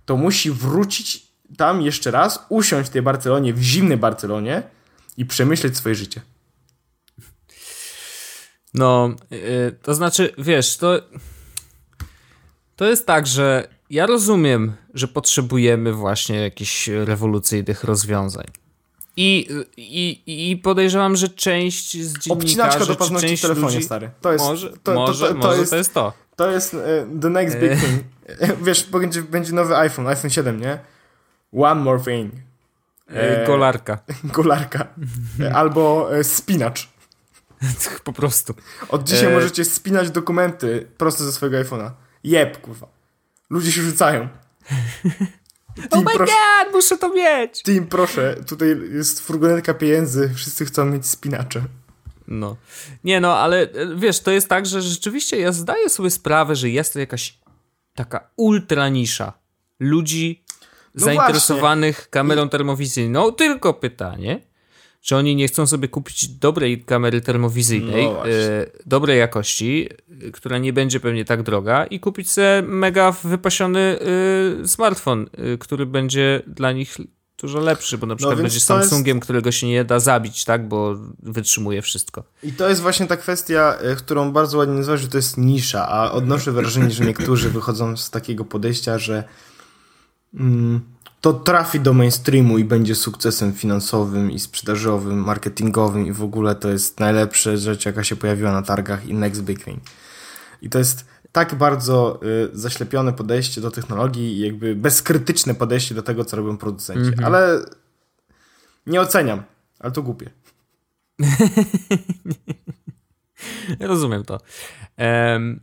to 0.06 0.18
musi 0.18 0.52
wrócić 0.52 1.28
tam 1.58 1.82
jeszcze 1.82 2.12
raz, 2.12 2.46
usiąść 2.50 2.90
w 2.90 2.92
tej 2.92 3.02
Barcelonie, 3.02 3.54
w 3.54 3.62
zimnej 3.62 3.98
Barcelonie 3.98 4.64
i 5.18 5.26
przemyśleć 5.26 5.78
swoje 5.78 5.96
życie. 5.96 6.22
No, 8.74 9.16
yy, 9.32 9.78
to 9.82 9.94
znaczy, 9.94 10.34
wiesz, 10.38 10.78
to 10.78 11.02
to 12.76 12.86
jest 12.86 13.08
tak, 13.08 13.28
że 13.28 13.68
ja 13.90 14.06
rozumiem, 14.06 14.74
że 14.94 15.08
potrzebujemy 15.08 15.94
właśnie 15.94 16.36
jakichś 16.40 16.88
rewolucyjnych 16.88 17.84
rozwiązań. 17.84 18.46
I, 19.18 19.48
i, 19.78 20.52
I 20.52 20.58
podejrzewam, 20.58 21.16
że 21.16 21.30
część 21.30 21.92
z 21.92 22.14
dziennikarzy... 22.20 22.32
Obcinaczka 22.34 22.86
do 22.86 22.96
paznokci 22.96 23.38
w 23.38 23.42
telefonie, 23.42 23.66
ludzi, 23.68 23.84
stary. 23.84 24.12
To 24.22 24.32
jest 24.32 24.46
może, 24.46 24.70
to, 24.84 24.94
może, 24.94 25.28
to, 25.28 25.34
to, 25.34 25.42
to, 25.42 25.56
jest, 25.56 25.72
to 25.72 25.78
jest 25.78 25.94
to. 25.94 26.14
To 26.36 26.52
jest 26.52 26.74
uh, 26.74 26.82
the 27.22 27.30
next 27.30 27.58
big 27.58 27.72
thing. 27.72 28.04
Wiesz, 28.66 28.84
będzie, 28.84 29.22
będzie 29.22 29.54
nowy 29.54 29.78
iPhone, 29.78 30.08
iPhone 30.08 30.32
7, 30.32 30.60
nie? 30.60 30.80
One 31.54 31.82
more 31.82 32.04
thing. 32.04 32.34
E, 33.08 33.48
golarka. 33.48 34.00
Golarka. 34.24 34.88
Albo 35.54 36.16
e, 36.16 36.24
spinacz. 36.24 36.90
po 38.04 38.14
prostu. 38.14 38.54
Od 38.90 39.04
dzisiaj 39.04 39.32
e... 39.32 39.36
możecie 39.36 39.66
spinać 39.66 40.12
dokumenty 40.12 40.88
prosto 40.98 41.24
ze 41.24 41.32
swojego 41.32 41.58
iPhone'a. 41.58 41.92
Jeb, 42.24 42.62
kurwa. 42.62 42.88
Ludzie 43.50 43.72
się 43.72 43.82
rzucają. 43.82 44.28
oh 45.92 46.02
my 46.02 46.14
proszę, 46.14 46.34
god, 46.34 46.74
muszę 46.74 46.98
to 46.98 47.10
mieć! 47.14 47.64
Team, 47.64 47.88
proszę, 47.88 48.36
tutaj 48.48 48.78
jest 48.92 49.20
furgonetka 49.20 49.74
pieniędzy, 49.74 50.32
wszyscy 50.36 50.66
chcą 50.66 50.86
mieć 50.86 51.08
spinacze. 51.08 51.62
No. 52.28 52.58
Nie 53.04 53.20
no, 53.22 53.38
ale 53.38 53.62
e, 53.62 53.96
wiesz, 53.96 54.20
to 54.20 54.32
jest 54.32 54.50
tak, 54.50 54.66
że 54.66 54.82
rzeczywiście 54.82 55.40
ja 55.40 55.52
zdaję 55.52 55.90
sobie 55.90 56.10
sprawę, 56.10 56.56
że 56.56 56.70
jest 56.70 56.94
to 56.94 57.00
jakaś 57.00 57.38
taka 57.96 58.30
ultra 58.36 58.90
nisza 58.90 59.34
ludzi 59.80 60.44
no 60.96 61.06
zainteresowanych 61.06 61.96
właśnie. 61.96 62.12
kamerą 62.12 62.50
termowizyjną. 62.50 63.32
Tylko 63.32 63.74
pytanie, 63.74 64.42
czy 65.04 65.16
oni 65.16 65.36
nie 65.36 65.48
chcą 65.48 65.68
sobie 65.68 65.88
kupić 65.88 66.28
dobrej 66.28 66.84
kamery 66.84 67.22
termowizyjnej, 67.22 68.06
no 68.06 68.28
y, 68.28 68.72
dobrej 68.86 69.20
jakości, 69.20 69.90
y, 70.24 70.32
która 70.32 70.58
nie 70.58 70.74
będzie 70.74 71.00
pewnie 71.00 71.26
tak 71.26 71.44
droga 71.44 71.86
i 71.86 72.00
kupić 72.00 72.32
sobie 72.32 72.62
mega 72.62 73.12
wypasiony 73.12 74.00
y, 74.64 74.68
smartfon, 74.68 75.30
który 75.60 75.86
będzie 75.86 76.42
dla 76.48 76.72
nich 76.72 76.98
dużo 77.38 77.60
lepszy, 77.60 77.98
bo 77.98 78.08
na 78.08 78.14
no 78.14 78.16
przykład 78.18 78.38
no 78.38 78.44
będzie 78.44 78.60
Samsungiem, 78.60 79.18
jest... 79.18 79.24
którego 79.24 79.52
się 79.52 79.68
nie 79.68 79.86
da 79.86 80.00
zabić, 80.00 80.46
tak, 80.46 80.68
bo 80.68 80.96
wytrzymuje 81.20 81.82
wszystko. 81.82 82.24
I 82.44 82.52
to 82.54 82.70
jest 82.70 82.82
właśnie 82.82 83.08
ta 83.08 83.18
kwestia, 83.18 83.78
którą 83.98 84.32
bardzo 84.32 84.58
ładnie 84.58 84.76
nazwałeś, 84.76 85.02
że 85.02 85.08
to 85.08 85.18
jest 85.18 85.38
nisza, 85.38 85.88
a 85.90 86.12
odnoszę 86.12 86.52
wrażenie, 86.52 86.92
że 86.92 87.06
niektórzy 87.06 87.50
wychodzą 87.50 87.98
z 87.98 88.10
takiego 88.10 88.46
podejścia, 88.46 89.00
że 89.00 89.24
mm, 90.34 90.93
to 91.24 91.34
trafi 91.34 91.80
do 91.80 91.94
mainstreamu 91.94 92.58
i 92.58 92.64
będzie 92.64 92.96
sukcesem 92.96 93.54
finansowym 93.54 94.32
i 94.32 94.40
sprzedażowym, 94.40 95.24
marketingowym 95.24 96.08
i 96.08 96.12
w 96.12 96.24
ogóle 96.24 96.56
to 96.56 96.70
jest 96.70 97.00
najlepsza 97.00 97.58
rzecz, 97.58 97.86
jaka 97.86 98.04
się 98.04 98.16
pojawiła 98.16 98.52
na 98.52 98.62
targach 98.62 99.06
i 99.06 99.14
next 99.14 99.42
big 99.42 99.64
thing. 99.64 99.84
I 100.62 100.70
to 100.70 100.80
jest 100.80 101.06
tak 101.32 101.56
bardzo 101.56 102.20
y, 102.24 102.50
zaślepione 102.54 103.14
podejście 103.14 103.62
do 103.62 103.72
technologii 103.72 104.38
i 104.38 104.40
jakby 104.40 104.76
bezkrytyczne 104.76 105.56
podejście 105.56 105.96
do 105.96 106.04
tego, 106.04 106.26
co 106.26 106.38
robią 106.38 106.58
producenci. 106.58 107.08
Mm 107.08 107.14
-hmm. 107.14 107.26
Ale 107.26 107.66
nie 108.88 109.02
oceniam, 109.02 109.44
ale 109.80 109.92
to 109.92 110.02
głupie. 110.02 110.30
Rozumiem 113.80 114.24
to. 114.24 114.40
Um, 114.98 115.60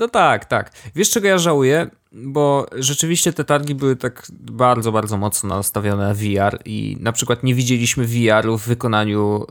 no 0.00 0.08
tak, 0.08 0.44
tak. 0.44 0.72
Wiesz, 0.94 1.10
czego 1.10 1.28
ja 1.28 1.38
żałuję? 1.38 1.90
bo 2.14 2.66
rzeczywiście 2.72 3.32
te 3.32 3.44
targi 3.44 3.74
były 3.74 3.96
tak 3.96 4.26
bardzo, 4.30 4.92
bardzo 4.92 5.16
mocno 5.16 5.56
nastawione 5.56 6.08
na 6.08 6.14
VR 6.14 6.58
i 6.64 6.96
na 7.00 7.12
przykład 7.12 7.42
nie 7.42 7.54
widzieliśmy 7.54 8.04
VR-u 8.04 8.58
w 8.58 8.66
wykonaniu 8.66 9.46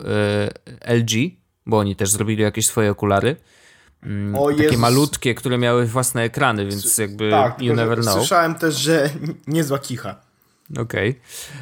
y, 0.87 0.93
LG, 0.93 1.11
bo 1.65 1.77
oni 1.77 1.95
też 1.95 2.09
zrobili 2.09 2.43
jakieś 2.43 2.67
swoje 2.67 2.91
okulary. 2.91 3.35
Mm, 4.03 4.45
takie 4.47 4.63
Jezus. 4.63 4.79
malutkie, 4.79 5.35
które 5.35 5.57
miały 5.57 5.85
własne 5.85 6.21
ekrany, 6.21 6.65
więc 6.65 6.97
jakby 6.97 7.31
tak, 7.31 7.61
you 7.61 7.75
never 7.75 8.01
know. 8.01 8.13
Słyszałem 8.13 8.55
też, 8.55 8.75
że 8.75 9.09
niezła 9.47 9.79
kicha. 9.79 10.15
Okej. 10.77 11.09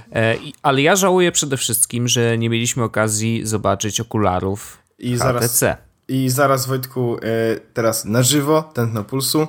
Okay. 0.10 0.22
E, 0.22 0.36
ale 0.62 0.82
ja 0.82 0.96
żałuję 0.96 1.32
przede 1.32 1.58
wszystkim, 1.58 2.08
że 2.08 2.38
nie 2.38 2.50
mieliśmy 2.50 2.84
okazji 2.84 3.42
zobaczyć 3.46 4.00
okularów 4.00 4.78
I 5.00 5.18
HTC. 5.18 5.18
Zaraz, 5.18 5.84
I 6.12 6.30
zaraz 6.30 6.68
Wojtku, 6.68 7.18
e, 7.18 7.20
teraz 7.74 8.06
na 8.06 8.24
żywo, 8.24 8.64
tętno 8.74 9.04
pulsu. 9.04 9.48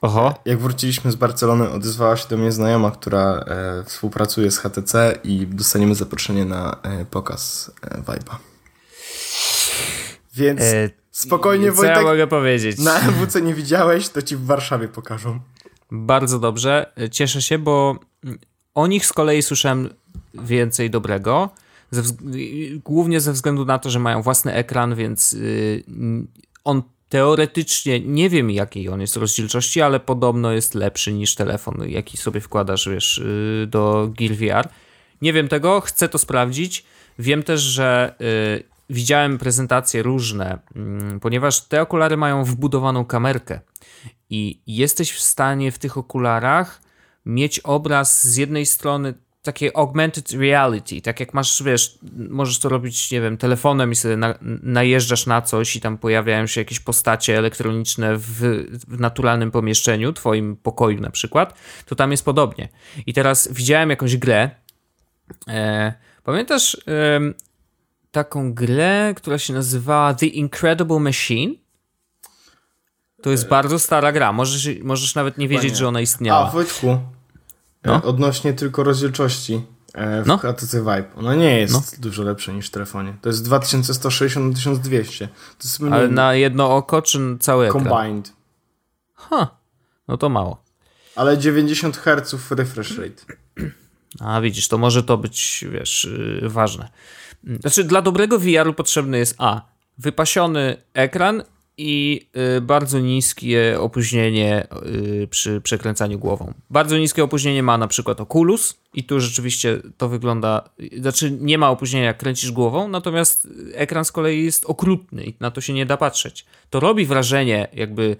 Oho. 0.00 0.34
Jak 0.44 0.58
wróciliśmy 0.58 1.12
z 1.12 1.14
Barcelony, 1.14 1.70
odezwała 1.70 2.16
się 2.16 2.28
do 2.28 2.36
mnie 2.36 2.52
znajoma, 2.52 2.90
która 2.90 3.44
e, 3.46 3.84
współpracuje 3.84 4.50
z 4.50 4.58
HTC 4.58 5.18
i 5.24 5.46
dostaniemy 5.46 5.94
zaproszenie 5.94 6.44
na 6.44 6.76
e, 6.82 7.04
pokaz 7.04 7.70
e, 7.82 7.98
Vibe'a. 7.98 8.34
Więc 10.34 10.60
e, 10.60 10.90
Spokojnie, 11.10 11.70
Co 11.70 11.76
Wojtek. 11.76 11.96
ja 11.96 12.02
mogę 12.02 12.26
powiedzieć? 12.26 12.78
Na 12.78 12.98
MWC 13.00 13.42
nie 13.42 13.54
widziałeś, 13.54 14.08
to 14.08 14.22
ci 14.22 14.36
w 14.36 14.44
Warszawie 14.46 14.88
pokażą. 14.88 15.40
Bardzo 15.90 16.38
dobrze. 16.38 16.92
Cieszę 17.10 17.42
się, 17.42 17.58
bo 17.58 17.98
o 18.74 18.86
nich 18.86 19.06
z 19.06 19.12
kolei 19.12 19.42
słyszałem 19.42 19.88
więcej 20.34 20.90
dobrego. 20.90 21.50
Ze, 21.92 22.02
głównie 22.84 23.20
ze 23.20 23.32
względu 23.32 23.64
na 23.64 23.78
to, 23.78 23.90
że 23.90 23.98
mają 23.98 24.22
własny 24.22 24.52
ekran, 24.54 24.94
więc 24.94 25.32
yy, 25.32 25.84
on 26.64 26.82
teoretycznie, 27.08 28.00
nie 28.00 28.30
wiem 28.30 28.50
jakiej 28.50 28.88
on 28.88 29.00
jest 29.00 29.16
rozdzielczości, 29.16 29.82
ale 29.82 30.00
podobno 30.00 30.52
jest 30.52 30.74
lepszy 30.74 31.12
niż 31.12 31.34
telefon, 31.34 31.88
jaki 31.88 32.16
sobie 32.16 32.40
wkładasz, 32.40 32.88
wiesz, 32.88 33.22
yy, 33.24 33.66
do 33.66 34.10
Gear 34.18 34.32
VR. 34.32 34.68
Nie 35.22 35.32
wiem 35.32 35.48
tego, 35.48 35.80
chcę 35.80 36.08
to 36.08 36.18
sprawdzić. 36.18 36.84
Wiem 37.18 37.42
też, 37.42 37.60
że 37.60 38.14
yy, 38.20 38.62
widziałem 38.90 39.38
prezentacje 39.38 40.02
różne, 40.02 40.58
mm, 40.76 41.20
ponieważ 41.20 41.60
te 41.60 41.82
okulary 41.82 42.16
mają 42.16 42.44
wbudowaną 42.44 43.04
kamerkę 43.04 43.60
i 44.30 44.60
jesteś 44.66 45.12
w 45.12 45.20
stanie 45.20 45.72
w 45.72 45.78
tych 45.78 45.98
okularach 45.98 46.82
mieć 47.26 47.60
obraz 47.60 48.28
z 48.28 48.36
jednej 48.36 48.66
strony 48.66 49.14
takie 49.42 49.76
augmented 49.76 50.32
reality, 50.32 51.00
tak 51.00 51.20
jak 51.20 51.34
masz, 51.34 51.62
wiesz, 51.62 51.98
możesz 52.28 52.58
to 52.58 52.68
robić, 52.68 53.10
nie 53.10 53.20
wiem, 53.20 53.36
telefonem 53.36 53.92
i 53.92 53.96
sobie 53.96 54.16
na, 54.16 54.34
najeżdżasz 54.62 55.26
na 55.26 55.42
coś 55.42 55.76
i 55.76 55.80
tam 55.80 55.98
pojawiają 55.98 56.46
się 56.46 56.60
jakieś 56.60 56.80
postacie 56.80 57.38
elektroniczne 57.38 58.16
w, 58.16 58.30
w, 58.88 59.00
naturalnym 59.00 59.50
pomieszczeniu, 59.50 60.12
twoim 60.12 60.56
pokoju 60.56 61.00
na 61.00 61.10
przykład, 61.10 61.58
to 61.86 61.94
tam 61.94 62.10
jest 62.10 62.24
podobnie. 62.24 62.68
I 63.06 63.12
teraz 63.12 63.48
widziałem 63.52 63.90
jakąś 63.90 64.16
grę, 64.16 64.50
e, 65.48 65.92
pamiętasz 66.24 66.74
e, 66.74 67.20
taką 68.10 68.54
grę, 68.54 69.12
która 69.16 69.38
się 69.38 69.52
nazywała 69.52 70.14
The 70.14 70.26
Incredible 70.26 71.00
Machine? 71.00 71.54
To 73.22 73.30
jest 73.30 73.48
bardzo 73.48 73.78
stara 73.78 74.12
gra, 74.12 74.32
możesz, 74.32 74.68
możesz 74.82 75.14
nawet 75.14 75.38
nie 75.38 75.48
wiedzieć, 75.48 75.76
że 75.76 75.88
ona 75.88 76.00
istniała. 76.00 76.48
A, 76.48 76.50
Wojtku, 76.50 76.98
no? 77.84 77.94
E, 77.94 78.02
odnośnie 78.02 78.52
tylko 78.52 78.82
rozdzielczości 78.84 79.62
e, 79.94 80.22
w 80.22 80.26
no? 80.26 80.38
HTC 80.38 80.80
Vive. 80.80 81.04
Ona 81.16 81.34
nie 81.34 81.58
jest 81.58 81.74
no? 81.74 81.82
dużo 81.98 82.22
lepsza 82.22 82.52
niż 82.52 82.68
w 82.68 82.70
telefonie. 82.70 83.16
To 83.20 83.28
jest 83.28 83.44
2160 83.44 84.48
na 84.48 84.54
1200. 84.54 85.28
To 85.28 85.34
jest 85.64 85.80
mniej... 85.80 85.94
Ale 85.94 86.08
na 86.08 86.34
jedno 86.34 86.76
oko, 86.76 87.02
czy 87.02 87.18
ekran? 87.66 87.84
Combined. 87.84 88.32
Ha, 89.14 89.56
no 90.08 90.16
to 90.16 90.28
mało. 90.28 90.62
Ale 91.16 91.38
90 91.38 91.96
Hz 91.96 92.50
refresh 92.50 92.98
rate. 92.98 93.22
A 94.20 94.40
widzisz, 94.40 94.68
to 94.68 94.78
może 94.78 95.02
to 95.02 95.16
być, 95.16 95.64
wiesz, 95.70 96.08
yy, 96.42 96.48
ważne. 96.48 96.88
Znaczy, 97.60 97.84
dla 97.84 98.02
dobrego 98.02 98.38
VR-u 98.38 98.74
potrzebny 98.74 99.18
jest 99.18 99.34
A. 99.38 99.62
Wypasiony 99.98 100.76
ekran 100.94 101.42
i 101.76 102.20
y, 102.56 102.60
bardzo 102.60 102.98
niskie 102.98 103.80
opóźnienie 103.80 104.66
y, 105.22 105.28
przy 105.30 105.60
przekręcaniu 105.60 106.18
głową. 106.18 106.54
Bardzo 106.70 106.98
niskie 106.98 107.24
opóźnienie 107.24 107.62
ma 107.62 107.78
na 107.78 107.88
przykład 107.88 108.20
Oculus 108.20 108.74
i 108.94 109.04
tu 109.04 109.20
rzeczywiście 109.20 109.78
to 109.96 110.08
wygląda, 110.08 110.70
znaczy 111.00 111.30
nie 111.30 111.58
ma 111.58 111.70
opóźnienia 111.70 112.06
jak 112.06 112.18
kręcisz 112.18 112.52
głową, 112.52 112.88
natomiast 112.88 113.48
ekran 113.74 114.04
z 114.04 114.12
kolei 114.12 114.44
jest 114.44 114.64
okrutny 114.64 115.24
i 115.24 115.34
na 115.40 115.50
to 115.50 115.60
się 115.60 115.72
nie 115.72 115.86
da 115.86 115.96
patrzeć. 115.96 116.46
To 116.70 116.80
robi 116.80 117.06
wrażenie 117.06 117.68
jakby 117.72 118.16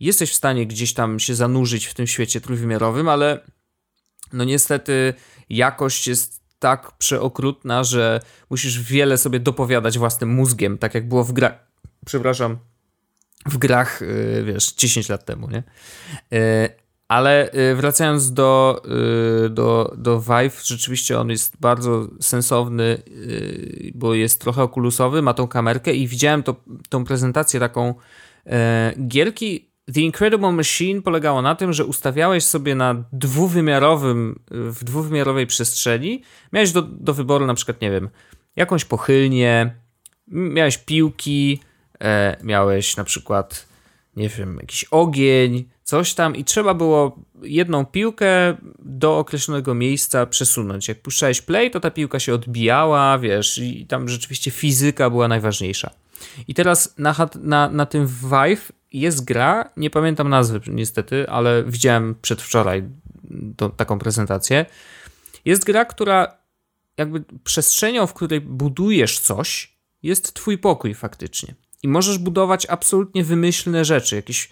jesteś 0.00 0.30
w 0.30 0.34
stanie 0.34 0.66
gdzieś 0.66 0.94
tam 0.94 1.20
się 1.20 1.34
zanurzyć 1.34 1.86
w 1.86 1.94
tym 1.94 2.06
świecie 2.06 2.40
trójwymiarowym, 2.40 3.08
ale 3.08 3.40
no 4.32 4.44
niestety 4.44 5.14
jakość 5.48 6.06
jest 6.06 6.44
tak 6.58 6.92
przeokrutna, 6.98 7.84
że 7.84 8.20
musisz 8.50 8.82
wiele 8.82 9.18
sobie 9.18 9.40
dopowiadać 9.40 9.98
własnym 9.98 10.28
mózgiem, 10.28 10.78
tak 10.78 10.94
jak 10.94 11.08
było 11.08 11.24
w 11.24 11.32
grach, 11.32 11.66
przepraszam, 12.06 12.58
w 13.46 13.58
grach, 13.58 14.02
y, 14.02 14.44
wiesz, 14.46 14.72
10 14.72 15.08
lat 15.08 15.24
temu, 15.24 15.48
nie? 15.50 15.62
Y, 16.38 16.68
ale 17.08 17.52
y, 17.54 17.74
wracając 17.74 18.32
do, 18.32 18.82
do, 19.50 19.94
do 19.98 20.20
Vive, 20.20 20.62
rzeczywiście 20.64 21.20
on 21.20 21.30
jest 21.30 21.56
bardzo 21.60 22.08
sensowny, 22.20 23.02
bo 23.94 24.14
jest 24.14 24.40
trochę 24.40 24.62
okulusowy, 24.62 25.22
ma 25.22 25.34
tą 25.34 25.48
kamerkę 25.48 25.94
i 25.94 26.08
widziałem 26.08 26.42
to, 26.42 26.56
tą 26.88 27.04
prezentację 27.04 27.60
taką 27.60 27.94
gierki 29.08 29.70
The 29.94 30.00
Incredible 30.00 30.52
Machine 30.52 31.02
polegało 31.02 31.42
na 31.42 31.54
tym, 31.54 31.72
że 31.72 31.84
ustawiałeś 31.84 32.44
sobie 32.44 32.74
na 32.74 33.04
dwuwymiarowym, 33.12 34.38
w 34.50 34.84
dwuwymiarowej 34.84 35.46
przestrzeni, 35.46 36.22
miałeś 36.52 36.72
do, 36.72 36.82
do 36.82 37.14
wyboru 37.14 37.46
na 37.46 37.54
przykład, 37.54 37.80
nie 37.80 37.90
wiem, 37.90 38.08
jakąś 38.56 38.84
pochylnię, 38.84 39.74
miałeś 40.28 40.78
piłki, 40.78 41.60
e, 42.04 42.36
miałeś 42.42 42.96
na 42.96 43.04
przykład, 43.04 43.66
nie 44.16 44.28
wiem, 44.28 44.58
jakiś 44.60 44.84
ogień, 44.84 45.68
coś 45.84 46.14
tam 46.14 46.36
i 46.36 46.44
trzeba 46.44 46.74
było 46.74 47.18
jedną 47.42 47.86
piłkę 47.86 48.56
do 48.78 49.18
określonego 49.18 49.74
miejsca 49.74 50.26
przesunąć. 50.26 50.88
Jak 50.88 51.02
puszczałeś 51.02 51.40
play, 51.40 51.70
to 51.70 51.80
ta 51.80 51.90
piłka 51.90 52.20
się 52.20 52.34
odbijała, 52.34 53.18
wiesz, 53.18 53.58
i 53.58 53.86
tam 53.86 54.08
rzeczywiście 54.08 54.50
fizyka 54.50 55.10
była 55.10 55.28
najważniejsza. 55.28 55.90
I 56.48 56.54
teraz 56.54 56.94
na, 56.98 57.14
na, 57.42 57.70
na 57.70 57.86
tym 57.86 58.06
Vive 58.06 58.72
jest 58.92 59.24
gra, 59.24 59.70
nie 59.76 59.90
pamiętam 59.90 60.28
nazwy 60.28 60.60
niestety, 60.66 61.28
ale 61.28 61.64
widziałem 61.64 62.14
przedwczoraj 62.22 62.82
to, 63.56 63.68
taką 63.68 63.98
prezentację. 63.98 64.66
Jest 65.44 65.64
gra, 65.64 65.84
która 65.84 66.36
jakby 66.96 67.24
przestrzenią, 67.44 68.06
w 68.06 68.14
której 68.14 68.40
budujesz 68.40 69.18
coś, 69.18 69.74
jest 70.02 70.34
twój 70.34 70.58
pokój 70.58 70.94
faktycznie 70.94 71.54
i 71.84 71.88
możesz 71.88 72.18
budować 72.18 72.66
absolutnie 72.66 73.24
wymyślne 73.24 73.84
rzeczy. 73.84 74.16
Jakieś. 74.16 74.50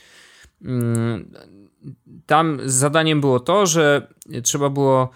Mm, 0.65 1.31
tam 2.27 2.59
zadaniem 2.65 3.21
było 3.21 3.41
to, 3.41 3.67
że 3.67 4.15
trzeba 4.43 4.71
było 4.71 5.11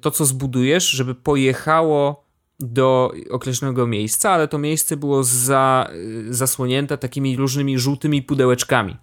to, 0.00 0.10
co 0.10 0.24
zbudujesz, 0.24 0.90
żeby 0.90 1.14
pojechało 1.14 2.24
do 2.60 3.12
określonego 3.30 3.86
miejsca, 3.86 4.30
ale 4.30 4.48
to 4.48 4.58
miejsce 4.58 4.96
było 4.96 5.24
za, 5.24 5.90
zasłonięte 6.30 6.98
takimi 6.98 7.36
różnymi 7.36 7.78
żółtymi 7.78 8.22
pudełeczkami. 8.22 8.96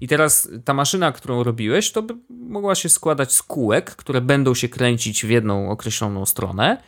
I 0.00 0.08
teraz 0.08 0.48
ta 0.64 0.74
maszyna, 0.74 1.12
którą 1.12 1.42
robiłeś, 1.42 1.92
to 1.92 2.02
by 2.02 2.14
mogła 2.30 2.74
się 2.74 2.88
składać 2.88 3.32
z 3.32 3.42
kółek, 3.42 3.96
które 3.96 4.20
będą 4.20 4.54
się 4.54 4.68
kręcić 4.68 5.26
w 5.26 5.30
jedną 5.30 5.70
określoną 5.70 6.26
stronę, 6.26 6.82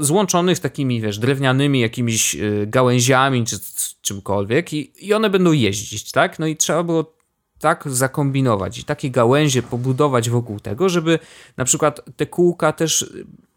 złączonych 0.00 0.58
takimi, 0.58 1.00
wiesz, 1.00 1.18
drewnianymi 1.18 1.80
jakimiś 1.80 2.34
y, 2.34 2.66
gałęziami 2.66 3.44
czy 3.44 3.56
czymkolwiek 4.00 4.72
i, 4.72 4.92
i 5.06 5.14
one 5.14 5.30
będą 5.30 5.52
jeździć, 5.52 6.12
tak? 6.12 6.38
No 6.38 6.46
i 6.46 6.56
trzeba 6.56 6.82
było 6.82 7.20
tak 7.58 7.84
zakombinować 7.86 8.78
i 8.78 8.84
takie 8.84 9.10
gałęzie 9.10 9.62
pobudować 9.62 10.30
wokół 10.30 10.60
tego, 10.60 10.88
żeby 10.88 11.18
na 11.56 11.64
przykład 11.64 12.00
te 12.16 12.26
kółka 12.26 12.72
też 12.72 13.12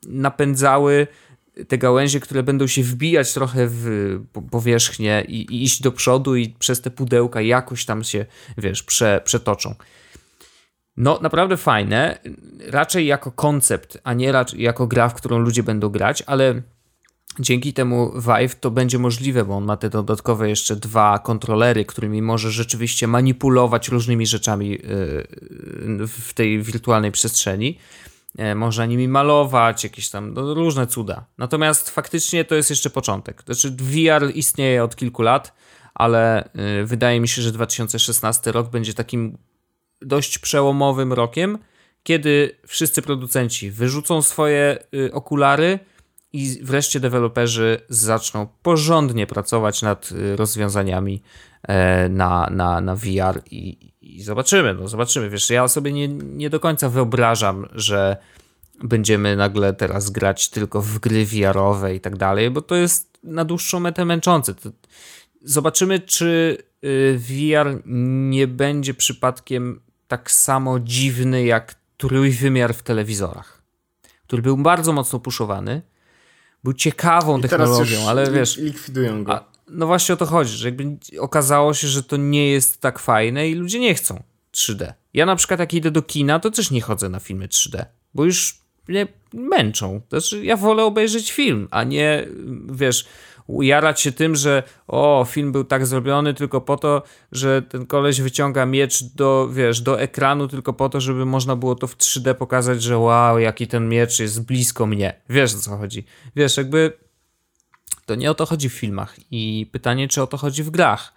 napędzały 0.08 1.08
te 1.68 1.78
gałęzie, 1.78 2.20
które 2.20 2.44
będą 2.44 2.68
się 2.68 2.84
wbijać 2.84 3.34
trochę 3.34 3.68
w 3.68 4.20
powierzchnię 4.52 5.26
i, 5.28 5.56
i, 5.56 5.64
iść 5.64 5.82
do 5.82 5.92
przodu 5.92 6.36
i 6.36 6.50
przez 6.50 6.82
te 6.82 6.92
pudełka 6.92 7.42
jakoś 7.42 7.86
tam 7.86 8.04
się, 8.04 8.26
wiesz, 8.58 8.84
prze, 8.84 9.22
przetoczą. 9.26 9.76
No, 10.98 11.20
naprawdę 11.22 11.58
fajne. 11.58 12.20
Raczej 12.68 13.06
jako 13.06 13.32
koncept, 13.32 13.98
a 14.04 14.14
nie 14.14 14.32
raczej 14.32 14.62
jako 14.62 14.88
gra, 14.88 15.10
w 15.10 15.14
którą 15.14 15.40
ludzie 15.40 15.64
będą 15.64 15.90
grać, 15.90 16.24
ale 16.28 16.62
dzięki 17.40 17.74
temu 17.74 18.12
Vive 18.22 18.56
to 18.56 18.72
będzie 18.72 19.00
możliwe, 19.00 19.46
bo 19.46 19.58
on 19.58 19.66
ma 19.66 19.78
te 19.78 19.90
dodatkowe 19.90 20.50
jeszcze 20.50 20.76
dwa 20.76 21.20
kontrolery, 21.20 21.86
którymi 21.86 22.22
może 22.22 22.52
rzeczywiście 22.52 23.08
manipulować 23.08 23.90
różnymi 23.90 24.28
rzeczami 24.28 24.70
yy, 24.70 24.80
w 26.08 26.34
tej 26.34 26.62
wirtualnej 26.62 27.12
przestrzeni. 27.12 27.78
E, 28.38 28.56
można 28.56 28.86
nimi 28.86 29.08
malować, 29.08 29.84
jakieś 29.84 30.10
tam 30.10 30.34
no, 30.34 30.54
różne 30.54 30.88
cuda. 30.88 31.26
Natomiast 31.38 31.90
faktycznie 31.90 32.46
to 32.46 32.56
jest 32.56 32.70
jeszcze 32.70 32.90
początek. 32.90 33.44
Znaczy, 33.46 33.72
VR 33.72 34.36
istnieje 34.36 34.84
od 34.84 34.96
kilku 34.96 35.22
lat, 35.22 35.54
ale 35.94 36.50
yy, 36.54 36.86
wydaje 36.86 37.20
mi 37.20 37.28
się, 37.28 37.42
że 37.42 37.52
2016 37.52 38.52
rok 38.52 38.70
będzie 38.70 38.94
takim 38.94 39.38
dość 40.02 40.38
przełomowym 40.38 41.14
rokiem, 41.14 41.58
kiedy 42.04 42.58
wszyscy 42.68 43.02
producenci 43.02 43.72
wyrzucą 43.72 44.22
swoje 44.22 44.78
y, 44.94 45.14
okulary 45.14 45.80
i 46.34 46.60
wreszcie 46.64 47.00
deweloperzy 47.00 47.82
zaczną 47.90 48.48
porządnie 48.62 49.28
pracować 49.28 49.82
nad 49.82 50.12
y, 50.12 50.36
rozwiązaniami 50.36 51.22
e, 51.64 52.10
na, 52.10 52.48
na, 52.52 52.82
na 52.82 52.96
VR 52.96 53.42
i, 53.52 53.93
i 54.16 54.22
zobaczymy, 54.22 54.74
no 54.74 54.88
zobaczymy. 54.88 55.30
Wiesz, 55.30 55.50
ja 55.50 55.68
sobie 55.68 55.94
nie, 55.94 56.08
nie 56.08 56.50
do 56.50 56.60
końca 56.60 56.90
wyobrażam, 56.90 57.68
że 57.72 58.18
będziemy 58.84 59.36
nagle 59.36 59.74
teraz 59.74 60.10
grać 60.10 60.50
tylko 60.50 60.82
w 60.82 61.00
gry 61.00 61.26
VR-owe 61.26 61.96
i 61.96 62.00
tak 62.00 62.18
dalej, 62.18 62.52
bo 62.52 62.62
to 62.62 62.76
jest 62.76 63.20
na 63.24 63.46
dłuższą 63.46 63.80
metę 63.80 64.06
męczące. 64.06 64.54
Zobaczymy, 65.42 66.00
czy 66.00 66.58
y, 66.84 67.20
VR 67.20 67.82
nie 67.86 68.48
będzie 68.48 68.94
przypadkiem 68.94 69.82
tak 70.08 70.32
samo 70.32 70.80
dziwny 70.80 71.46
jak 71.46 71.76
trójwymiar 71.98 72.74
w 72.74 72.84
telewizorach, 72.84 73.62
który 74.28 74.42
był 74.42 74.58
bardzo 74.58 74.94
mocno 74.94 75.20
puszowany, 75.20 75.82
był 76.64 76.74
ciekawą 76.74 77.40
I 77.40 77.42
technologią, 77.42 78.10
ale 78.10 78.32
wiesz. 78.32 78.58
Likwidują 78.58 79.24
go. 79.24 79.34
A, 79.34 79.53
no 79.70 79.88
właśnie 79.88 80.14
o 80.14 80.18
to 80.18 80.26
chodzi, 80.26 80.58
że 80.58 80.68
jakby 80.68 80.98
okazało 81.20 81.74
się, 81.74 81.88
że 81.88 82.04
to 82.04 82.18
nie 82.18 82.50
jest 82.50 82.82
tak 82.82 83.00
fajne 83.00 83.50
i 83.50 83.56
ludzie 83.56 83.80
nie 83.80 83.96
chcą 83.96 84.24
3D. 84.54 84.94
Ja 85.14 85.26
na 85.26 85.36
przykład 85.36 85.60
jak 85.60 85.74
idę 85.74 85.92
do 85.92 86.02
kina, 86.02 86.40
to 86.40 86.52
też 86.52 86.72
nie 86.72 86.82
chodzę 86.82 87.10
na 87.10 87.20
filmy 87.20 87.48
3D, 87.48 87.86
bo 88.14 88.26
już 88.26 88.64
mnie 88.88 89.08
męczą. 89.34 90.02
Znaczy, 90.10 90.46
ja 90.46 90.58
wolę 90.58 90.84
obejrzeć 90.84 91.32
film, 91.32 91.68
a 91.72 91.84
nie, 91.84 92.28
wiesz, 92.72 93.06
ujarać 93.48 94.02
się 94.02 94.12
tym, 94.12 94.36
że 94.36 94.64
o, 94.88 95.26
film 95.30 95.52
był 95.52 95.64
tak 95.64 95.86
zrobiony 95.86 96.34
tylko 96.34 96.62
po 96.62 96.78
to, 96.78 97.04
że 97.32 97.62
ten 97.62 97.86
koleś 97.86 98.22
wyciąga 98.22 98.66
miecz 98.66 99.04
do, 99.04 99.50
wiesz, 99.52 99.82
do 99.82 100.02
ekranu 100.02 100.48
tylko 100.48 100.74
po 100.74 100.90
to, 100.90 101.02
żeby 101.02 101.26
można 101.26 101.56
było 101.56 101.76
to 101.76 101.88
w 101.88 101.98
3D 101.98 102.34
pokazać, 102.34 102.84
że 102.84 102.98
wow, 102.98 103.40
jaki 103.40 103.68
ten 103.68 103.90
miecz 103.90 104.20
jest 104.20 104.46
blisko 104.46 104.86
mnie. 104.86 105.22
Wiesz 105.30 105.56
o 105.56 105.58
co 105.58 105.78
chodzi. 105.78 106.06
Wiesz, 106.36 106.58
jakby 106.58 107.03
to 108.06 108.16
nie 108.16 108.32
o 108.32 108.34
to 108.34 108.46
chodzi 108.46 108.70
w 108.70 108.74
filmach 108.74 109.16
i 109.32 109.70
pytanie, 109.72 110.08
czy 110.08 110.22
o 110.22 110.28
to 110.28 110.38
chodzi 110.38 110.64
w 110.64 110.70
grach. 110.70 111.14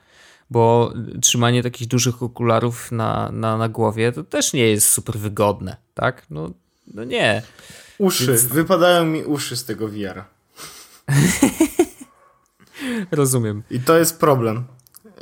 Bo 0.51 0.93
trzymanie 1.23 1.63
takich 1.63 1.89
dużych 1.89 2.23
okularów 2.23 2.93
na, 2.93 3.31
na, 3.33 3.57
na 3.57 3.69
głowie 3.69 4.13
to 4.13 4.25
też 4.25 4.53
nie 4.53 4.69
jest 4.69 4.91
super 4.91 5.19
wygodne, 5.19 5.77
tak? 5.95 6.27
No, 6.31 6.51
no 6.95 7.05
nie. 7.05 7.43
Uszy, 7.99 8.27
Więc... 8.27 8.45
wypadają 8.45 9.07
mi 9.07 9.25
uszy 9.25 9.57
z 9.57 9.65
tego 9.65 9.89
VR. 9.89 10.25
Rozumiem. 13.11 13.63
I 13.71 13.81
to 13.81 13.99
jest 13.99 14.21
problem. 14.21 14.65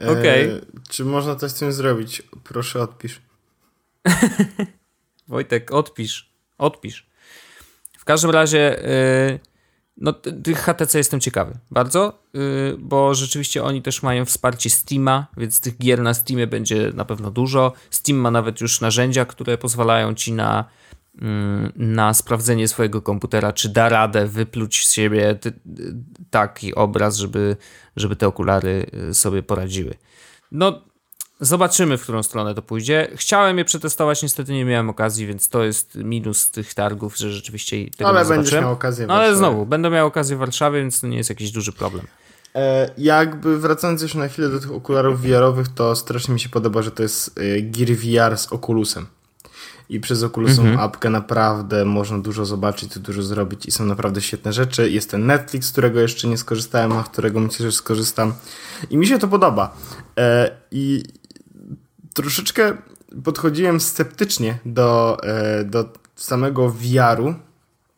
E, 0.03 0.11
Okej. 0.11 0.47
Okay. 0.47 0.67
Czy 0.89 1.05
można 1.05 1.37
coś 1.37 1.51
z 1.51 1.55
tym 1.55 1.73
zrobić? 1.73 2.23
Proszę 2.45 2.81
odpisz. 2.81 3.23
Wojtek, 5.29 5.73
odpisz. 5.73 6.31
Odpisz. 6.59 7.07
W 7.99 8.05
każdym 8.05 8.31
razie, 8.31 8.83
yy, 9.31 9.54
no 9.97 10.13
tych 10.13 10.59
HTC 10.59 10.99
jestem 10.99 11.21
ciekawy. 11.21 11.59
Bardzo, 11.71 12.23
yy, 12.35 12.77
bo 12.79 13.15
rzeczywiście 13.15 13.63
oni 13.63 13.83
też 13.83 14.03
mają 14.03 14.25
wsparcie 14.25 14.71
Steama, 14.71 15.27
więc 15.37 15.61
tych 15.61 15.79
gier 15.79 16.03
na 16.03 16.15
Steamie 16.15 16.47
będzie 16.47 16.91
na 16.95 17.05
pewno 17.05 17.31
dużo. 17.31 17.73
Steam 17.91 18.19
ma 18.19 18.31
nawet 18.31 18.61
już 18.61 18.81
narzędzia, 18.81 19.25
które 19.25 19.59
pozwalają 19.59 20.15
ci 20.15 20.33
na 20.33 20.65
Mm, 21.23 21.73
na 21.77 22.15
sprawdzenie 22.15 22.69
swojego 22.69 23.03
komputera, 23.03 23.53
czy 23.53 23.69
da 23.69 23.89
radę 23.89 24.27
wypluć 24.27 24.87
z 24.87 24.93
siebie 24.93 25.39
taki 26.31 26.75
obraz, 26.75 27.17
żeby, 27.17 27.57
żeby 27.97 28.17
te 28.17 28.27
okulary 28.27 28.87
y, 29.11 29.15
sobie 29.15 29.43
poradziły. 29.43 29.95
No, 30.53 30.83
zobaczymy, 31.41 31.99
w 31.99 32.03
którą 32.03 32.23
stronę 32.23 32.55
to 32.55 32.63
pójdzie. 32.63 33.09
Chciałem 33.17 33.59
je 33.59 33.65
przetestować, 33.65 34.23
niestety 34.23 34.53
nie 34.53 34.65
miałem 34.65 34.91
okazji, 34.91 35.27
więc 35.27 35.49
to 35.49 35.65
jest 35.65 35.95
minus 35.95 36.51
tych 36.51 36.75
targów, 36.75 37.17
że 37.17 37.33
rzeczywiście 37.33 37.91
tego 37.97 38.11
ale 38.11 38.23
nie 38.23 38.29
będziesz 38.29 38.61
miał 38.61 38.73
okazję. 38.73 39.07
No, 39.07 39.15
ale 39.15 39.37
znowu, 39.37 39.67
będę 39.67 39.91
miał 39.91 40.07
okazję 40.07 40.37
w 40.37 40.39
Warszawie, 40.39 40.81
więc 40.81 41.01
to 41.01 41.07
nie 41.07 41.17
jest 41.17 41.31
jakiś 41.31 41.51
duży 41.51 41.73
problem. 41.73 42.07
E, 42.55 42.91
jakby 42.99 43.59
wracając 43.59 44.03
jeszcze 44.03 44.19
na 44.19 44.29
chwilę 44.29 44.49
do 44.49 44.61
tych 44.61 44.73
okularów 44.73 45.23
VR-owych, 45.23 45.69
to 45.69 45.97
strasznie 45.97 46.35
mi 46.35 46.41
się 46.41 46.49
podoba, 46.49 46.83
że 46.83 46.91
to 46.91 47.03
jest 47.03 47.39
e, 47.39 47.63
Gear 47.63 47.91
VR 47.91 48.39
z 48.39 48.53
Oculusem 48.53 49.07
i 49.89 50.01
przez 50.01 50.23
Oculusową 50.23 50.69
mhm. 50.69 50.81
apkę 50.81 51.11
naprawdę 51.11 51.85
można 51.85 52.19
dużo 52.19 52.45
zobaczyć, 52.45 52.99
dużo 52.99 53.23
zrobić 53.23 53.67
i 53.67 53.71
są 53.71 53.85
naprawdę 53.85 54.21
świetne 54.21 54.53
rzeczy. 54.53 54.91
Jest 54.91 55.11
ten 55.11 55.27
Netflix, 55.27 55.73
którego 55.73 56.01
jeszcze 56.01 56.29
nie 56.29 56.37
skorzystałem, 56.37 56.93
a 56.93 57.05
z 57.05 57.09
którego 57.09 57.41
myślę, 57.41 57.67
że 57.67 57.73
skorzystam 57.73 58.35
i 58.91 58.97
mi 58.97 59.07
się 59.07 59.19
to 59.19 59.29
podoba. 59.29 59.77
E, 60.19 60.51
I 60.71 61.03
troszeczkę 62.15 62.77
podchodziłem 63.25 63.81
sceptycznie 63.81 64.59
do, 64.65 65.19
e, 65.23 65.65
do 65.65 65.93
samego 66.17 66.69
VR-u, 66.69 67.35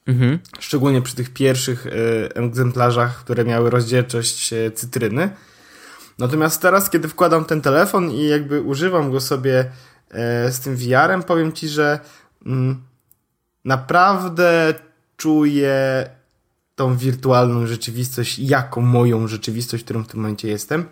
mhm. 0.06 0.38
szczególnie 0.60 1.02
przy 1.02 1.16
tych 1.16 1.32
pierwszych 1.32 1.86
e, 1.86 1.90
egzemplarzach, 2.36 3.24
które 3.24 3.44
miały 3.44 3.70
rozdzielczość 3.70 4.52
e, 4.52 4.70
cytryny. 4.70 5.30
Natomiast 6.18 6.62
teraz, 6.62 6.90
kiedy 6.90 7.08
wkładam 7.08 7.44
ten 7.44 7.60
telefon 7.60 8.10
i 8.10 8.28
jakby 8.28 8.62
używam 8.62 9.12
go 9.12 9.20
sobie 9.20 9.70
z 10.50 10.60
tym 10.60 10.76
VR-em, 10.76 11.22
powiem 11.22 11.52
Ci, 11.52 11.68
że 11.68 12.00
mm, 12.46 12.82
naprawdę 13.64 14.74
czuję 15.16 16.06
tą 16.76 16.96
wirtualną 16.96 17.66
rzeczywistość 17.66 18.38
jako 18.38 18.80
moją 18.80 19.28
rzeczywistość, 19.28 19.84
którą 19.84 20.04
w 20.04 20.08
tym 20.08 20.20
momencie 20.20 20.48
jestem. 20.48 20.84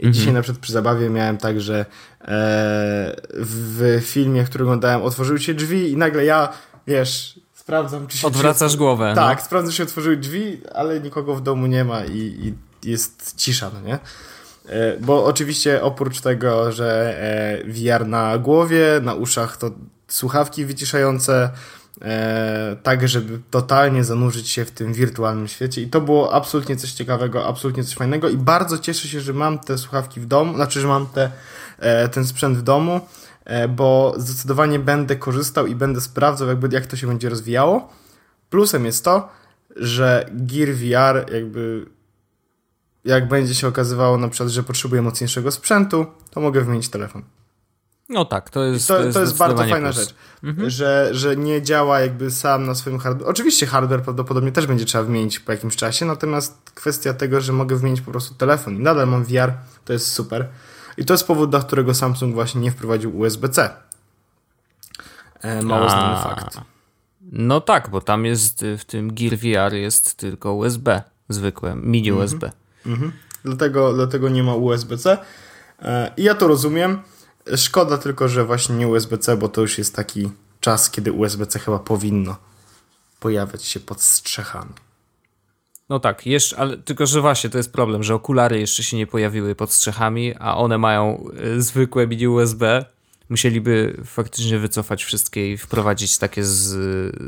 I 0.00 0.06
mhm. 0.06 0.12
dzisiaj 0.12 0.32
na 0.32 0.42
przykład 0.42 0.62
przy 0.62 0.72
zabawie 0.72 1.10
miałem 1.10 1.38
tak, 1.38 1.60
że 1.60 1.80
e, 1.80 1.86
w 3.34 4.00
filmie, 4.02 4.44
który 4.44 4.64
oglądałem, 4.64 5.02
otworzyły 5.02 5.40
się 5.40 5.54
drzwi 5.54 5.92
i 5.92 5.96
nagle 5.96 6.24
ja, 6.24 6.48
wiesz, 6.86 7.40
sprawdzam, 7.54 8.06
czy 8.06 8.18
się... 8.18 8.26
Odwracasz 8.26 8.72
czy, 8.72 8.78
głowę. 8.78 9.12
Tak, 9.14 9.38
no. 9.38 9.44
sprawdzam, 9.44 9.70
czy 9.70 9.76
się 9.76 9.82
otworzyły 9.82 10.16
drzwi, 10.16 10.60
ale 10.74 11.00
nikogo 11.00 11.34
w 11.34 11.42
domu 11.42 11.66
nie 11.66 11.84
ma 11.84 12.04
i, 12.04 12.18
i 12.18 12.54
jest 12.90 13.36
cisza, 13.36 13.70
no 13.74 13.80
nie? 13.80 13.98
E, 14.68 14.96
bo 15.00 15.24
oczywiście 15.24 15.82
oprócz 15.82 16.20
tego, 16.20 16.72
że 16.72 17.16
e, 17.20 17.64
VR 17.64 18.06
na 18.06 18.38
głowie, 18.38 18.86
na 19.02 19.14
uszach 19.14 19.56
to 19.56 19.70
słuchawki 20.08 20.64
wyciszające, 20.64 21.34
e, 21.44 21.50
tak 22.82 23.08
żeby 23.08 23.40
totalnie 23.50 24.04
zanurzyć 24.04 24.48
się 24.48 24.64
w 24.64 24.70
tym 24.70 24.92
wirtualnym 24.92 25.48
świecie 25.48 25.82
i 25.82 25.88
to 25.88 26.00
było 26.00 26.32
absolutnie 26.34 26.76
coś 26.76 26.92
ciekawego, 26.92 27.46
absolutnie 27.46 27.84
coś 27.84 27.94
fajnego 27.94 28.28
i 28.28 28.36
bardzo 28.36 28.78
cieszę 28.78 29.08
się, 29.08 29.20
że 29.20 29.32
mam 29.32 29.58
te 29.58 29.78
słuchawki 29.78 30.20
w 30.20 30.26
domu, 30.26 30.54
znaczy, 30.54 30.80
że 30.80 30.88
mam 30.88 31.06
te, 31.06 31.30
ten 32.12 32.26
sprzęt 32.26 32.58
w 32.58 32.62
domu, 32.62 33.00
bo 33.68 34.14
zdecydowanie 34.16 34.78
będę 34.78 35.16
korzystał 35.16 35.66
i 35.66 35.74
będę 35.74 36.00
sprawdzał 36.00 36.48
jakby 36.48 36.68
jak 36.72 36.86
to 36.86 36.96
się 36.96 37.06
będzie 37.06 37.28
rozwijało. 37.28 37.92
Plusem 38.50 38.84
jest 38.86 39.04
to, 39.04 39.28
że 39.76 40.26
Gear 40.30 40.68
VR 40.74 41.32
jakby 41.34 41.86
jak 43.04 43.28
będzie 43.28 43.54
się 43.54 43.68
okazywało 43.68 44.18
na 44.18 44.28
przykład, 44.28 44.50
że 44.50 44.62
potrzebuję 44.62 45.02
mocniejszego 45.02 45.50
sprzętu, 45.50 46.06
to 46.30 46.40
mogę 46.40 46.60
wymienić 46.60 46.88
telefon. 46.88 47.22
No 48.10 48.24
tak, 48.24 48.50
to 48.50 48.64
jest. 48.64 48.88
to, 48.88 48.96
to, 48.96 49.02
jest, 49.02 49.14
to 49.14 49.20
jest 49.20 49.36
bardzo 49.36 49.58
fajna 49.58 49.92
plus. 49.92 49.96
rzecz, 49.96 50.14
mhm. 50.44 50.70
że, 50.70 51.08
że 51.12 51.36
nie 51.36 51.62
działa 51.62 52.00
jakby 52.00 52.30
sam 52.30 52.66
na 52.66 52.74
swoim 52.74 52.98
hardware. 52.98 53.28
Oczywiście 53.28 53.66
hardware 53.66 54.02
prawdopodobnie 54.02 54.52
też 54.52 54.66
będzie 54.66 54.84
trzeba 54.84 55.04
wymienić 55.04 55.38
po 55.40 55.52
jakimś 55.52 55.76
czasie, 55.76 56.06
natomiast 56.06 56.70
kwestia 56.74 57.14
tego, 57.14 57.40
że 57.40 57.52
mogę 57.52 57.76
wymienić 57.76 58.00
po 58.00 58.10
prostu 58.10 58.34
telefon 58.34 58.76
i 58.76 58.78
nadal 58.78 59.08
mam 59.08 59.24
VR, 59.24 59.52
to 59.84 59.92
jest 59.92 60.12
super. 60.12 60.48
I 60.96 61.04
to 61.04 61.14
jest 61.14 61.26
powód, 61.26 61.50
dla 61.50 61.60
którego 61.60 61.94
Samsung 61.94 62.34
właśnie 62.34 62.60
nie 62.60 62.70
wprowadził 62.70 63.18
USB-C. 63.18 63.70
E, 65.40 65.62
mało 65.62 65.86
A, 65.86 65.90
znany 65.90 66.36
fakt. 66.36 66.60
No 67.32 67.60
tak, 67.60 67.90
bo 67.90 68.00
tam 68.00 68.24
jest 68.24 68.64
w 68.78 68.84
tym 68.84 69.14
Gear 69.14 69.36
VR 69.36 69.74
jest 69.74 70.14
tylko 70.14 70.52
USB 70.52 71.02
zwykłe, 71.28 71.76
mini 71.76 72.10
mhm. 72.10 72.24
USB. 72.24 72.50
Mhm. 72.86 73.12
Dlatego, 73.44 73.92
dlatego 73.92 74.28
nie 74.28 74.42
ma 74.42 74.54
USB-C. 74.54 75.18
E, 75.82 76.12
I 76.16 76.22
ja 76.22 76.34
to 76.34 76.48
rozumiem. 76.48 77.02
Szkoda 77.56 77.98
tylko, 77.98 78.28
że 78.28 78.44
właśnie 78.44 78.74
nie 78.74 78.88
USB-C, 78.88 79.36
bo 79.36 79.48
to 79.48 79.60
już 79.60 79.78
jest 79.78 79.94
taki 79.94 80.30
czas, 80.60 80.90
kiedy 80.90 81.12
USB-C 81.12 81.58
chyba 81.58 81.78
powinno 81.78 82.36
pojawiać 83.20 83.64
się 83.64 83.80
pod 83.80 84.02
strzechami. 84.02 84.72
No 85.88 86.00
tak, 86.00 86.26
jeszcze, 86.26 86.58
ale 86.58 86.76
tylko, 86.76 87.06
że 87.06 87.20
właśnie 87.20 87.50
to 87.50 87.58
jest 87.58 87.72
problem, 87.72 88.02
że 88.02 88.14
okulary 88.14 88.60
jeszcze 88.60 88.82
się 88.82 88.96
nie 88.96 89.06
pojawiły 89.06 89.54
pod 89.54 89.72
strzechami, 89.72 90.34
a 90.38 90.56
one 90.56 90.78
mają 90.78 91.24
y, 91.56 91.62
zwykłe 91.62 92.06
mini 92.06 92.28
USB 92.28 92.84
musieliby 93.30 94.00
faktycznie 94.04 94.58
wycofać 94.58 95.04
wszystkie 95.04 95.52
i 95.52 95.58
wprowadzić 95.58 96.18
takie 96.18 96.44
z, 96.44 96.68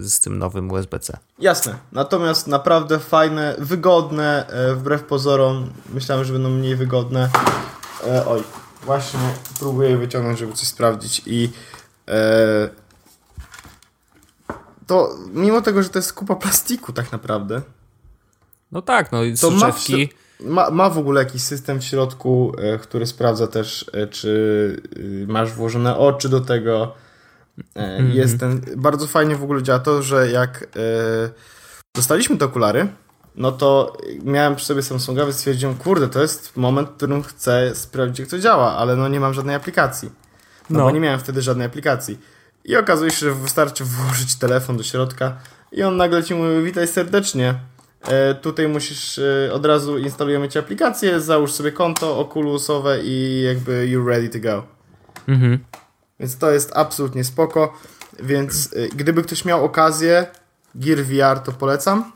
z 0.06 0.20
tym 0.20 0.38
nowym 0.38 0.70
USB-C. 0.70 1.18
Jasne. 1.38 1.74
Natomiast 1.92 2.46
naprawdę 2.46 2.98
fajne, 2.98 3.56
wygodne, 3.58 4.46
e, 4.46 4.74
wbrew 4.74 5.02
pozorom. 5.02 5.72
Myślałem, 5.94 6.24
że 6.24 6.32
będą 6.32 6.50
mniej 6.50 6.76
wygodne. 6.76 7.30
E, 8.06 8.26
oj, 8.26 8.42
właśnie 8.84 9.20
próbuję 9.58 9.96
wyciągnąć, 9.96 10.38
żeby 10.38 10.52
coś 10.52 10.68
sprawdzić 10.68 11.22
i 11.26 11.50
e, 12.08 12.68
to 14.86 15.16
mimo 15.32 15.60
tego, 15.60 15.82
że 15.82 15.88
to 15.88 15.98
jest 15.98 16.12
kupa 16.12 16.34
plastiku 16.34 16.92
tak 16.92 17.12
naprawdę. 17.12 17.62
No 18.72 18.82
tak, 18.82 19.12
no 19.12 19.22
i 19.22 19.36
soczewki. 19.36 20.08
Ma, 20.40 20.70
ma 20.70 20.90
w 20.90 20.98
ogóle 20.98 21.22
jakiś 21.22 21.42
system 21.42 21.80
w 21.80 21.84
środku, 21.84 22.52
e, 22.58 22.78
który 22.78 23.06
sprawdza 23.06 23.46
też, 23.46 23.90
e, 23.92 24.06
czy 24.06 24.82
e, 24.96 25.32
masz 25.32 25.52
włożone 25.52 25.96
oczy 25.96 26.28
do 26.28 26.40
tego. 26.40 26.94
Mm 27.74 28.06
-hmm. 28.06 28.14
Jest 28.14 28.40
ten, 28.40 28.60
bardzo 28.76 29.06
fajnie 29.06 29.36
w 29.36 29.42
ogóle 29.42 29.62
działa 29.62 29.78
to, 29.78 30.02
że 30.02 30.30
jak 30.30 30.66
dostaliśmy 31.94 32.36
te 32.36 32.44
okulary, 32.44 32.88
no 33.36 33.52
to 33.52 33.96
miałem 34.24 34.56
przy 34.56 34.66
sobie 34.66 34.82
Samsunga, 34.82 35.24
więc 35.24 35.36
stwierdziłem, 35.36 35.74
kurde, 35.74 36.08
to 36.08 36.22
jest 36.22 36.56
moment, 36.56 36.88
w 36.88 36.92
którym 36.92 37.22
chcę 37.22 37.74
sprawdzić, 37.74 38.18
jak 38.18 38.28
to 38.28 38.38
działa, 38.38 38.76
ale 38.76 38.96
no 38.96 39.08
nie 39.08 39.20
mam 39.20 39.34
żadnej 39.34 39.56
aplikacji. 39.56 40.10
No, 40.70 40.78
no. 40.78 40.84
bo 40.84 40.90
nie 40.90 41.00
miałem 41.00 41.20
wtedy 41.20 41.42
żadnej 41.42 41.66
aplikacji. 41.66 42.18
I 42.64 42.76
okazuje 42.76 43.10
się, 43.10 43.16
że 43.16 43.32
wystarczy 43.32 43.84
włożyć 43.84 44.34
telefon 44.34 44.76
do 44.76 44.82
środka 44.82 45.36
i 45.72 45.82
on 45.82 45.96
nagle 45.96 46.22
ci 46.22 46.34
mówi, 46.34 46.62
witaj 46.64 46.88
serdecznie, 46.88 47.54
E, 48.08 48.34
tutaj 48.34 48.68
musisz, 48.68 49.18
e, 49.18 49.52
od 49.52 49.66
razu 49.66 49.98
instalujemy 49.98 50.48
ci 50.48 50.58
aplikację, 50.58 51.20
załóż 51.20 51.52
sobie 51.52 51.72
konto 51.72 52.18
Oculusowe 52.18 53.00
i 53.04 53.42
jakby 53.42 53.88
you're 53.90 54.08
ready 54.08 54.28
to 54.28 54.38
go. 54.38 54.66
Mhm. 55.28 55.58
Więc 56.20 56.38
to 56.38 56.50
jest 56.50 56.72
absolutnie 56.74 57.24
spoko. 57.24 57.72
Więc 58.22 58.70
e, 58.76 58.88
gdyby 58.88 59.22
ktoś 59.22 59.44
miał 59.44 59.64
okazję, 59.64 60.26
Gear 60.74 60.98
VR 60.98 61.40
to 61.40 61.52
polecam. 61.52 62.12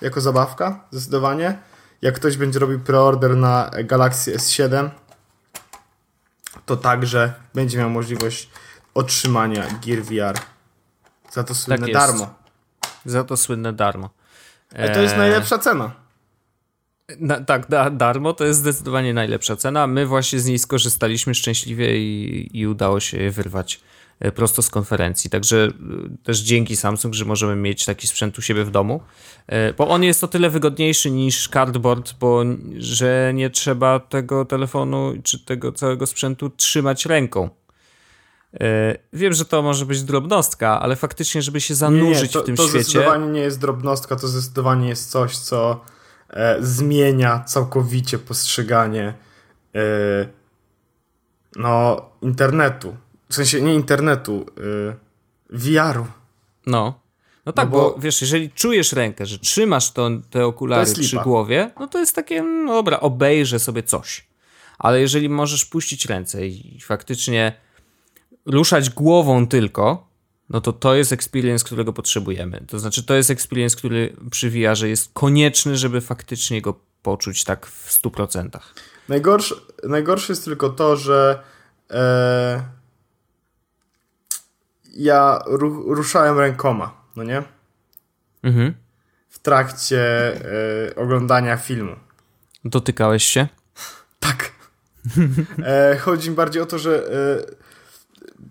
Jako 0.00 0.20
zabawka, 0.20 0.84
zdecydowanie. 0.90 1.58
jak 2.02 2.14
ktoś 2.14 2.36
będzie 2.36 2.58
robił 2.58 2.80
preorder 2.80 3.36
na 3.36 3.70
Galaxy 3.84 4.36
S7, 4.36 4.90
to 6.66 6.76
także 6.76 7.32
będzie 7.54 7.78
miał 7.78 7.90
możliwość 7.90 8.50
otrzymania 8.94 9.66
Gear 9.86 10.02
VR. 10.02 10.38
Za 11.32 11.44
to 11.44 11.54
słynne 11.54 11.86
tak 11.86 11.94
darmo. 11.94 12.34
Za 13.04 13.24
to 13.24 13.36
słynne 13.36 13.72
darmo. 13.72 14.10
Ale 14.74 14.94
to 14.94 15.00
jest 15.00 15.14
eee, 15.14 15.18
najlepsza 15.18 15.58
cena. 15.58 15.90
Na, 17.20 17.40
tak, 17.40 17.68
da, 17.68 17.90
darmo 17.90 18.32
to 18.32 18.44
jest 18.44 18.60
zdecydowanie 18.60 19.14
najlepsza 19.14 19.56
cena. 19.56 19.86
My 19.86 20.06
właśnie 20.06 20.40
z 20.40 20.46
niej 20.46 20.58
skorzystaliśmy 20.58 21.34
szczęśliwie 21.34 21.98
i, 21.98 22.48
i 22.60 22.66
udało 22.66 23.00
się 23.00 23.18
je 23.18 23.30
wyrwać 23.30 23.74
e, 23.74 23.95
prosto 24.34 24.62
z 24.62 24.70
konferencji. 24.70 25.30
Także 25.30 25.66
e, 25.66 26.24
też 26.24 26.38
dzięki 26.38 26.76
Samsung, 26.76 27.14
że 27.14 27.24
możemy 27.24 27.56
mieć 27.56 27.84
taki 27.84 28.06
sprzęt 28.06 28.38
u 28.38 28.42
siebie 28.42 28.64
w 28.64 28.70
domu. 28.70 29.00
E, 29.46 29.72
bo 29.72 29.88
on 29.88 30.02
jest 30.02 30.24
o 30.24 30.28
tyle 30.28 30.50
wygodniejszy 30.50 31.10
niż 31.10 31.48
cardboard, 31.48 32.14
bo 32.20 32.42
że 32.78 33.32
nie 33.34 33.50
trzeba 33.50 34.00
tego 34.00 34.44
telefonu 34.44 35.12
czy 35.22 35.44
tego 35.44 35.72
całego 35.72 36.06
sprzętu 36.06 36.50
trzymać 36.50 37.06
ręką. 37.06 37.50
Wiem, 39.12 39.32
że 39.32 39.44
to 39.44 39.62
może 39.62 39.86
być 39.86 40.02
drobnostka, 40.02 40.80
ale 40.80 40.96
faktycznie, 40.96 41.42
żeby 41.42 41.60
się 41.60 41.74
zanurzyć 41.74 42.22
nie, 42.22 42.28
to, 42.28 42.42
w 42.42 42.44
tym 42.44 42.56
to 42.56 42.62
świecie. 42.62 42.84
To 42.84 42.90
zdecydowanie 42.90 43.26
nie 43.26 43.40
jest 43.40 43.60
drobnostka, 43.60 44.16
to 44.16 44.28
zdecydowanie 44.28 44.88
jest 44.88 45.10
coś, 45.10 45.36
co 45.38 45.80
e, 46.30 46.56
zmienia 46.60 47.44
całkowicie 47.46 48.18
postrzeganie 48.18 49.14
e, 49.74 49.80
no, 51.56 52.02
internetu. 52.22 52.96
W 53.28 53.34
sensie 53.34 53.60
nie 53.60 53.74
internetu, 53.74 54.46
VR-u. 55.50 56.06
No. 56.66 57.00
No 57.46 57.52
tak, 57.52 57.64
no 57.64 57.70
bo, 57.70 57.90
bo, 57.90 58.00
wiesz, 58.00 58.20
jeżeli 58.20 58.50
czujesz 58.50 58.92
rękę, 58.92 59.26
że 59.26 59.38
trzymasz 59.38 59.92
to, 59.92 60.10
te 60.30 60.46
okulary 60.46 60.92
przy 60.94 61.16
głowie, 61.16 61.70
no 61.80 61.86
to 61.86 61.98
jest 61.98 62.14
takie, 62.14 62.42
no 62.42 62.74
dobra, 62.74 63.00
obejrzę 63.00 63.58
sobie 63.58 63.82
coś. 63.82 64.26
Ale 64.78 65.00
jeżeli 65.00 65.28
możesz 65.28 65.64
puścić 65.64 66.06
ręce 66.06 66.46
i 66.46 66.80
faktycznie 66.80 67.52
ruszać 68.46 68.90
głową 68.90 69.46
tylko, 69.46 70.08
no 70.48 70.60
to 70.60 70.72
to 70.72 70.94
jest 70.94 71.12
experience, 71.12 71.64
którego 71.64 71.92
potrzebujemy. 71.92 72.64
To 72.68 72.78
znaczy, 72.78 73.02
to 73.02 73.14
jest 73.14 73.30
experience, 73.30 73.76
który 73.76 74.16
przy 74.30 74.50
VR 74.50 74.84
jest 74.84 75.10
konieczny, 75.12 75.76
żeby 75.76 76.00
faktycznie 76.00 76.62
go 76.62 76.74
poczuć 77.02 77.44
tak 77.44 77.66
w 77.66 78.02
100%. 78.02 78.48
Najgorsze, 79.08 79.54
najgorsze 79.84 80.32
jest 80.32 80.44
tylko 80.44 80.68
to, 80.68 80.96
że 80.96 81.42
e, 81.90 82.75
ja 84.96 85.42
ru, 85.46 85.94
ruszałem 85.94 86.38
rękoma, 86.38 86.94
no 87.16 87.22
nie? 87.22 87.42
Mhm. 88.42 88.74
W 89.28 89.38
trakcie 89.38 90.00
e, 90.88 90.96
oglądania 90.96 91.56
filmu. 91.56 91.96
Dotykałeś 92.64 93.24
się? 93.24 93.48
Tak. 94.20 94.52
E, 95.64 95.96
chodzi 95.98 96.30
mi 96.30 96.36
bardziej 96.36 96.62
o 96.62 96.66
to, 96.66 96.78
że 96.78 97.06
e, 97.06 97.66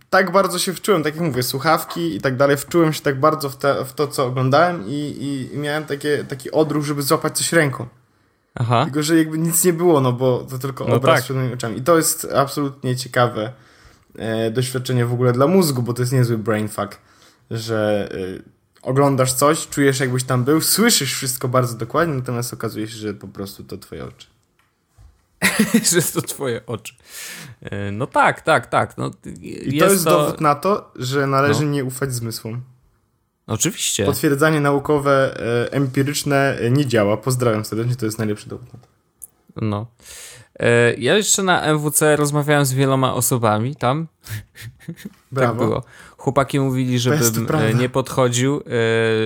tak 0.10 0.32
bardzo 0.32 0.60
się 0.60 0.74
wczułem, 0.74 1.04
tak 1.04 1.16
jak 1.16 1.24
mówię, 1.24 1.44
słuchawki 1.44 2.16
i 2.16 2.22
tak 2.22 2.38
dalej, 2.38 2.58
wczułem 2.58 2.94
się 2.94 3.02
tak 3.02 3.20
bardzo 3.20 3.50
w, 3.50 3.58
te, 3.58 3.86
w 3.86 3.94
to, 3.94 4.08
co 4.08 4.26
oglądałem 4.26 4.88
i, 4.88 4.94
i, 4.94 5.54
i, 5.56 5.58
miałem 5.58 5.86
takie, 5.86 6.24
taki 6.24 6.52
odruch, 6.52 6.86
żeby 6.86 7.02
złapać 7.02 7.38
coś 7.38 7.54
ręką. 7.54 7.88
Aha. 8.56 8.86
Tylko, 8.86 9.04
że 9.04 9.18
jakby 9.18 9.38
nic 9.38 9.64
nie 9.64 9.74
było, 9.74 10.02
no 10.02 10.14
bo 10.14 10.48
to 10.50 10.60
tylko 10.60 10.86
no 10.86 10.96
obraz 10.96 11.16
tak. 11.16 11.24
przed 11.24 11.38
moimi 11.38 11.54
oczami. 11.54 11.78
I 11.78 11.82
to 11.82 11.98
jest 11.98 12.28
absolutnie 12.36 12.96
ciekawe 12.96 13.54
doświadczenie 14.52 15.06
w 15.06 15.14
ogóle 15.14 15.34
dla 15.34 15.48
mózgu, 15.48 15.82
bo 15.82 15.94
to 15.94 16.02
jest 16.02 16.14
niezły 16.14 16.38
brain 16.38 16.68
fuck, 16.68 16.98
że 17.52 18.10
e, 18.12 18.56
oglądasz 18.82 19.34
coś, 19.34 19.68
czujesz 19.68 20.00
jakbyś 20.00 20.24
tam 20.24 20.44
był, 20.44 20.62
słyszysz 20.62 21.14
wszystko 21.14 21.48
bardzo 21.48 21.78
dokładnie, 21.78 22.16
natomiast 22.16 22.54
okazuje 22.54 22.88
się, 22.88 22.96
że 22.96 23.14
po 23.14 23.28
prostu 23.28 23.64
to 23.64 23.78
twoje 23.78 24.06
oczy. 24.06 24.28
że 25.94 26.02
to 26.02 26.22
twoje 26.22 26.66
oczy. 26.66 26.94
E, 27.62 27.92
no 27.92 28.08
tak, 28.08 28.42
tak, 28.42 28.68
tak. 28.68 28.98
No, 28.98 29.12
I 29.42 29.80
to 29.80 29.86
jest 29.86 30.04
to... 30.04 30.10
dowód 30.10 30.42
na 30.42 30.56
to, 30.56 30.92
że 30.96 31.28
należy 31.28 31.66
no. 31.66 31.72
nie 31.72 31.86
ufać 31.86 32.14
zmysłom. 32.14 32.62
Oczywiście. 33.48 34.06
Potwierdzanie 34.06 34.62
naukowe, 34.62 35.40
e, 35.40 35.72
empiryczne 35.72 36.58
e, 36.58 36.72
nie 36.72 36.86
działa. 36.86 37.18
Pozdrawiam 37.18 37.66
serdecznie, 37.66 37.96
to 37.96 38.06
jest 38.06 38.18
najlepszy 38.18 38.50
dowód 38.50 38.74
na 38.74 38.80
to. 38.80 38.88
No. 39.62 39.88
E, 40.60 40.94
ja 40.94 41.18
jeszcze 41.18 41.44
na 41.44 41.62
MWC 41.62 42.16
rozmawiałem 42.16 42.66
z 42.66 42.74
wieloma 42.74 43.14
osobami 43.14 43.76
tam. 43.76 44.08
Tak 44.86 45.44
Brawo. 45.44 45.60
tak 45.60 45.68
było. 45.68 45.84
Chłopaki 46.18 46.60
mówili, 46.60 47.00
żebym 47.00 47.48
e, 47.54 47.74
nie 47.74 47.90
podchodził, 47.90 48.62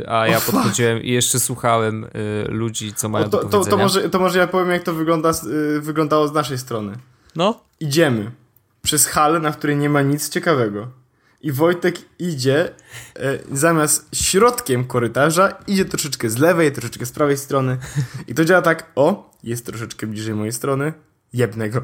e, 0.03 0.09
a 0.09 0.27
ja 0.27 0.37
oh, 0.37 0.45
podchodziłem 0.45 1.03
i 1.03 1.11
jeszcze 1.11 1.39
słuchałem 1.39 2.05
ludzi, 2.47 2.93
co 2.93 3.09
mają 3.09 3.25
o, 3.25 3.29
to, 3.29 3.37
do 3.37 3.49
powiedzenia. 3.49 3.63
To, 3.65 3.71
to, 3.71 3.77
może, 3.77 4.09
to 4.09 4.19
może 4.19 4.39
ja 4.39 4.47
powiem, 4.47 4.69
jak 4.69 4.83
to 4.83 4.93
wygląda, 4.93 5.31
wyglądało 5.79 6.27
z 6.27 6.33
naszej 6.33 6.57
strony. 6.57 6.93
No. 7.35 7.61
Idziemy 7.79 8.31
przez 8.81 9.05
halę, 9.05 9.39
na 9.39 9.51
której 9.51 9.77
nie 9.77 9.89
ma 9.89 10.01
nic 10.01 10.29
ciekawego. 10.29 10.87
I 11.41 11.51
Wojtek 11.51 11.95
idzie 12.19 12.69
zamiast 13.51 14.09
środkiem 14.15 14.85
korytarza, 14.85 15.49
idzie 15.67 15.85
troszeczkę 15.85 16.29
z 16.29 16.37
lewej, 16.37 16.71
troszeczkę 16.71 17.05
z 17.05 17.11
prawej 17.11 17.37
strony. 17.37 17.77
I 18.27 18.33
to 18.33 18.45
działa 18.45 18.61
tak, 18.61 18.91
o, 18.95 19.31
jest 19.43 19.65
troszeczkę 19.65 20.07
bliżej 20.07 20.35
mojej 20.35 20.53
strony, 20.53 20.93
jebnę 21.33 21.69
go. 21.69 21.81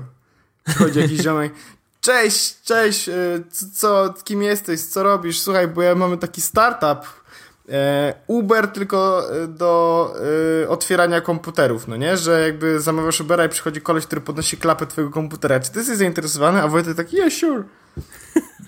Przychodzi 0.63 0.99
jakiś 0.99 1.21
ziomek, 1.21 1.53
cześć, 2.01 2.61
cześć, 2.61 3.09
e, 3.09 3.13
co, 3.73 4.13
kim 4.23 4.43
jesteś, 4.43 4.81
co 4.81 5.03
robisz? 5.03 5.39
Słuchaj, 5.39 5.67
bo 5.67 5.81
ja 5.81 5.95
mamy 5.95 6.17
taki 6.17 6.41
startup, 6.41 7.07
e, 7.69 8.13
Uber 8.27 8.67
tylko 8.67 9.23
e, 9.43 9.47
do 9.47 10.13
otwierania 10.67 11.21
komputerów, 11.21 11.87
no 11.87 11.97
nie? 11.97 12.17
Że 12.17 12.41
jakby 12.41 12.81
zamawiasz 12.81 13.21
Ubera 13.21 13.45
i 13.45 13.49
przychodzi 13.49 13.81
koleś, 13.81 14.05
który 14.05 14.21
podnosi 14.21 14.57
klapę 14.57 14.87
twojego 14.87 15.13
komputera. 15.13 15.59
Czy 15.59 15.71
ty 15.71 15.79
jesteś 15.79 15.97
zainteresowany? 15.97 16.61
A 16.61 16.67
Wojtek 16.67 16.97
taki, 16.97 17.17
yeah, 17.17 17.33
sure, 17.33 17.63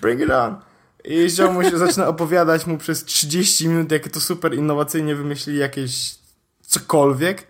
bring 0.02 0.20
it 0.20 0.30
on. 0.30 0.56
I 1.04 1.30
ziom 1.30 1.54
mu 1.54 1.62
się 1.62 1.78
zaczyna 1.78 2.08
opowiadać 2.08 2.66
mu 2.66 2.78
przez 2.78 3.04
30 3.04 3.68
minut, 3.68 3.92
jakie 3.92 4.10
to 4.10 4.20
super 4.20 4.54
innowacyjnie 4.54 5.14
wymyślili 5.14 5.58
jakieś 5.58 6.14
cokolwiek. 6.62 7.46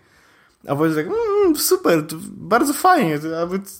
A 0.67 0.75
Wojtek 0.75 1.07
tak, 1.07 1.15
mmm, 1.45 1.55
super, 1.55 2.03
bardzo 2.31 2.73
fajnie, 2.73 3.19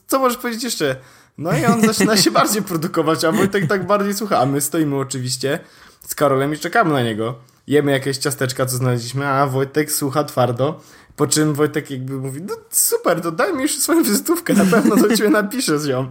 co 0.08 0.20
możesz 0.20 0.38
powiedzieć 0.38 0.64
jeszcze? 0.64 0.96
No 1.38 1.58
i 1.58 1.66
on 1.66 1.82
zaczyna 1.82 2.18
się 2.18 2.32
bardziej 2.32 2.62
produkować, 2.62 3.26
a 3.26 3.32
Wojtek 3.32 3.68
tak 3.68 3.88
bardziej 3.88 4.14
słucha, 4.14 4.40
a 4.40 4.46
my 4.46 4.62
stoimy 4.62 4.96
oczywiście 4.96 5.60
z 6.08 6.16
Karolem 6.16 6.54
i 6.54 6.58
czekamy 6.58 6.94
na 6.94 7.04
niego. 7.04 7.36
Jemy 7.68 7.92
jakieś 7.92 8.18
ciasteczka, 8.18 8.66
co 8.66 8.78
znaleźliśmy, 8.78 9.28
a 9.28 9.48
Wojtek 9.48 9.92
słucha 9.92 10.24
twardo, 10.24 10.82
po 11.16 11.28
czym 11.28 11.54
Wojtek 11.54 11.92
jakby 11.92 12.14
mówi, 12.14 12.42
no 12.42 12.56
super, 12.70 13.22
to 13.22 13.32
daj 13.32 13.54
mi 13.54 13.62
już 13.62 13.78
swoją 13.78 14.04
wizytówkę, 14.04 14.54
na 14.54 14.66
pewno 14.66 14.96
do 14.96 15.18
ciebie 15.18 15.30
napiszę 15.30 15.80
z 15.80 15.88
nią. 15.88 16.10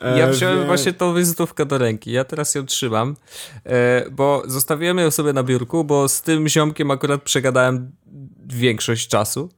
Ja 0.00 0.26
e, 0.26 0.30
wziąłem 0.30 0.58
wie... 0.58 0.66
właśnie 0.66 0.92
tą 0.92 1.14
wizytówkę 1.14 1.66
do 1.66 1.78
ręki. 1.78 2.12
Ja 2.12 2.24
teraz 2.24 2.54
ją 2.54 2.66
trzymam, 2.66 3.16
e, 3.64 4.10
bo 4.10 4.42
zostawiłem 4.46 4.98
ją 4.98 5.10
sobie 5.10 5.32
na 5.32 5.42
biurku, 5.42 5.84
bo 5.84 6.08
z 6.08 6.22
tym 6.22 6.48
ziomkiem 6.48 6.90
akurat 6.90 7.22
przegadałem 7.22 7.92
większość 8.46 9.08
czasu. 9.08 9.48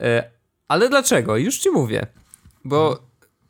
E, 0.00 0.30
ale 0.68 0.88
dlaczego? 0.88 1.36
Już 1.36 1.58
ci 1.58 1.70
mówię. 1.70 2.06
Bo 2.64 2.98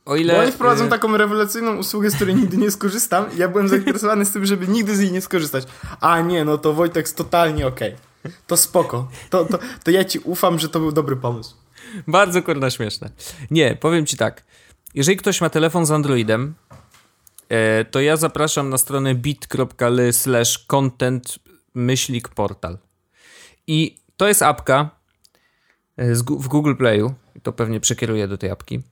o 0.05 0.17
ile... 0.17 0.35
Bo 0.35 0.41
oni 0.41 0.53
wprowadzą 0.53 0.89
taką 0.89 1.17
rewelacyjną 1.17 1.77
usługę, 1.77 2.11
z 2.11 2.15
której 2.15 2.35
nigdy 2.35 2.57
nie 2.57 2.71
skorzystam. 2.71 3.27
Ja 3.37 3.49
byłem 3.49 3.69
zainteresowany 3.69 4.25
z 4.25 4.33
tym, 4.33 4.47
żeby 4.47 4.69
nigdy 4.69 4.97
z 4.97 5.01
niej 5.01 5.13
nie 5.13 5.21
skorzystać. 5.21 5.65
A 6.01 6.21
nie, 6.21 6.45
no 6.45 6.59
to 6.59 6.73
Wojtek 6.73 7.07
jest 7.07 7.17
totalnie 7.17 7.67
okej. 7.67 7.95
Okay. 8.25 8.33
To 8.47 8.57
spoko. 8.57 9.09
To, 9.31 9.45
to, 9.45 9.59
to 9.85 9.91
ja 9.91 10.05
ci 10.05 10.19
ufam, 10.19 10.59
że 10.59 10.69
to 10.69 10.81
był 10.81 10.93
dobry 10.93 11.17
pomysł. 11.17 11.55
Bardzo 12.07 12.43
kurna 12.43 12.71
śmieszne. 12.71 13.11
Nie, 13.51 13.77
powiem 13.77 14.07
ci 14.07 14.17
tak 14.17 14.45
jeżeli 14.95 15.19
ktoś 15.19 15.41
ma 15.41 15.51
telefon 15.51 15.87
z 15.87 15.91
Androidem, 15.91 16.55
e, 17.49 17.85
to 17.85 18.01
ja 18.01 18.17
zapraszam 18.17 18.71
na 18.71 18.79
stronę 18.79 19.15
bit.ly 19.15 20.13
slash 20.13 20.59
content 20.59 21.39
myślik 21.75 22.29
portal. 22.29 22.79
I 23.67 23.97
to 24.17 24.29
jest 24.29 24.43
apka 24.43 24.91
e, 25.97 26.15
w 26.15 26.49
Google 26.49 26.75
Playu, 26.75 27.15
to 27.43 27.53
pewnie 27.53 27.81
przekieruję 27.81 28.29
do 28.29 28.39
tej 28.39 28.51
apki. 28.51 28.83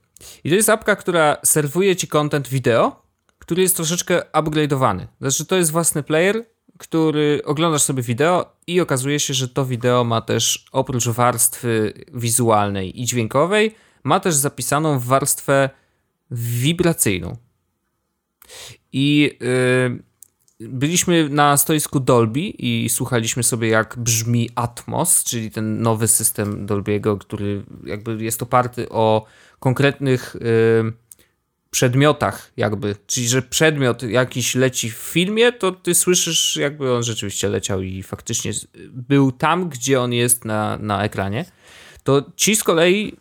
I 0.44 0.50
to 0.50 0.56
jest 0.56 0.68
apka, 0.68 0.96
która 0.96 1.36
serwuje 1.44 1.96
ci 1.96 2.08
content 2.08 2.48
wideo, 2.48 3.02
który 3.38 3.62
jest 3.62 3.76
troszeczkę 3.76 4.22
upgrade'owany. 4.32 5.06
Znaczy 5.20 5.46
to 5.46 5.56
jest 5.56 5.70
własny 5.70 6.02
player, 6.02 6.44
który 6.78 7.42
oglądasz 7.44 7.82
sobie 7.82 8.02
wideo 8.02 8.52
i 8.66 8.80
okazuje 8.80 9.20
się, 9.20 9.34
że 9.34 9.48
to 9.48 9.64
wideo 9.64 10.04
ma 10.04 10.20
też 10.20 10.64
oprócz 10.72 11.08
warstwy 11.08 11.92
wizualnej 12.14 13.00
i 13.00 13.04
dźwiękowej, 13.04 13.74
ma 14.04 14.20
też 14.20 14.34
zapisaną 14.34 14.98
warstwę 14.98 15.70
wibracyjną. 16.30 17.36
I 18.92 19.38
yy, 20.60 20.68
byliśmy 20.68 21.28
na 21.28 21.56
stoisku 21.56 22.00
Dolby 22.00 22.40
i 22.40 22.88
słuchaliśmy 22.88 23.42
sobie, 23.42 23.68
jak 23.68 23.98
brzmi 23.98 24.50
Atmos, 24.54 25.24
czyli 25.24 25.50
ten 25.50 25.82
nowy 25.82 26.08
system 26.08 26.66
Dolbiego, 26.66 27.16
który 27.16 27.64
jakby 27.84 28.24
jest 28.24 28.42
oparty 28.42 28.88
o 28.88 29.26
konkretnych 29.58 30.36
yy, 30.40 30.92
przedmiotach, 31.70 32.52
jakby. 32.56 32.96
Czyli, 33.06 33.28
że 33.28 33.42
przedmiot 33.42 34.02
jakiś 34.02 34.54
leci 34.54 34.90
w 34.90 34.94
filmie, 34.94 35.52
to 35.52 35.72
ty 35.72 35.94
słyszysz, 35.94 36.56
jakby 36.56 36.92
on 36.92 37.02
rzeczywiście 37.02 37.48
leciał 37.48 37.82
i 37.82 38.02
faktycznie 38.02 38.52
był 38.92 39.32
tam, 39.32 39.68
gdzie 39.68 40.00
on 40.00 40.12
jest 40.12 40.44
na, 40.44 40.78
na 40.78 41.04
ekranie 41.04 41.44
to 42.06 42.24
ci 42.36 42.56
z 42.56 42.64
kolei 42.64 43.16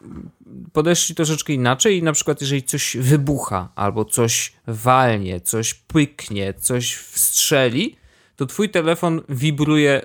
podeszli 0.74 1.16
troszeczkę 1.16 1.54
inaczej 1.54 1.98
i 1.98 2.04
na 2.04 2.14
przykład 2.14 2.42
jeżeli 2.42 2.64
coś 2.64 2.98
wybucha, 2.98 3.70
albo 3.76 4.06
coś 4.06 4.54
walnie, 4.68 5.42
coś 5.42 5.74
pyknie, 5.74 6.54
coś 6.54 6.96
wstrzeli, 6.96 7.96
to 8.36 8.46
twój 8.46 8.70
telefon 8.70 9.22
wibruje 9.30 10.02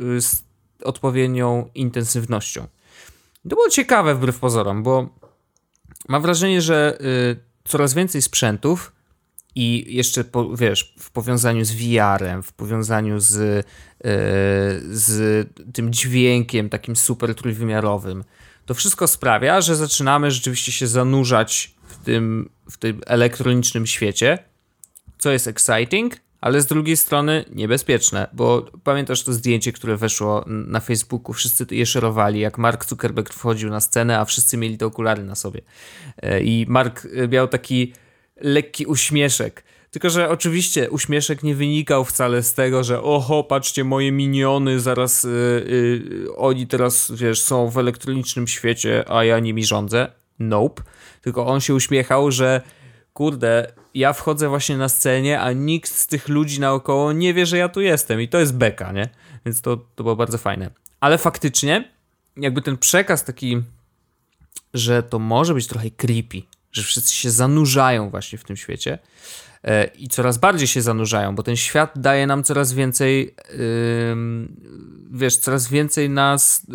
y, 0.00 0.20
z 0.20 0.44
odpowiednią 0.84 1.70
intensywnością. 1.74 2.66
To 3.42 3.48
było 3.48 3.68
ciekawe 3.68 4.14
wbrew 4.14 4.38
pozorom, 4.38 4.82
bo 4.82 5.08
mam 6.08 6.22
wrażenie, 6.22 6.62
że 6.62 6.98
y, 7.00 7.36
coraz 7.64 7.94
więcej 7.94 8.22
sprzętów 8.22 8.92
i 9.54 9.96
jeszcze, 9.96 10.24
po, 10.24 10.56
wiesz, 10.56 10.94
w 10.98 11.10
powiązaniu 11.10 11.64
z 11.64 11.72
VR-em, 11.72 12.42
w 12.42 12.52
powiązaniu 12.52 13.20
z, 13.20 13.34
yy, 13.34 14.10
z 14.96 15.48
tym 15.72 15.92
dźwiękiem 15.92 16.68
takim 16.68 16.96
super 16.96 17.34
trójwymiarowym, 17.34 18.24
to 18.66 18.74
wszystko 18.74 19.06
sprawia, 19.06 19.60
że 19.60 19.76
zaczynamy 19.76 20.30
rzeczywiście 20.30 20.72
się 20.72 20.86
zanurzać 20.86 21.74
w 21.88 22.04
tym, 22.04 22.50
w 22.70 22.76
tym 22.76 23.00
elektronicznym 23.06 23.86
świecie, 23.86 24.38
co 25.18 25.30
jest 25.30 25.48
exciting, 25.48 26.16
ale 26.40 26.60
z 26.60 26.66
drugiej 26.66 26.96
strony 26.96 27.44
niebezpieczne, 27.50 28.28
bo 28.32 28.70
pamiętasz 28.84 29.22
to 29.22 29.32
zdjęcie, 29.32 29.72
które 29.72 29.96
weszło 29.96 30.44
na 30.46 30.80
Facebooku, 30.80 31.32
wszyscy 31.32 31.66
je 31.70 31.86
szerowali, 31.86 32.40
jak 32.40 32.58
Mark 32.58 32.84
Zuckerberg 32.84 33.32
wchodził 33.34 33.70
na 33.70 33.80
scenę, 33.80 34.18
a 34.18 34.24
wszyscy 34.24 34.56
mieli 34.56 34.78
te 34.78 34.86
okulary 34.86 35.24
na 35.24 35.34
sobie. 35.34 35.60
E, 36.22 36.40
I 36.40 36.66
Mark 36.68 37.08
miał 37.28 37.48
taki 37.48 37.92
lekki 38.40 38.86
uśmieszek. 38.86 39.64
Tylko, 39.92 40.10
że 40.10 40.28
oczywiście 40.28 40.90
uśmieszek 40.90 41.42
nie 41.42 41.54
wynikał 41.54 42.04
wcale 42.04 42.42
z 42.42 42.54
tego, 42.54 42.84
że 42.84 43.02
oho, 43.02 43.44
patrzcie, 43.44 43.84
moje 43.84 44.12
miniony, 44.12 44.80
zaraz 44.80 45.24
yy, 45.24 45.30
yy, 45.68 46.36
oni 46.36 46.66
teraz, 46.66 47.12
wiesz, 47.14 47.42
są 47.42 47.68
w 47.68 47.78
elektronicznym 47.78 48.48
świecie, 48.48 49.04
a 49.08 49.24
ja 49.24 49.38
nimi 49.38 49.64
rządzę. 49.64 50.12
Nope. 50.38 50.82
Tylko 51.22 51.46
on 51.46 51.60
się 51.60 51.74
uśmiechał, 51.74 52.30
że 52.30 52.60
kurde, 53.12 53.72
ja 53.94 54.12
wchodzę 54.12 54.48
właśnie 54.48 54.76
na 54.76 54.88
scenie, 54.88 55.40
a 55.40 55.52
nikt 55.52 55.90
z 55.90 56.06
tych 56.06 56.28
ludzi 56.28 56.60
naokoło 56.60 57.12
nie 57.12 57.34
wie, 57.34 57.46
że 57.46 57.58
ja 57.58 57.68
tu 57.68 57.80
jestem 57.80 58.20
i 58.20 58.28
to 58.28 58.38
jest 58.38 58.56
beka, 58.56 58.92
nie? 58.92 59.08
Więc 59.46 59.60
to, 59.60 59.76
to 59.76 60.02
było 60.02 60.16
bardzo 60.16 60.38
fajne. 60.38 60.70
Ale 61.00 61.18
faktycznie, 61.18 61.92
jakby 62.36 62.62
ten 62.62 62.78
przekaz 62.78 63.24
taki, 63.24 63.62
że 64.74 65.02
to 65.02 65.18
może 65.18 65.54
być 65.54 65.66
trochę 65.66 65.90
creepy, 65.90 66.42
że 66.72 66.82
wszyscy 66.82 67.14
się 67.14 67.30
zanurzają 67.30 68.10
właśnie 68.10 68.38
w 68.38 68.44
tym 68.44 68.56
świecie 68.56 68.98
i 69.98 70.08
coraz 70.08 70.38
bardziej 70.38 70.68
się 70.68 70.82
zanurzają, 70.82 71.34
bo 71.34 71.42
ten 71.42 71.56
świat 71.56 71.92
daje 71.96 72.26
nam 72.26 72.44
coraz 72.44 72.72
więcej, 72.72 73.34
wiesz, 75.10 75.36
coraz 75.36 75.68
więcej 75.68 76.10
nas, 76.10 76.66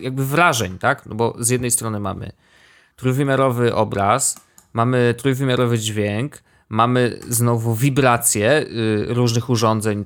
jakby 0.00 0.26
wrażeń, 0.26 0.78
tak? 0.78 1.06
No 1.06 1.14
bo 1.14 1.36
z 1.38 1.48
jednej 1.48 1.70
strony 1.70 2.00
mamy 2.00 2.32
trójwymiarowy 2.96 3.74
obraz, 3.74 4.36
mamy 4.72 5.14
trójwymiarowy 5.18 5.78
dźwięk, 5.78 6.42
mamy 6.68 7.18
znowu 7.28 7.74
wibracje 7.74 8.60
y, 8.60 9.14
różnych 9.14 9.50
urządzeń, 9.50 10.04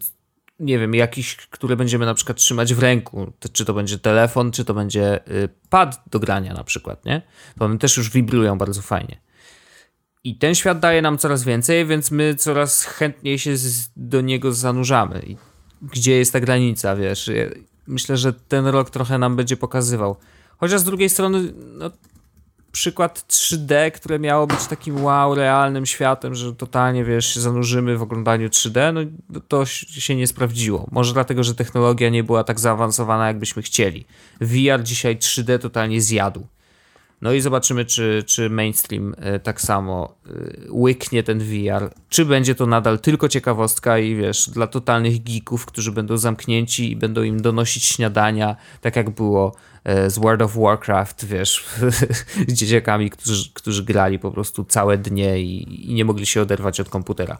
nie 0.60 0.78
wiem, 0.78 0.94
jakiś, 0.94 1.36
które 1.36 1.76
będziemy 1.76 2.06
na 2.06 2.14
przykład 2.14 2.38
trzymać 2.38 2.74
w 2.74 2.78
ręku, 2.78 3.32
czy 3.52 3.64
to 3.64 3.74
będzie 3.74 3.98
telefon, 3.98 4.50
czy 4.50 4.64
to 4.64 4.74
będzie 4.74 5.28
y, 5.30 5.48
pad 5.70 6.02
do 6.10 6.20
grania 6.20 6.54
na 6.54 6.64
przykład, 6.64 7.04
nie? 7.04 7.22
To 7.58 7.64
one 7.64 7.78
też 7.78 7.96
już 7.96 8.10
wibrują 8.10 8.58
bardzo 8.58 8.82
fajnie. 8.82 9.25
I 10.26 10.34
ten 10.34 10.54
świat 10.54 10.78
daje 10.78 11.02
nam 11.02 11.18
coraz 11.18 11.44
więcej, 11.44 11.86
więc 11.86 12.10
my 12.10 12.34
coraz 12.34 12.84
chętniej 12.84 13.38
się 13.38 13.54
do 13.96 14.20
niego 14.20 14.52
zanurzamy. 14.52 15.22
I 15.26 15.36
gdzie 15.82 16.16
jest 16.16 16.32
ta 16.32 16.40
granica, 16.40 16.96
wiesz? 16.96 17.30
Myślę, 17.86 18.16
że 18.16 18.32
ten 18.32 18.66
rok 18.66 18.90
trochę 18.90 19.18
nam 19.18 19.36
będzie 19.36 19.56
pokazywał. 19.56 20.16
Chociaż 20.58 20.80
z 20.80 20.84
drugiej 20.84 21.08
strony, 21.08 21.52
no, 21.78 21.90
przykład 22.72 23.24
3D, 23.28 23.90
które 23.90 24.18
miało 24.18 24.46
być 24.46 24.66
takim 24.66 25.04
wow, 25.04 25.34
realnym 25.34 25.86
światem, 25.86 26.34
że 26.34 26.54
totalnie, 26.54 27.04
wiesz, 27.04 27.34
się 27.34 27.40
zanurzymy 27.40 27.96
w 27.96 28.02
oglądaniu 28.02 28.48
3D, 28.48 28.94
no 29.30 29.40
to 29.48 29.66
się 29.66 30.16
nie 30.16 30.26
sprawdziło. 30.26 30.86
Może 30.90 31.12
dlatego, 31.12 31.44
że 31.44 31.54
technologia 31.54 32.08
nie 32.08 32.24
była 32.24 32.44
tak 32.44 32.60
zaawansowana, 32.60 33.26
jakbyśmy 33.26 33.62
chcieli. 33.62 34.04
VR 34.40 34.82
dzisiaj 34.82 35.16
3D 35.16 35.58
totalnie 35.58 36.00
zjadł. 36.00 36.46
No 37.22 37.32
i 37.32 37.40
zobaczymy, 37.40 37.84
czy, 37.84 38.24
czy 38.26 38.50
mainstream 38.50 39.14
e, 39.18 39.38
tak 39.40 39.60
samo 39.60 40.14
e, 40.26 40.30
łyknie 40.70 41.22
ten 41.22 41.38
VR, 41.38 41.90
czy 42.08 42.24
będzie 42.24 42.54
to 42.54 42.66
nadal 42.66 42.98
tylko 42.98 43.28
ciekawostka 43.28 43.98
i 43.98 44.14
wiesz, 44.14 44.50
dla 44.50 44.66
totalnych 44.66 45.22
geeków, 45.22 45.66
którzy 45.66 45.92
będą 45.92 46.16
zamknięci 46.16 46.90
i 46.92 46.96
będą 46.96 47.22
im 47.22 47.42
donosić 47.42 47.84
śniadania, 47.84 48.56
tak 48.80 48.96
jak 48.96 49.10
było 49.10 49.56
e, 49.84 50.10
z 50.10 50.18
World 50.18 50.42
of 50.42 50.56
Warcraft, 50.56 51.24
wiesz, 51.24 51.64
z 52.48 52.52
dzieciakami, 52.52 53.10
którzy, 53.10 53.50
którzy 53.54 53.84
grali 53.84 54.18
po 54.18 54.30
prostu 54.30 54.64
całe 54.64 54.98
dnie 54.98 55.40
i, 55.40 55.90
i 55.90 55.94
nie 55.94 56.04
mogli 56.04 56.26
się 56.26 56.42
oderwać 56.42 56.80
od 56.80 56.88
komputera. 56.88 57.38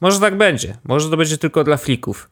Może 0.00 0.20
tak 0.20 0.38
będzie, 0.38 0.76
może 0.84 1.10
to 1.10 1.16
będzie 1.16 1.38
tylko 1.38 1.64
dla 1.64 1.76
flików. 1.76 2.30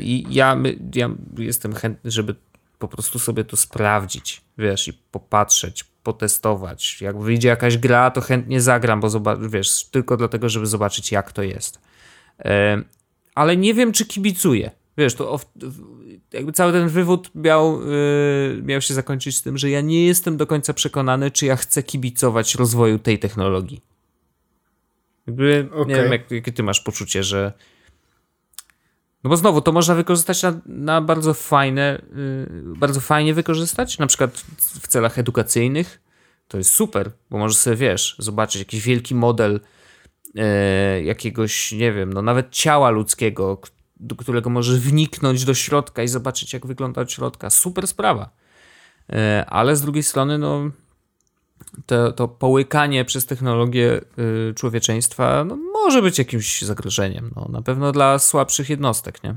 I 0.00 0.26
ja, 0.30 0.56
ja 0.94 1.10
jestem 1.38 1.74
chętny, 1.74 2.10
żeby 2.10 2.34
po 2.78 2.88
prostu 2.88 3.18
sobie 3.18 3.44
to 3.44 3.56
sprawdzić, 3.56 4.42
wiesz, 4.58 4.88
i 4.88 4.92
popatrzeć, 4.92 5.84
potestować. 5.84 7.00
Jak 7.00 7.20
wyjdzie 7.20 7.48
jakaś 7.48 7.78
gra, 7.78 8.10
to 8.10 8.20
chętnie 8.20 8.60
zagram, 8.60 9.00
bo 9.00 9.08
wiesz, 9.48 9.84
tylko 9.84 10.16
dlatego, 10.16 10.48
żeby 10.48 10.66
zobaczyć, 10.66 11.12
jak 11.12 11.32
to 11.32 11.42
jest. 11.42 11.80
Ale 13.34 13.56
nie 13.56 13.74
wiem, 13.74 13.92
czy 13.92 14.06
kibicuję. 14.06 14.70
Wiesz, 14.98 15.14
to 15.14 15.40
jakby 16.32 16.52
cały 16.52 16.72
ten 16.72 16.88
wywód 16.88 17.30
miał, 17.34 17.80
yy, 17.86 18.62
miał 18.62 18.80
się 18.80 18.94
zakończyć 18.94 19.36
z 19.36 19.42
tym, 19.42 19.58
że 19.58 19.70
ja 19.70 19.80
nie 19.80 20.06
jestem 20.06 20.36
do 20.36 20.46
końca 20.46 20.74
przekonany, 20.74 21.30
czy 21.30 21.46
ja 21.46 21.56
chcę 21.56 21.82
kibicować 21.82 22.54
rozwoju 22.54 22.98
tej 22.98 23.18
technologii. 23.18 23.80
Jakby, 25.26 25.68
okay. 25.72 25.86
nie 25.86 26.02
wiem, 26.02 26.12
jak, 26.12 26.30
jakie 26.30 26.52
ty 26.52 26.62
masz 26.62 26.80
poczucie, 26.80 27.22
że 27.22 27.52
no 29.26 29.30
bo 29.30 29.36
znowu, 29.36 29.60
to 29.60 29.72
można 29.72 29.94
wykorzystać 29.94 30.42
na, 30.42 30.60
na 30.66 31.00
bardzo 31.00 31.34
fajne, 31.34 32.02
yy, 32.16 32.76
bardzo 32.76 33.00
fajnie 33.00 33.34
wykorzystać, 33.34 33.98
na 33.98 34.06
przykład 34.06 34.44
w 34.58 34.88
celach 34.88 35.18
edukacyjnych. 35.18 36.00
To 36.48 36.58
jest 36.58 36.72
super, 36.72 37.10
bo 37.30 37.38
możesz 37.38 37.56
sobie, 37.58 37.76
wiesz, 37.76 38.16
zobaczyć 38.18 38.58
jakiś 38.58 38.82
wielki 38.82 39.14
model 39.14 39.60
yy, 40.34 40.42
jakiegoś, 41.04 41.72
nie 41.72 41.92
wiem, 41.92 42.12
no 42.12 42.22
nawet 42.22 42.50
ciała 42.50 42.90
ludzkiego, 42.90 43.60
do 43.96 44.16
którego 44.16 44.50
możesz 44.50 44.80
wniknąć 44.80 45.44
do 45.44 45.54
środka 45.54 46.02
i 46.02 46.08
zobaczyć, 46.08 46.52
jak 46.52 46.66
wygląda 46.66 47.00
od 47.00 47.12
środka. 47.12 47.50
Super 47.50 47.86
sprawa. 47.86 48.30
Yy, 49.08 49.16
ale 49.46 49.76
z 49.76 49.82
drugiej 49.82 50.02
strony, 50.02 50.38
no 50.38 50.70
to, 51.86 52.12
to 52.12 52.28
połykanie 52.28 53.04
przez 53.04 53.26
technologię 53.26 54.00
y, 54.50 54.54
człowieczeństwa 54.54 55.44
no, 55.44 55.56
może 55.56 56.02
być 56.02 56.18
jakimś 56.18 56.62
zagrożeniem. 56.62 57.30
No, 57.36 57.48
na 57.52 57.62
pewno 57.62 57.92
dla 57.92 58.18
słabszych 58.18 58.70
jednostek, 58.70 59.24
nie? 59.24 59.34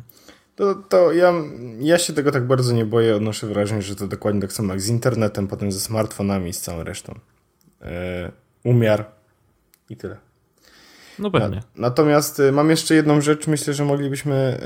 To, 0.55 0.75
to 0.75 1.13
ja, 1.13 1.33
ja 1.79 1.97
się 1.97 2.13
tego 2.13 2.31
tak 2.31 2.47
bardzo 2.47 2.73
nie 2.73 2.85
boję. 2.85 3.15
Odnoszę 3.15 3.47
wrażenie, 3.47 3.81
że 3.81 3.95
to 3.95 4.07
dokładnie 4.07 4.41
tak 4.41 4.53
samo 4.53 4.73
jak 4.73 4.81
z 4.81 4.89
internetem, 4.89 5.47
potem 5.47 5.71
ze 5.71 5.79
smartfonami 5.79 6.49
i 6.49 6.53
z 6.53 6.61
całą 6.61 6.83
resztą. 6.83 7.19
E, 7.81 8.31
umiar 8.63 9.05
i 9.89 9.97
tyle. 9.97 10.17
No 11.19 11.31
pewnie. 11.31 11.57
Na, 11.57 11.63
natomiast 11.75 12.39
y, 12.39 12.51
mam 12.51 12.69
jeszcze 12.69 12.95
jedną 12.95 13.21
rzecz, 13.21 13.47
myślę, 13.47 13.73
że 13.73 13.85
moglibyśmy 13.85 14.59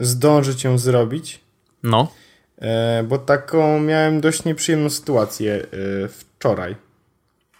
y, 0.00 0.04
zdążyć 0.06 0.64
ją 0.64 0.78
zrobić. 0.78 1.40
No. 1.82 2.12
E, 2.58 3.04
bo 3.08 3.18
taką 3.18 3.80
miałem 3.80 4.20
dość 4.20 4.44
nieprzyjemną 4.44 4.90
sytuację 4.90 5.66
wczoraj. 6.44 6.76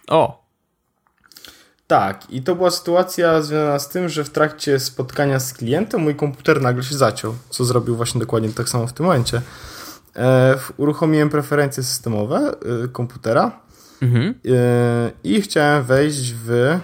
O! 0.07 0.45
Tak, 1.87 2.29
i 2.29 2.41
to 2.41 2.55
była 2.55 2.71
sytuacja 2.71 3.41
związana 3.41 3.79
z 3.79 3.89
tym, 3.89 4.09
że 4.09 4.23
w 4.23 4.29
trakcie 4.29 4.79
spotkania 4.79 5.39
z 5.39 5.53
klientem 5.53 6.01
mój 6.01 6.15
komputer 6.15 6.61
nagle 6.61 6.83
się 6.83 6.95
zaciął, 6.95 7.35
co 7.49 7.65
zrobił 7.65 7.95
właśnie 7.95 8.19
dokładnie 8.19 8.49
tak 8.49 8.69
samo 8.69 8.87
w 8.87 8.93
tym 8.93 9.05
momencie. 9.05 9.41
E, 10.15 10.55
uruchomiłem 10.77 11.29
preferencje 11.29 11.83
systemowe 11.83 12.37
e, 12.83 12.87
komputera 12.87 13.59
mhm. 14.01 14.33
e, 14.45 15.11
i 15.23 15.41
chciałem 15.41 15.83
wejść 15.83 16.33
w 16.33 16.79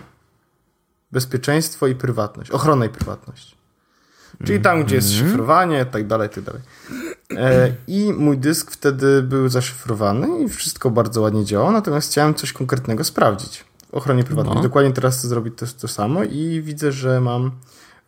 bezpieczeństwo 1.12 1.88
i 1.88 1.95
prywatność, 1.95 2.52
ochronę 2.52 2.86
i 2.86 2.89
prywatność. 2.89 3.56
Czyli 4.45 4.62
tam, 4.62 4.84
gdzie 4.84 4.95
jest 4.95 5.12
mhm. 5.12 5.30
szyfrowanie, 5.30 5.86
tak 5.86 6.08
dalej, 6.08 6.30
tak 6.30 6.43
dalej. 6.43 6.62
E, 7.38 7.74
I 7.88 8.14
mój 8.14 8.38
dysk 8.38 8.72
wtedy 8.72 9.24
był 9.24 9.50
zaszyfrowany 9.50 10.44
i 10.44 10.50
wszystko 10.50 10.90
bardzo 10.90 11.22
ładnie 11.22 11.46
działało, 11.46 11.72
natomiast 11.72 12.12
chciałem 12.12 12.34
coś 12.34 12.54
konkretnego 12.54 13.04
sprawdzić 13.04 13.66
w 13.92 13.94
ochronie 13.94 14.24
prywatnej. 14.24 14.56
No. 14.56 14.62
Dokładnie 14.62 14.94
teraz 14.94 15.18
chcę 15.18 15.28
zrobić 15.28 15.54
to, 15.58 15.66
to 15.82 15.88
samo 15.88 16.24
i 16.24 16.62
widzę, 16.62 16.92
że 16.92 17.22
mam 17.22 17.52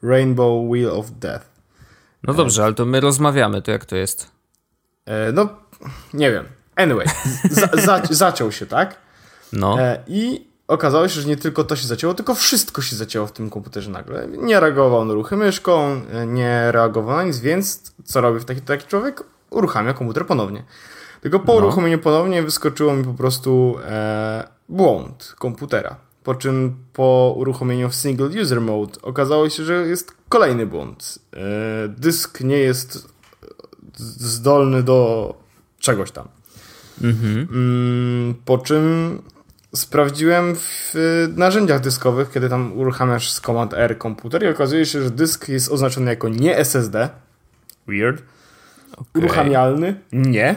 Rainbow 0.04 0.72
Wheel 0.72 0.90
of 0.90 1.12
Death. 1.12 1.46
No 2.24 2.34
dobrze, 2.34 2.64
ale 2.64 2.74
to 2.74 2.86
my 2.86 3.00
rozmawiamy, 3.00 3.62
to 3.62 3.72
jak 3.72 3.86
to 3.86 3.96
jest? 3.96 4.32
E, 5.06 5.32
no, 5.32 5.50
nie 6.14 6.32
wiem. 6.32 6.46
Anyway, 6.76 7.08
za, 7.52 7.68
za, 7.74 8.02
zaciął 8.10 8.52
się, 8.52 8.66
tak? 8.66 8.98
No. 9.54 9.82
E, 9.82 10.04
I 10.08 10.48
okazało 10.68 11.08
się, 11.08 11.22
że 11.22 11.28
nie 11.28 11.38
tylko 11.38 11.64
to 11.64 11.76
się 11.76 11.88
zacięło, 11.88 12.14
tylko 12.14 12.36
wszystko 12.36 12.82
się 12.82 12.96
zacięło 12.96 13.28
w 13.28 13.32
tym 13.32 13.50
komputerze 13.50 13.92
nagle. 13.92 14.28
Nie 14.28 14.60
reagował 14.60 15.06
na 15.06 15.14
ruchy 15.14 15.38
myszką, 15.38 16.02
nie 16.28 16.72
reagował 16.72 17.18
na 17.18 17.24
nic, 17.24 17.40
więc 17.40 17.94
co 18.04 18.22
robi 18.22 18.46
taki, 18.46 18.62
taki 18.62 18.88
człowiek? 18.88 19.24
Uruchamia 19.50 19.94
komputer 19.94 20.26
ponownie. 20.26 20.64
Tylko 21.22 21.40
po 21.40 21.54
no. 21.54 21.58
uruchomieniu 21.58 22.00
ponownie 22.00 22.44
wyskoczyło 22.44 22.94
mi 22.94 23.04
po 23.04 23.14
prostu 23.14 23.76
e, 23.86 24.48
błąd 24.70 25.36
komputera. 25.40 25.96
Po 26.24 26.36
czym 26.36 26.76
po 26.94 27.34
uruchomieniu 27.38 27.90
w 27.90 27.96
single 27.96 28.42
user 28.42 28.62
mode 28.62 29.02
okazało 29.02 29.50
się, 29.50 29.64
że 29.64 29.74
jest 29.74 30.12
kolejny 30.30 30.66
błąd. 30.66 31.20
E, 31.34 31.40
dysk 31.88 32.42
nie 32.42 32.58
jest 32.58 33.08
zdolny 33.96 34.84
do 34.84 35.34
czegoś 35.80 36.12
tam. 36.12 36.28
Mhm. 37.02 37.48
Mm, 37.52 38.36
po 38.46 38.58
czym 38.58 39.22
sprawdziłem 39.76 40.56
w 40.56 40.94
narzędziach 41.36 41.82
dyskowych, 41.82 42.32
kiedy 42.32 42.50
tam 42.50 42.78
uruchamiasz 42.78 43.32
z 43.32 43.42
Command 43.42 43.74
R 43.74 43.98
komputer 43.98 44.44
i 44.44 44.48
okazuje 44.48 44.86
się, 44.86 45.04
że 45.04 45.12
dysk 45.12 45.50
jest 45.50 45.72
oznaczony 45.72 46.12
jako 46.12 46.30
nie 46.30 46.58
SSD. 46.58 47.10
Weird. 47.88 48.24
Okay. 48.94 49.06
Uruchamialny? 49.16 49.96
Nie. 50.12 50.56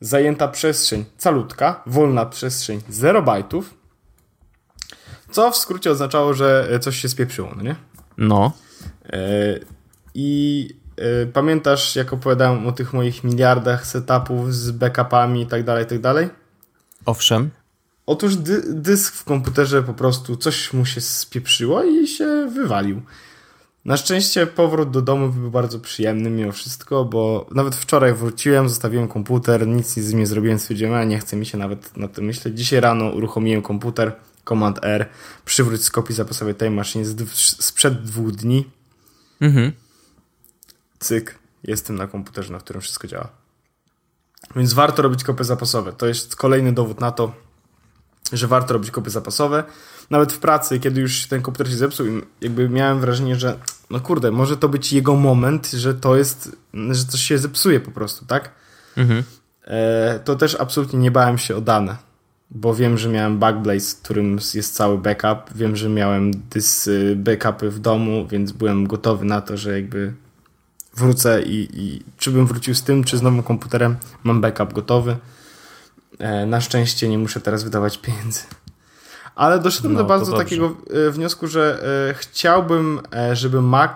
Zajęta 0.00 0.48
przestrzeń 0.48 1.04
calutka, 1.18 1.82
wolna 1.86 2.26
przestrzeń 2.26 2.80
0 2.88 3.22
bajtów. 3.22 3.74
Co 5.30 5.50
w 5.50 5.56
skrócie 5.56 5.90
oznaczało, 5.90 6.34
że 6.34 6.78
coś 6.80 6.96
się 6.96 7.08
spieprzyło, 7.08 7.52
no 7.56 7.62
nie? 7.62 7.76
No. 8.18 8.52
E, 9.04 9.18
I 10.14 10.68
e, 10.96 11.26
pamiętasz, 11.26 11.96
jak 11.96 12.12
opowiadałem 12.12 12.66
o 12.66 12.72
tych 12.72 12.92
moich 12.92 13.24
miliardach 13.24 13.86
setupów 13.86 14.54
z 14.54 14.70
backupami 14.70 15.42
i 15.42 15.46
tak 15.46 15.64
dalej, 15.64 15.84
i 15.84 15.86
tak 15.86 16.00
dalej? 16.00 16.28
Owszem. 17.06 17.50
Otóż 18.10 18.36
dy 18.36 18.62
dysk 18.68 19.14
w 19.14 19.24
komputerze 19.24 19.82
po 19.82 19.94
prostu 19.94 20.36
coś 20.36 20.72
mu 20.72 20.86
się 20.86 21.00
spieprzyło 21.00 21.84
i 21.84 22.06
się 22.06 22.50
wywalił. 22.54 23.02
Na 23.84 23.96
szczęście 23.96 24.46
powrót 24.46 24.90
do 24.90 25.02
domu 25.02 25.28
był 25.28 25.50
bardzo 25.50 25.80
przyjemny 25.80 26.30
mimo 26.30 26.52
wszystko, 26.52 27.04
bo 27.04 27.46
nawet 27.50 27.76
wczoraj 27.76 28.14
wróciłem, 28.14 28.68
zostawiłem 28.68 29.08
komputer, 29.08 29.66
nic 29.66 29.94
z 29.94 30.10
nim 30.10 30.18
nie 30.18 30.26
zrobiłem, 30.26 30.58
stwierdziłem, 30.58 30.94
a 30.94 31.04
nie 31.04 31.18
chce 31.18 31.36
mi 31.36 31.46
się 31.46 31.58
nawet 31.58 31.96
na 31.96 32.08
tym 32.08 32.24
myśleć. 32.24 32.58
Dzisiaj 32.58 32.80
rano 32.80 33.10
uruchomiłem 33.10 33.62
komputer, 33.62 34.16
Command 34.48 34.78
R, 34.82 35.08
przywróć 35.44 35.84
z 35.84 35.90
kopii 35.90 36.14
zapasowej 36.14 36.54
tej 36.54 36.70
maszyny 36.70 37.04
sprzed 37.34 38.02
dwóch 38.02 38.32
dni. 38.32 38.70
Mhm. 39.40 39.72
Cyk, 40.98 41.38
jestem 41.64 41.96
na 41.96 42.06
komputerze, 42.06 42.52
na 42.52 42.58
którym 42.58 42.82
wszystko 42.82 43.08
działa. 43.08 43.28
Więc 44.56 44.72
warto 44.72 45.02
robić 45.02 45.24
kopie 45.24 45.44
zapasowe. 45.44 45.92
To 45.92 46.06
jest 46.06 46.36
kolejny 46.36 46.72
dowód 46.72 47.00
na 47.00 47.10
to, 47.12 47.49
że 48.32 48.46
warto 48.46 48.74
robić 48.74 48.90
kopie 48.90 49.10
zapasowe. 49.10 49.64
Nawet 50.10 50.32
w 50.32 50.38
pracy, 50.38 50.80
kiedy 50.80 51.00
już 51.00 51.26
ten 51.26 51.42
komputer 51.42 51.68
się 51.68 51.76
zepsuł, 51.76 52.06
jakby 52.40 52.68
miałem 52.68 53.00
wrażenie, 53.00 53.36
że 53.36 53.58
no 53.90 54.00
kurde, 54.00 54.30
może 54.30 54.56
to 54.56 54.68
być 54.68 54.92
jego 54.92 55.16
moment, 55.16 55.70
że 55.70 55.94
to 55.94 56.16
jest, 56.16 56.56
że 56.90 57.04
coś 57.04 57.20
się 57.20 57.38
zepsuje 57.38 57.80
po 57.80 57.90
prostu, 57.90 58.26
tak? 58.26 58.50
Mhm. 58.96 59.22
E, 59.64 60.20
to 60.24 60.36
też 60.36 60.54
absolutnie 60.54 60.98
nie 60.98 61.10
bałem 61.10 61.38
się 61.38 61.56
o 61.56 61.60
dane, 61.60 61.96
bo 62.50 62.74
wiem, 62.74 62.98
że 62.98 63.08
miałem 63.08 63.38
Backblaze, 63.38 63.96
którym 64.02 64.38
jest 64.54 64.74
cały 64.74 64.98
backup, 64.98 65.54
wiem, 65.54 65.76
że 65.76 65.88
miałem 65.88 66.30
dys 66.50 66.86
y, 66.86 67.16
backupy 67.16 67.70
w 67.70 67.78
domu, 67.78 68.26
więc 68.30 68.52
byłem 68.52 68.86
gotowy 68.86 69.24
na 69.24 69.40
to, 69.40 69.56
że 69.56 69.72
jakby 69.72 70.12
wrócę 70.96 71.42
i, 71.42 71.68
i 71.72 72.02
czy 72.18 72.30
bym 72.30 72.46
wrócił 72.46 72.74
z 72.74 72.82
tym, 72.82 73.04
czy 73.04 73.18
z 73.18 73.22
nowym 73.22 73.42
komputerem, 73.42 73.96
mam 74.24 74.40
backup 74.40 74.72
gotowy. 74.72 75.16
E, 76.20 76.46
na 76.46 76.60
szczęście 76.60 77.08
nie 77.08 77.18
muszę 77.18 77.40
teraz 77.40 77.64
wydawać 77.64 77.98
pieniędzy. 77.98 78.40
Ale 79.34 79.58
doszedłem 79.58 79.92
no, 79.92 79.98
do 79.98 80.04
bardzo 80.04 80.36
takiego 80.36 80.76
e, 81.06 81.10
wniosku, 81.10 81.46
że 81.46 81.82
e, 82.10 82.14
chciałbym, 82.14 83.00
żeby 83.32 83.62
Mac 83.62 83.90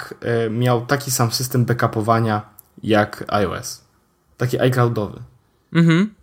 miał 0.51 0.87
taki 0.87 1.11
sam 1.11 1.33
system 1.33 1.65
backupowania 1.65 2.43
jak 2.83 3.25
iOS. 3.29 3.85
Taki 4.37 4.61
iCloudowy. 4.61 5.21
Mhm. 5.73 6.15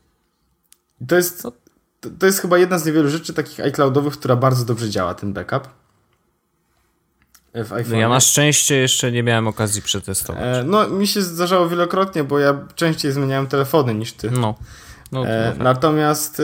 To 1.07 1.15
jest, 1.15 1.47
to 2.19 2.25
jest 2.25 2.39
chyba 2.39 2.57
jedna 2.57 2.79
z 2.79 2.85
niewielu 2.85 3.09
rzeczy 3.09 3.33
takich 3.33 3.59
iCloudowych, 3.59 4.13
która 4.13 4.35
bardzo 4.35 4.65
dobrze 4.65 4.89
działa, 4.89 5.13
ten 5.13 5.33
backup. 5.33 5.67
W 7.53 7.89
no 7.89 7.97
ja 7.97 8.09
na 8.09 8.19
szczęście 8.19 8.75
jeszcze 8.75 9.11
nie 9.11 9.23
miałem 9.23 9.47
okazji 9.47 9.81
przetestować. 9.81 10.43
no, 10.65 10.87
mi 10.87 11.07
się 11.07 11.21
zdarzało 11.21 11.69
wielokrotnie, 11.69 12.23
bo 12.23 12.39
ja 12.39 12.67
częściej 12.75 13.11
zmieniałem 13.11 13.47
telefony 13.47 13.93
niż 13.93 14.13
ty. 14.13 14.31
No. 14.31 14.55
No, 15.11 15.27
e, 15.27 15.55
natomiast 15.57 16.39
y, 16.39 16.43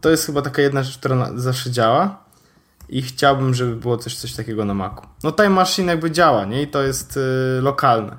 to 0.00 0.10
jest 0.10 0.26
chyba 0.26 0.42
taka 0.42 0.62
jedna 0.62 0.82
rzecz, 0.82 0.98
która 0.98 1.16
na, 1.16 1.30
zawsze 1.34 1.70
działa 1.70 2.24
i 2.88 3.02
chciałbym, 3.02 3.54
żeby 3.54 3.76
było 3.76 3.96
coś, 3.96 4.16
coś 4.16 4.32
takiego 4.32 4.64
na 4.64 4.74
Macu. 4.74 5.02
No 5.22 5.32
Time 5.32 5.50
Machine 5.50 5.90
jakby 5.92 6.10
działa, 6.10 6.44
nie? 6.44 6.62
I 6.62 6.68
to 6.68 6.82
jest 6.82 7.16
y, 7.16 7.20
lokalne. 7.62 8.16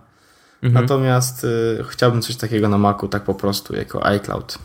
Mhm. 0.64 0.84
Natomiast 0.84 1.44
y, 1.44 1.84
chciałbym 1.90 2.22
coś 2.22 2.36
takiego 2.36 2.70
na 2.70 2.78
Macu, 2.78 3.08
tak 3.08 3.24
po 3.24 3.34
prostu, 3.34 3.76
jako 3.76 4.06
iCloud. 4.06 4.58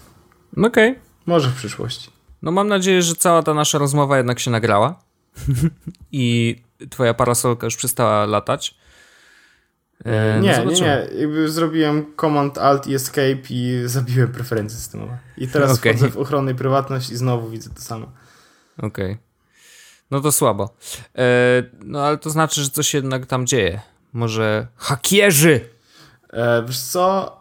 Okej. 0.57 0.91
Okay. 0.91 1.03
Może 1.27 1.49
w 1.49 1.55
przyszłości. 1.55 2.11
No 2.43 2.51
mam 2.51 2.69
nadzieję, 2.69 3.03
że 3.03 3.15
cała 3.15 3.43
ta 3.43 3.55
nasza 3.55 3.79
rozmowa 3.79 4.17
jednak 4.17 4.41
się 4.41 4.51
nagrała 4.51 4.99
i 6.13 6.57
twoja 6.91 7.15
parasolka 7.15 7.67
już 7.67 7.77
przestała 7.77 8.27
latać. 8.27 8.75
E, 10.05 10.41
nie, 10.41 10.63
no 10.65 10.71
nie, 10.71 10.81
nie. 10.81 11.07
Jakby 11.21 11.49
zrobiłem 11.49 12.07
Command 12.21 12.59
Alt 12.59 12.87
i 12.87 12.95
Escape 12.95 13.39
i 13.51 13.83
zabiłem 13.87 14.33
preferencje 14.33 14.79
systemowe. 14.79 15.19
I 15.39 15.49
teraz 15.49 15.79
okay. 15.79 15.95
wchodzę 15.95 16.11
w 16.11 16.17
ochronę 16.17 16.53
i 16.53 16.55
prywatność 16.55 17.11
i 17.11 17.17
znowu 17.17 17.51
widzę 17.51 17.71
to 17.71 17.83
samo. 17.83 18.13
Okej. 18.79 19.13
Okay. 19.13 19.19
No 20.11 20.21
to 20.21 20.33
słabo. 20.33 20.77
E, 21.19 21.63
no 21.85 22.03
ale 22.03 22.19
to 22.19 22.31
znaczy, 22.31 22.63
że 22.63 22.71
coś 22.71 22.95
jednak 22.95 23.27
tam 23.27 23.47
dzieje. 23.47 23.81
Może 24.13 24.67
hakierzy! 24.77 25.61
E, 26.33 26.65
wiesz 26.67 26.81
co, 26.81 27.41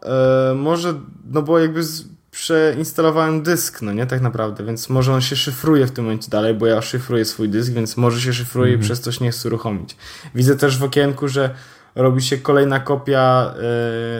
e, 0.52 0.54
może, 0.56 0.94
no 1.26 1.42
bo 1.42 1.60
jakby 1.60 1.84
z, 1.84 2.06
przeinstalowałem 2.32 3.44
dysk, 3.44 3.82
no 3.82 3.94
nie, 3.94 4.06
tak 4.06 4.22
naprawdę, 4.22 4.64
więc 4.64 4.90
może 4.90 5.14
on 5.14 5.22
się 5.22 5.36
szyfruje 5.36 5.88
w 5.88 5.92
tym 5.92 6.06
momencie 6.06 6.30
dalej, 6.30 6.54
bo 6.54 6.68
ja 6.68 6.82
szyfruję 6.82 7.26
swój 7.26 7.50
dysk, 7.50 7.72
więc 7.72 7.98
może 7.98 8.22
się 8.22 8.34
szyfruje 8.34 8.70
mm 8.70 8.80
-hmm. 8.80 8.84
i 8.84 8.86
przez 8.86 9.02
coś 9.02 9.20
nie 9.20 9.32
chce 9.32 9.50
uruchomić. 9.50 9.96
Widzę 10.36 10.56
też 10.56 10.78
w 10.78 10.84
okienku, 10.84 11.28
że 11.28 11.56
robi 11.96 12.22
się 12.22 12.38
kolejna 12.38 12.80
kopia 12.80 13.54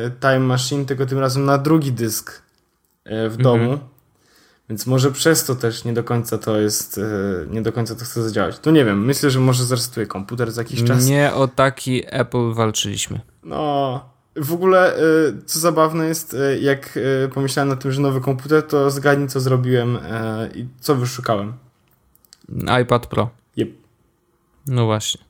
e, 0.08 0.12
Time 0.20 0.40
Machine, 0.40 0.86
tylko 0.86 1.06
tym 1.06 1.20
razem 1.20 1.46
na 1.46 1.58
drugi 1.58 1.92
dysk 1.92 2.42
e, 3.06 3.30
w 3.30 3.38
domu. 3.38 3.64
Mhm. 3.64 3.80
Więc 4.70 4.88
może 4.88 5.12
przez 5.12 5.46
to 5.46 5.56
też 5.56 5.86
nie 5.86 5.94
do 5.94 6.04
końca 6.04 6.38
to 6.38 6.60
jest, 6.60 6.98
e, 6.98 7.02
nie 7.50 7.62
do 7.62 7.72
końca 7.72 7.96
to 7.96 8.06
chce 8.06 8.24
zadziałać. 8.24 8.60
Tu 8.60 8.72
nie 8.72 8.86
wiem, 8.86 9.06
myślę, 9.06 9.30
że 9.30 9.40
może 9.40 9.64
zresetuje 9.64 10.06
komputer 10.06 10.52
za 10.52 10.62
jakiś 10.62 10.84
czas. 10.84 11.06
Nie 11.06 11.34
o 11.34 11.48
taki 11.48 12.04
Apple 12.06 12.54
walczyliśmy. 12.54 13.20
No, 13.44 14.06
w 14.36 14.54
ogóle, 14.54 14.96
co 15.46 15.60
zabawne 15.60 16.08
jest, 16.08 16.36
jak 16.62 17.00
pomyślałem 17.34 17.70
na 17.70 17.76
tym, 17.76 17.92
że 17.92 18.02
nowy 18.02 18.22
komputer, 18.22 18.64
to 18.64 18.92
zgadnij, 18.92 19.28
co 19.28 19.40
zrobiłem 19.40 19.98
i 20.56 20.66
co 20.80 20.96
wyszukałem. 20.96 21.54
iPad 22.82 23.08
Pro. 23.08 23.30
Yep. 23.58 23.70
No 24.68 24.86
właśnie. 24.86 25.22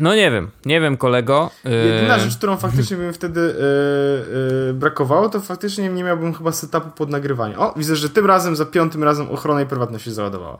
No 0.00 0.14
nie 0.14 0.30
wiem, 0.30 0.50
nie 0.64 0.80
wiem 0.80 0.96
kolego. 0.96 1.50
Jedyna 1.64 2.18
rzecz, 2.18 2.36
którą 2.36 2.56
faktycznie 2.56 2.96
bym 2.96 3.12
wtedy 3.12 3.40
yy, 3.40 4.66
yy, 4.66 4.74
brakowało, 4.74 5.28
to 5.28 5.40
faktycznie 5.40 5.88
nie 5.88 6.04
miałbym 6.04 6.34
chyba 6.34 6.52
setupu 6.52 6.90
pod 6.90 7.10
nagrywanie. 7.10 7.58
O, 7.58 7.74
widzę, 7.76 7.96
że 7.96 8.10
tym 8.10 8.26
razem, 8.26 8.56
za 8.56 8.66
piątym 8.66 9.04
razem 9.04 9.30
ochrona 9.30 9.62
i 9.62 9.66
prywatność 9.66 10.04
się 10.04 10.12
załadowała. 10.12 10.58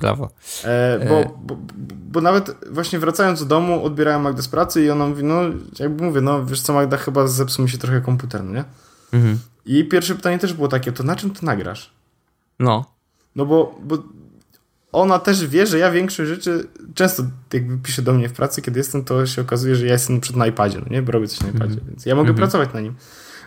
Brawo. 0.00 0.30
E, 0.64 1.06
bo, 1.08 1.14
e... 1.14 1.30
bo, 1.42 1.56
bo, 2.10 2.20
nawet 2.20 2.56
właśnie 2.70 2.98
wracając 2.98 3.40
do 3.40 3.46
domu, 3.46 3.84
odbierałem 3.84 4.22
Magdę 4.22 4.42
z 4.42 4.48
pracy 4.48 4.84
i 4.84 4.90
ona 4.90 5.06
mówi, 5.06 5.24
no 5.24 5.42
jakby 5.78 6.04
mówię, 6.04 6.20
no 6.20 6.44
wiesz 6.44 6.60
co 6.60 6.72
Magda, 6.72 6.96
chyba 6.96 7.26
zepsuł 7.26 7.64
mi 7.64 7.70
się 7.70 7.78
trochę 7.78 8.00
komputer, 8.00 8.44
no 8.44 8.52
nie? 8.52 8.64
Mhm. 9.12 9.38
I 9.66 9.84
pierwsze 9.84 10.14
pytanie 10.14 10.38
też 10.38 10.52
było 10.52 10.68
takie, 10.68 10.92
to 10.92 11.02
na 11.02 11.16
czym 11.16 11.30
to 11.30 11.46
nagrasz? 11.46 11.90
No. 12.58 12.84
No 13.36 13.46
bo, 13.46 13.78
bo 13.82 13.98
ona 14.92 15.18
też 15.18 15.46
wie, 15.46 15.66
że 15.66 15.78
ja 15.78 15.90
większość 15.90 16.28
rzeczy 16.28 16.68
często 16.94 17.22
jakby 17.52 17.78
pisze 17.78 18.02
do 18.02 18.12
mnie 18.12 18.28
w 18.28 18.32
pracy, 18.32 18.62
kiedy 18.62 18.80
jestem, 18.80 19.04
to 19.04 19.26
się 19.26 19.42
okazuje, 19.42 19.74
że 19.76 19.86
ja 19.86 19.92
jestem 19.92 20.20
przed 20.20 20.36
na 20.36 20.46
iPadzie, 20.46 20.78
no 20.78 20.86
nie? 20.90 21.02
Bo 21.02 21.12
robię 21.12 21.28
coś 21.28 21.40
na 21.40 21.48
iPadzie, 21.48 21.64
mm 21.64 21.84
-hmm. 21.84 21.88
więc 21.88 22.06
ja 22.06 22.14
mogę 22.14 22.28
mm 22.28 22.36
-hmm. 22.36 22.38
pracować 22.38 22.72
na 22.74 22.80
nim. 22.80 22.94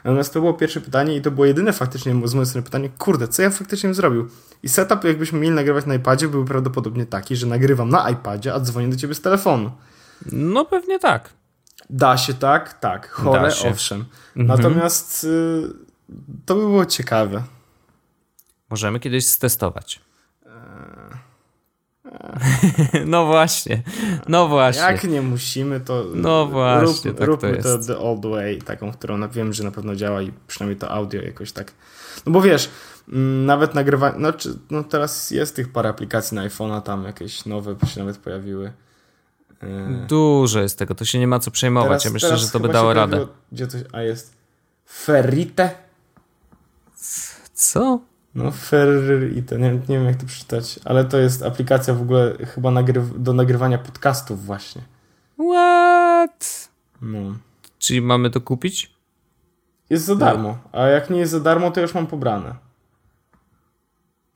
Natomiast 0.04 0.34
to 0.34 0.40
było 0.40 0.54
pierwsze 0.54 0.82
pytanie 0.82 1.16
i 1.16 1.22
to 1.22 1.32
było 1.32 1.46
jedyne 1.46 1.74
faktycznie 1.74 2.28
z 2.28 2.34
mojej 2.34 2.46
strony 2.46 2.64
pytanie, 2.64 2.90
kurde, 2.98 3.28
co 3.28 3.42
ja 3.42 3.50
faktycznie 3.50 3.88
bym 3.88 3.94
zrobił? 3.94 4.30
I 4.64 4.70
setup, 4.70 5.04
jakbyśmy 5.04 5.40
mieli 5.40 5.56
nagrywać 5.56 5.86
na 5.86 5.96
iPadzie, 5.96 6.28
był 6.28 6.46
prawdopodobnie 6.46 7.06
taki, 7.06 7.36
że 7.36 7.48
nagrywam 7.48 7.90
na 7.90 8.10
iPadzie, 8.10 8.54
a 8.54 8.60
dzwonię 8.60 8.90
do 8.90 8.96
ciebie 8.96 9.16
z 9.16 9.22
telefonu. 9.22 9.72
No 10.32 10.66
pewnie 10.66 11.00
tak. 11.00 11.30
Da 11.90 12.18
się 12.18 12.34
tak? 12.34 12.80
Tak. 12.80 13.10
Chore, 13.10 13.52
owszem. 13.72 14.06
Mm 14.36 14.48
-hmm. 14.48 14.50
Natomiast 14.50 15.24
y, 15.24 15.64
to 16.46 16.56
by 16.56 16.62
było 16.62 16.86
ciekawe. 16.86 17.44
Możemy 18.70 19.00
kiedyś 19.00 19.28
stestować. 19.28 20.02
No 23.06 23.26
właśnie, 23.26 23.84
no 24.28 24.48
właśnie. 24.48 24.82
Jak 24.82 25.04
nie 25.04 25.22
musimy, 25.22 25.80
to 25.80 26.06
no 26.16 26.46
właśnie, 26.46 27.12
rób, 27.12 27.20
tak 27.20 27.28
róbmy 27.28 27.58
to, 27.58 27.78
to 27.78 27.84
the 27.86 27.98
old 27.98 28.26
way, 28.26 28.62
taką, 28.62 28.92
którą 28.92 29.30
wiem, 29.30 29.54
że 29.54 29.64
na 29.64 29.72
pewno 29.72 29.96
działa 29.96 30.22
i 30.22 30.32
przynajmniej 30.48 30.80
to 30.80 30.92
audio 30.92 31.22
jakoś 31.22 31.52
tak. 31.52 31.72
No 32.26 32.32
bo 32.32 32.42
wiesz, 32.42 32.70
mm, 33.10 33.46
nawet 33.46 33.76
nagrywanie, 33.76 34.16
no, 34.20 34.34
no 34.70 34.84
teraz 34.84 35.32
jest 35.32 35.56
tych 35.56 35.72
parę 35.72 35.90
aplikacji 35.90 36.36
na 36.36 36.48
iPhone'a, 36.48 36.82
tam 36.82 37.04
jakieś 37.04 37.46
nowe 37.46 37.76
się 37.88 38.00
nawet 38.00 38.18
pojawiły. 38.18 38.74
E, 39.64 40.06
Dużo 40.08 40.62
jest 40.62 40.80
tego, 40.80 40.96
to 40.96 41.06
się 41.06 41.20
nie 41.20 41.28
ma 41.28 41.40
co 41.40 41.52
przejmować. 41.52 41.90
Teraz, 41.90 42.06
ja 42.06 42.12
myślę, 42.12 42.38
że 42.38 42.48
to 42.50 42.60
by 42.60 42.70
dało 42.70 42.94
radę. 42.94 43.28
Gdzie 43.52 43.68
to, 43.68 43.78
a 43.92 44.02
jest. 44.02 44.34
Ferrite. 44.86 45.70
Co? 47.54 48.00
No, 48.36 48.52
Ferrite, 48.52 49.60
nie, 49.60 49.72
nie 49.72 49.98
wiem 49.98 50.06
jak 50.06 50.16
to 50.16 50.26
przeczytać, 50.26 50.80
ale 50.86 51.06
to 51.06 51.18
jest 51.18 51.44
aplikacja 51.44 51.94
w 51.94 52.02
ogóle 52.02 52.38
chyba 52.46 52.72
nagryw 52.72 53.24
do 53.24 53.34
nagrywania 53.34 53.78
podcastów 53.78 54.46
właśnie. 54.46 54.82
What? 55.40 56.70
No. 57.02 57.20
Czyli 57.80 58.02
mamy 58.02 58.30
to 58.30 58.42
kupić? 58.42 58.94
Jest 59.90 60.06
za 60.06 60.16
darmo, 60.16 60.58
a 60.72 60.82
jak 60.82 61.10
nie 61.10 61.20
jest 61.20 61.32
za 61.32 61.40
darmo, 61.40 61.72
to 61.72 61.82
już 61.82 61.94
mam 61.94 62.08
pobrane. 62.08 62.56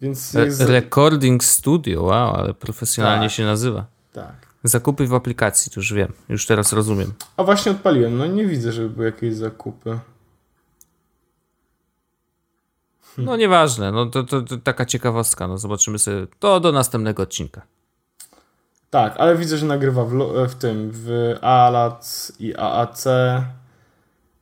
Więc 0.02 0.34
jest... 0.34 0.62
Recording 0.62 1.44
Studio, 1.44 2.04
wow, 2.04 2.36
ale 2.36 2.54
profesjonalnie 2.54 3.28
tak. 3.28 3.36
się 3.36 3.46
nazywa. 3.46 3.86
Tak. 4.14 4.48
Zakupy 4.64 5.08
w 5.08 5.14
aplikacji, 5.14 5.72
to 5.72 5.80
już 5.80 5.94
wiem, 5.94 6.14
już 6.30 6.46
teraz 6.46 6.74
rozumiem. 6.74 7.14
A 7.38 7.44
właśnie 7.44 7.72
odpaliłem, 7.72 8.18
no 8.18 8.26
nie 8.26 8.46
widzę, 8.46 8.72
żeby 8.72 8.90
były 8.90 9.06
jakieś 9.06 9.36
zakupy. 9.36 10.00
No 13.18 13.36
nieważne, 13.36 13.92
no 13.92 14.06
to, 14.06 14.24
to, 14.24 14.42
to, 14.42 14.58
taka 14.58 14.86
ciekawostka, 14.86 15.48
no 15.48 15.58
zobaczymy 15.58 16.00
sobie 16.00 16.28
to 16.40 16.60
do 16.60 16.72
następnego 16.72 17.24
odcinka. 17.24 17.62
Tak, 18.90 19.16
ale 19.18 19.36
widzę, 19.36 19.58
że 19.58 19.66
nagrywa 19.66 20.06
w, 20.06 20.12
w 20.50 20.56
tym, 20.56 20.92
w 20.94 21.36
ALAC 21.42 22.32
i 22.40 22.56
AAC. 22.56 23.06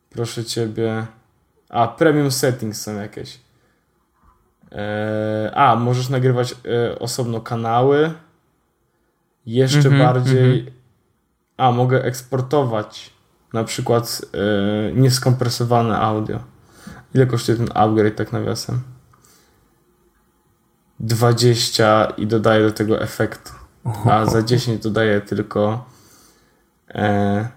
Proszę 0.09 0.45
ciebie. 0.45 1.05
A, 1.69 1.87
premium 1.87 2.31
settings 2.31 2.81
są 2.81 2.95
jakieś. 2.95 3.39
Eee, 4.71 5.51
a, 5.53 5.75
możesz 5.75 6.09
nagrywać 6.09 6.51
e, 6.51 6.99
osobno 6.99 7.41
kanały. 7.41 8.13
Jeszcze 9.45 9.79
mm 9.79 9.93
-hmm, 9.93 10.03
bardziej. 10.03 10.59
Mm 10.59 10.65
-hmm. 10.65 10.71
A, 11.57 11.71
mogę 11.71 12.03
eksportować 12.03 13.13
na 13.53 13.63
przykład 13.63 14.21
e, 14.33 14.93
nieskompresowane 14.93 15.99
audio. 15.99 16.39
Ile 17.15 17.25
kosztuje 17.25 17.57
ten 17.57 17.69
upgrade 17.73 18.11
tak 18.11 18.31
nawiasem? 18.31 18.81
20 20.99 22.13
i 22.17 22.27
dodaję 22.27 22.65
do 22.65 22.71
tego 22.71 23.01
efekt. 23.01 23.53
A 24.05 24.25
za 24.25 24.43
10 24.43 24.83
dodaję 24.83 25.21
tylko 25.21 25.85
e, 26.89 27.47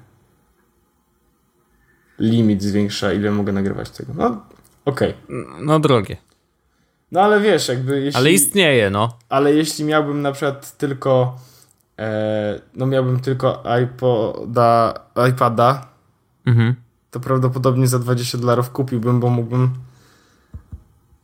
limit 2.19 2.63
zwiększa, 2.63 3.13
ile 3.13 3.31
mogę 3.31 3.53
nagrywać 3.53 3.91
tego. 3.91 4.13
No, 4.17 4.47
okej. 4.85 5.15
Okay. 5.25 5.65
No 5.65 5.81
drogie. 5.81 6.17
No 7.13 7.21
ale 7.21 7.41
wiesz, 7.41 7.69
jakby 7.69 8.01
jeśli... 8.01 8.21
Ale 8.21 8.33
istnieje, 8.33 8.91
no. 8.91 9.19
Ale 9.29 9.55
jeśli 9.55 9.85
miałbym 9.85 10.23
na 10.23 10.33
przykład 10.33 10.77
tylko 10.77 11.39
e, 11.99 12.61
no 12.75 12.87
miałbym 12.87 13.21
tylko 13.21 13.63
iPoda, 13.83 14.95
iPada, 15.31 15.89
mhm. 16.47 16.75
To 17.11 17.21
prawdopodobnie 17.21 17.87
za 17.87 17.99
20 17.99 18.39
dolarów 18.39 18.71
kupiłbym, 18.71 19.21
bo 19.21 19.29
mógłbym 19.29 19.71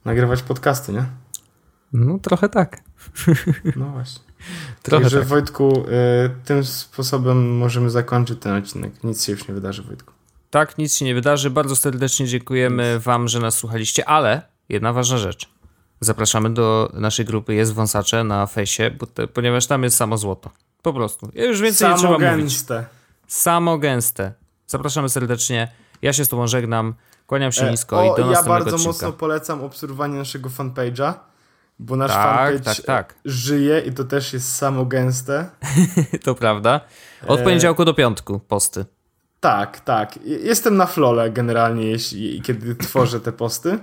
nagrywać 0.05 0.43
podcasty, 0.43 0.93
nie? 0.93 1.05
No 1.93 2.19
trochę 2.19 2.49
tak. 2.49 2.83
No 3.77 3.87
właśnie. 3.87 4.25
Trochę 4.83 5.03
Także 5.03 5.19
tak. 5.19 5.29
Wojtku, 5.29 5.85
y, 5.89 6.45
tym 6.45 6.65
sposobem 6.65 7.57
możemy 7.57 7.91
zakończyć 7.91 8.41
ten 8.41 8.53
odcinek. 8.53 9.05
Nic 9.05 9.25
się 9.25 9.33
już 9.33 9.49
nie 9.49 9.55
wydarzy, 9.55 9.83
Wojtku. 9.83 10.13
Tak, 10.51 10.79
nic 10.79 10.95
się 10.95 11.05
nie 11.05 11.15
wydarzy. 11.15 11.51
Bardzo 11.51 11.77
serdecznie 11.77 12.27
dziękujemy 12.27 12.95
nic. 12.95 13.05
Wam, 13.05 13.29
że 13.29 13.41
nas 13.41 13.55
słuchaliście, 13.55 14.09
ale 14.09 14.43
jedna 14.69 14.93
ważna 14.93 15.19
rzecz. 15.19 15.49
Zapraszamy 16.01 16.55
do 16.55 16.93
naszej 16.95 17.25
grupy 17.25 17.55
Jest 17.55 17.73
Wąsacze 17.73 18.25
na 18.25 18.47
fejsie, 18.47 18.91
bo 18.91 19.07
te, 19.07 19.27
ponieważ 19.29 19.67
tam 19.67 19.83
jest 19.83 19.97
samo 19.97 20.19
złoto. 20.19 20.51
Po 20.83 20.93
prostu. 20.93 21.31
Ja 21.35 21.45
już 21.45 21.61
więcej 21.61 21.79
samo 21.79 21.93
nie 21.93 21.99
trzeba 21.99 22.19
gęste. 22.19 22.75
mówić. 22.75 22.89
Samo 23.27 23.79
gęste. 23.79 24.33
Zapraszamy 24.67 25.09
serdecznie. 25.09 25.73
Ja 26.03 26.13
się 26.13 26.25
z 26.25 26.29
tobą 26.29 26.47
żegnam. 26.47 26.95
Kłaniam 27.27 27.53
się 27.53 27.67
e, 27.67 27.71
nisko 27.71 27.99
o, 27.99 28.05
i 28.05 28.17
do 28.17 28.23
ja 28.23 28.27
następnego 28.27 28.55
Ja 28.55 28.65
bardzo 28.65 28.77
odcinka. 28.77 28.89
mocno 28.89 29.13
polecam 29.13 29.63
obserwowanie 29.65 30.19
naszego 30.19 30.49
fanpage'a, 30.49 31.15
bo 31.79 31.97
nasz 31.97 32.11
tak, 32.11 32.25
fanpage 32.25 32.75
tak, 32.75 32.85
tak. 32.85 33.15
żyje 33.25 33.81
i 33.81 33.93
to 33.93 34.05
też 34.05 34.33
jest 34.33 34.57
samo 34.57 34.85
gęste. 34.85 35.51
to 36.25 36.35
prawda. 36.35 36.81
Od 37.27 37.41
e... 37.41 37.43
poniedziałku 37.45 37.85
do 37.85 37.95
piątku 37.95 38.41
posty. 38.41 38.85
Tak, 39.41 39.81
tak. 39.81 40.19
Jestem 40.25 40.77
na 40.77 40.87
flole 40.87 41.31
generalnie, 41.31 41.87
jeśli, 41.87 42.43
kiedy 42.43 42.75
tworzę 42.75 43.21
te 43.21 43.33
posty. 43.33 43.79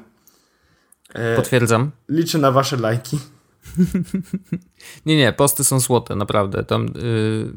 E, 1.13 1.35
Potwierdzam. 1.35 1.91
Liczę 2.09 2.37
na 2.37 2.51
wasze 2.51 2.77
lajki. 2.77 3.19
nie, 5.05 5.17
nie, 5.17 5.33
posty 5.33 5.63
są 5.63 5.79
złote, 5.79 6.15
naprawdę. 6.15 6.63
Tam, 6.63 6.85
yy, 6.85 7.53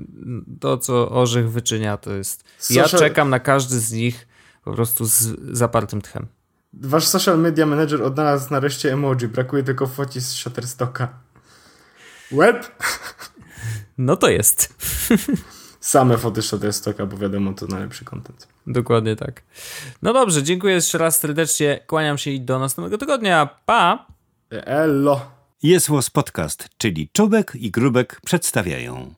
to, 0.60 0.78
co 0.78 1.10
Orzech 1.10 1.50
wyczynia, 1.50 1.96
to 1.96 2.12
jest... 2.12 2.44
Social... 2.58 2.82
Ja 2.82 2.98
czekam 2.98 3.30
na 3.30 3.40
każdy 3.40 3.80
z 3.80 3.92
nich 3.92 4.28
po 4.64 4.72
prostu 4.72 5.04
z 5.04 5.36
zapartym 5.56 6.02
tchem. 6.02 6.26
Wasz 6.72 7.04
social 7.06 7.38
media 7.38 7.66
manager 7.66 8.02
odnalazł 8.02 8.52
nareszcie 8.52 8.92
emoji. 8.92 9.28
Brakuje 9.28 9.62
tylko 9.62 9.86
foci 9.86 10.20
z 10.20 10.32
Shutterstocka. 10.32 11.08
Web? 12.32 12.82
No 13.98 14.16
to 14.16 14.28
jest. 14.28 14.74
Same 15.80 16.18
foty 16.18 16.42
Shutterstocka, 16.42 17.06
bo 17.06 17.16
wiadomo, 17.16 17.52
to 17.52 17.66
najlepszy 17.66 18.04
content. 18.04 18.48
Dokładnie 18.66 19.16
tak. 19.16 19.42
No 20.02 20.12
dobrze, 20.12 20.42
dziękuję 20.42 20.74
jeszcze 20.74 20.98
raz 20.98 21.20
serdecznie. 21.20 21.80
Kłaniam 21.86 22.18
się 22.18 22.30
i 22.30 22.40
do 22.40 22.58
następnego 22.58 22.98
tygodnia. 22.98 23.48
Pa! 23.66 24.06
Elo! 24.50 25.34
Jest 25.64 25.88
Podcast, 26.10 26.68
czyli 26.78 27.08
Czubek 27.12 27.52
i 27.54 27.70
Grubek 27.70 28.20
przedstawiają. 28.24 29.14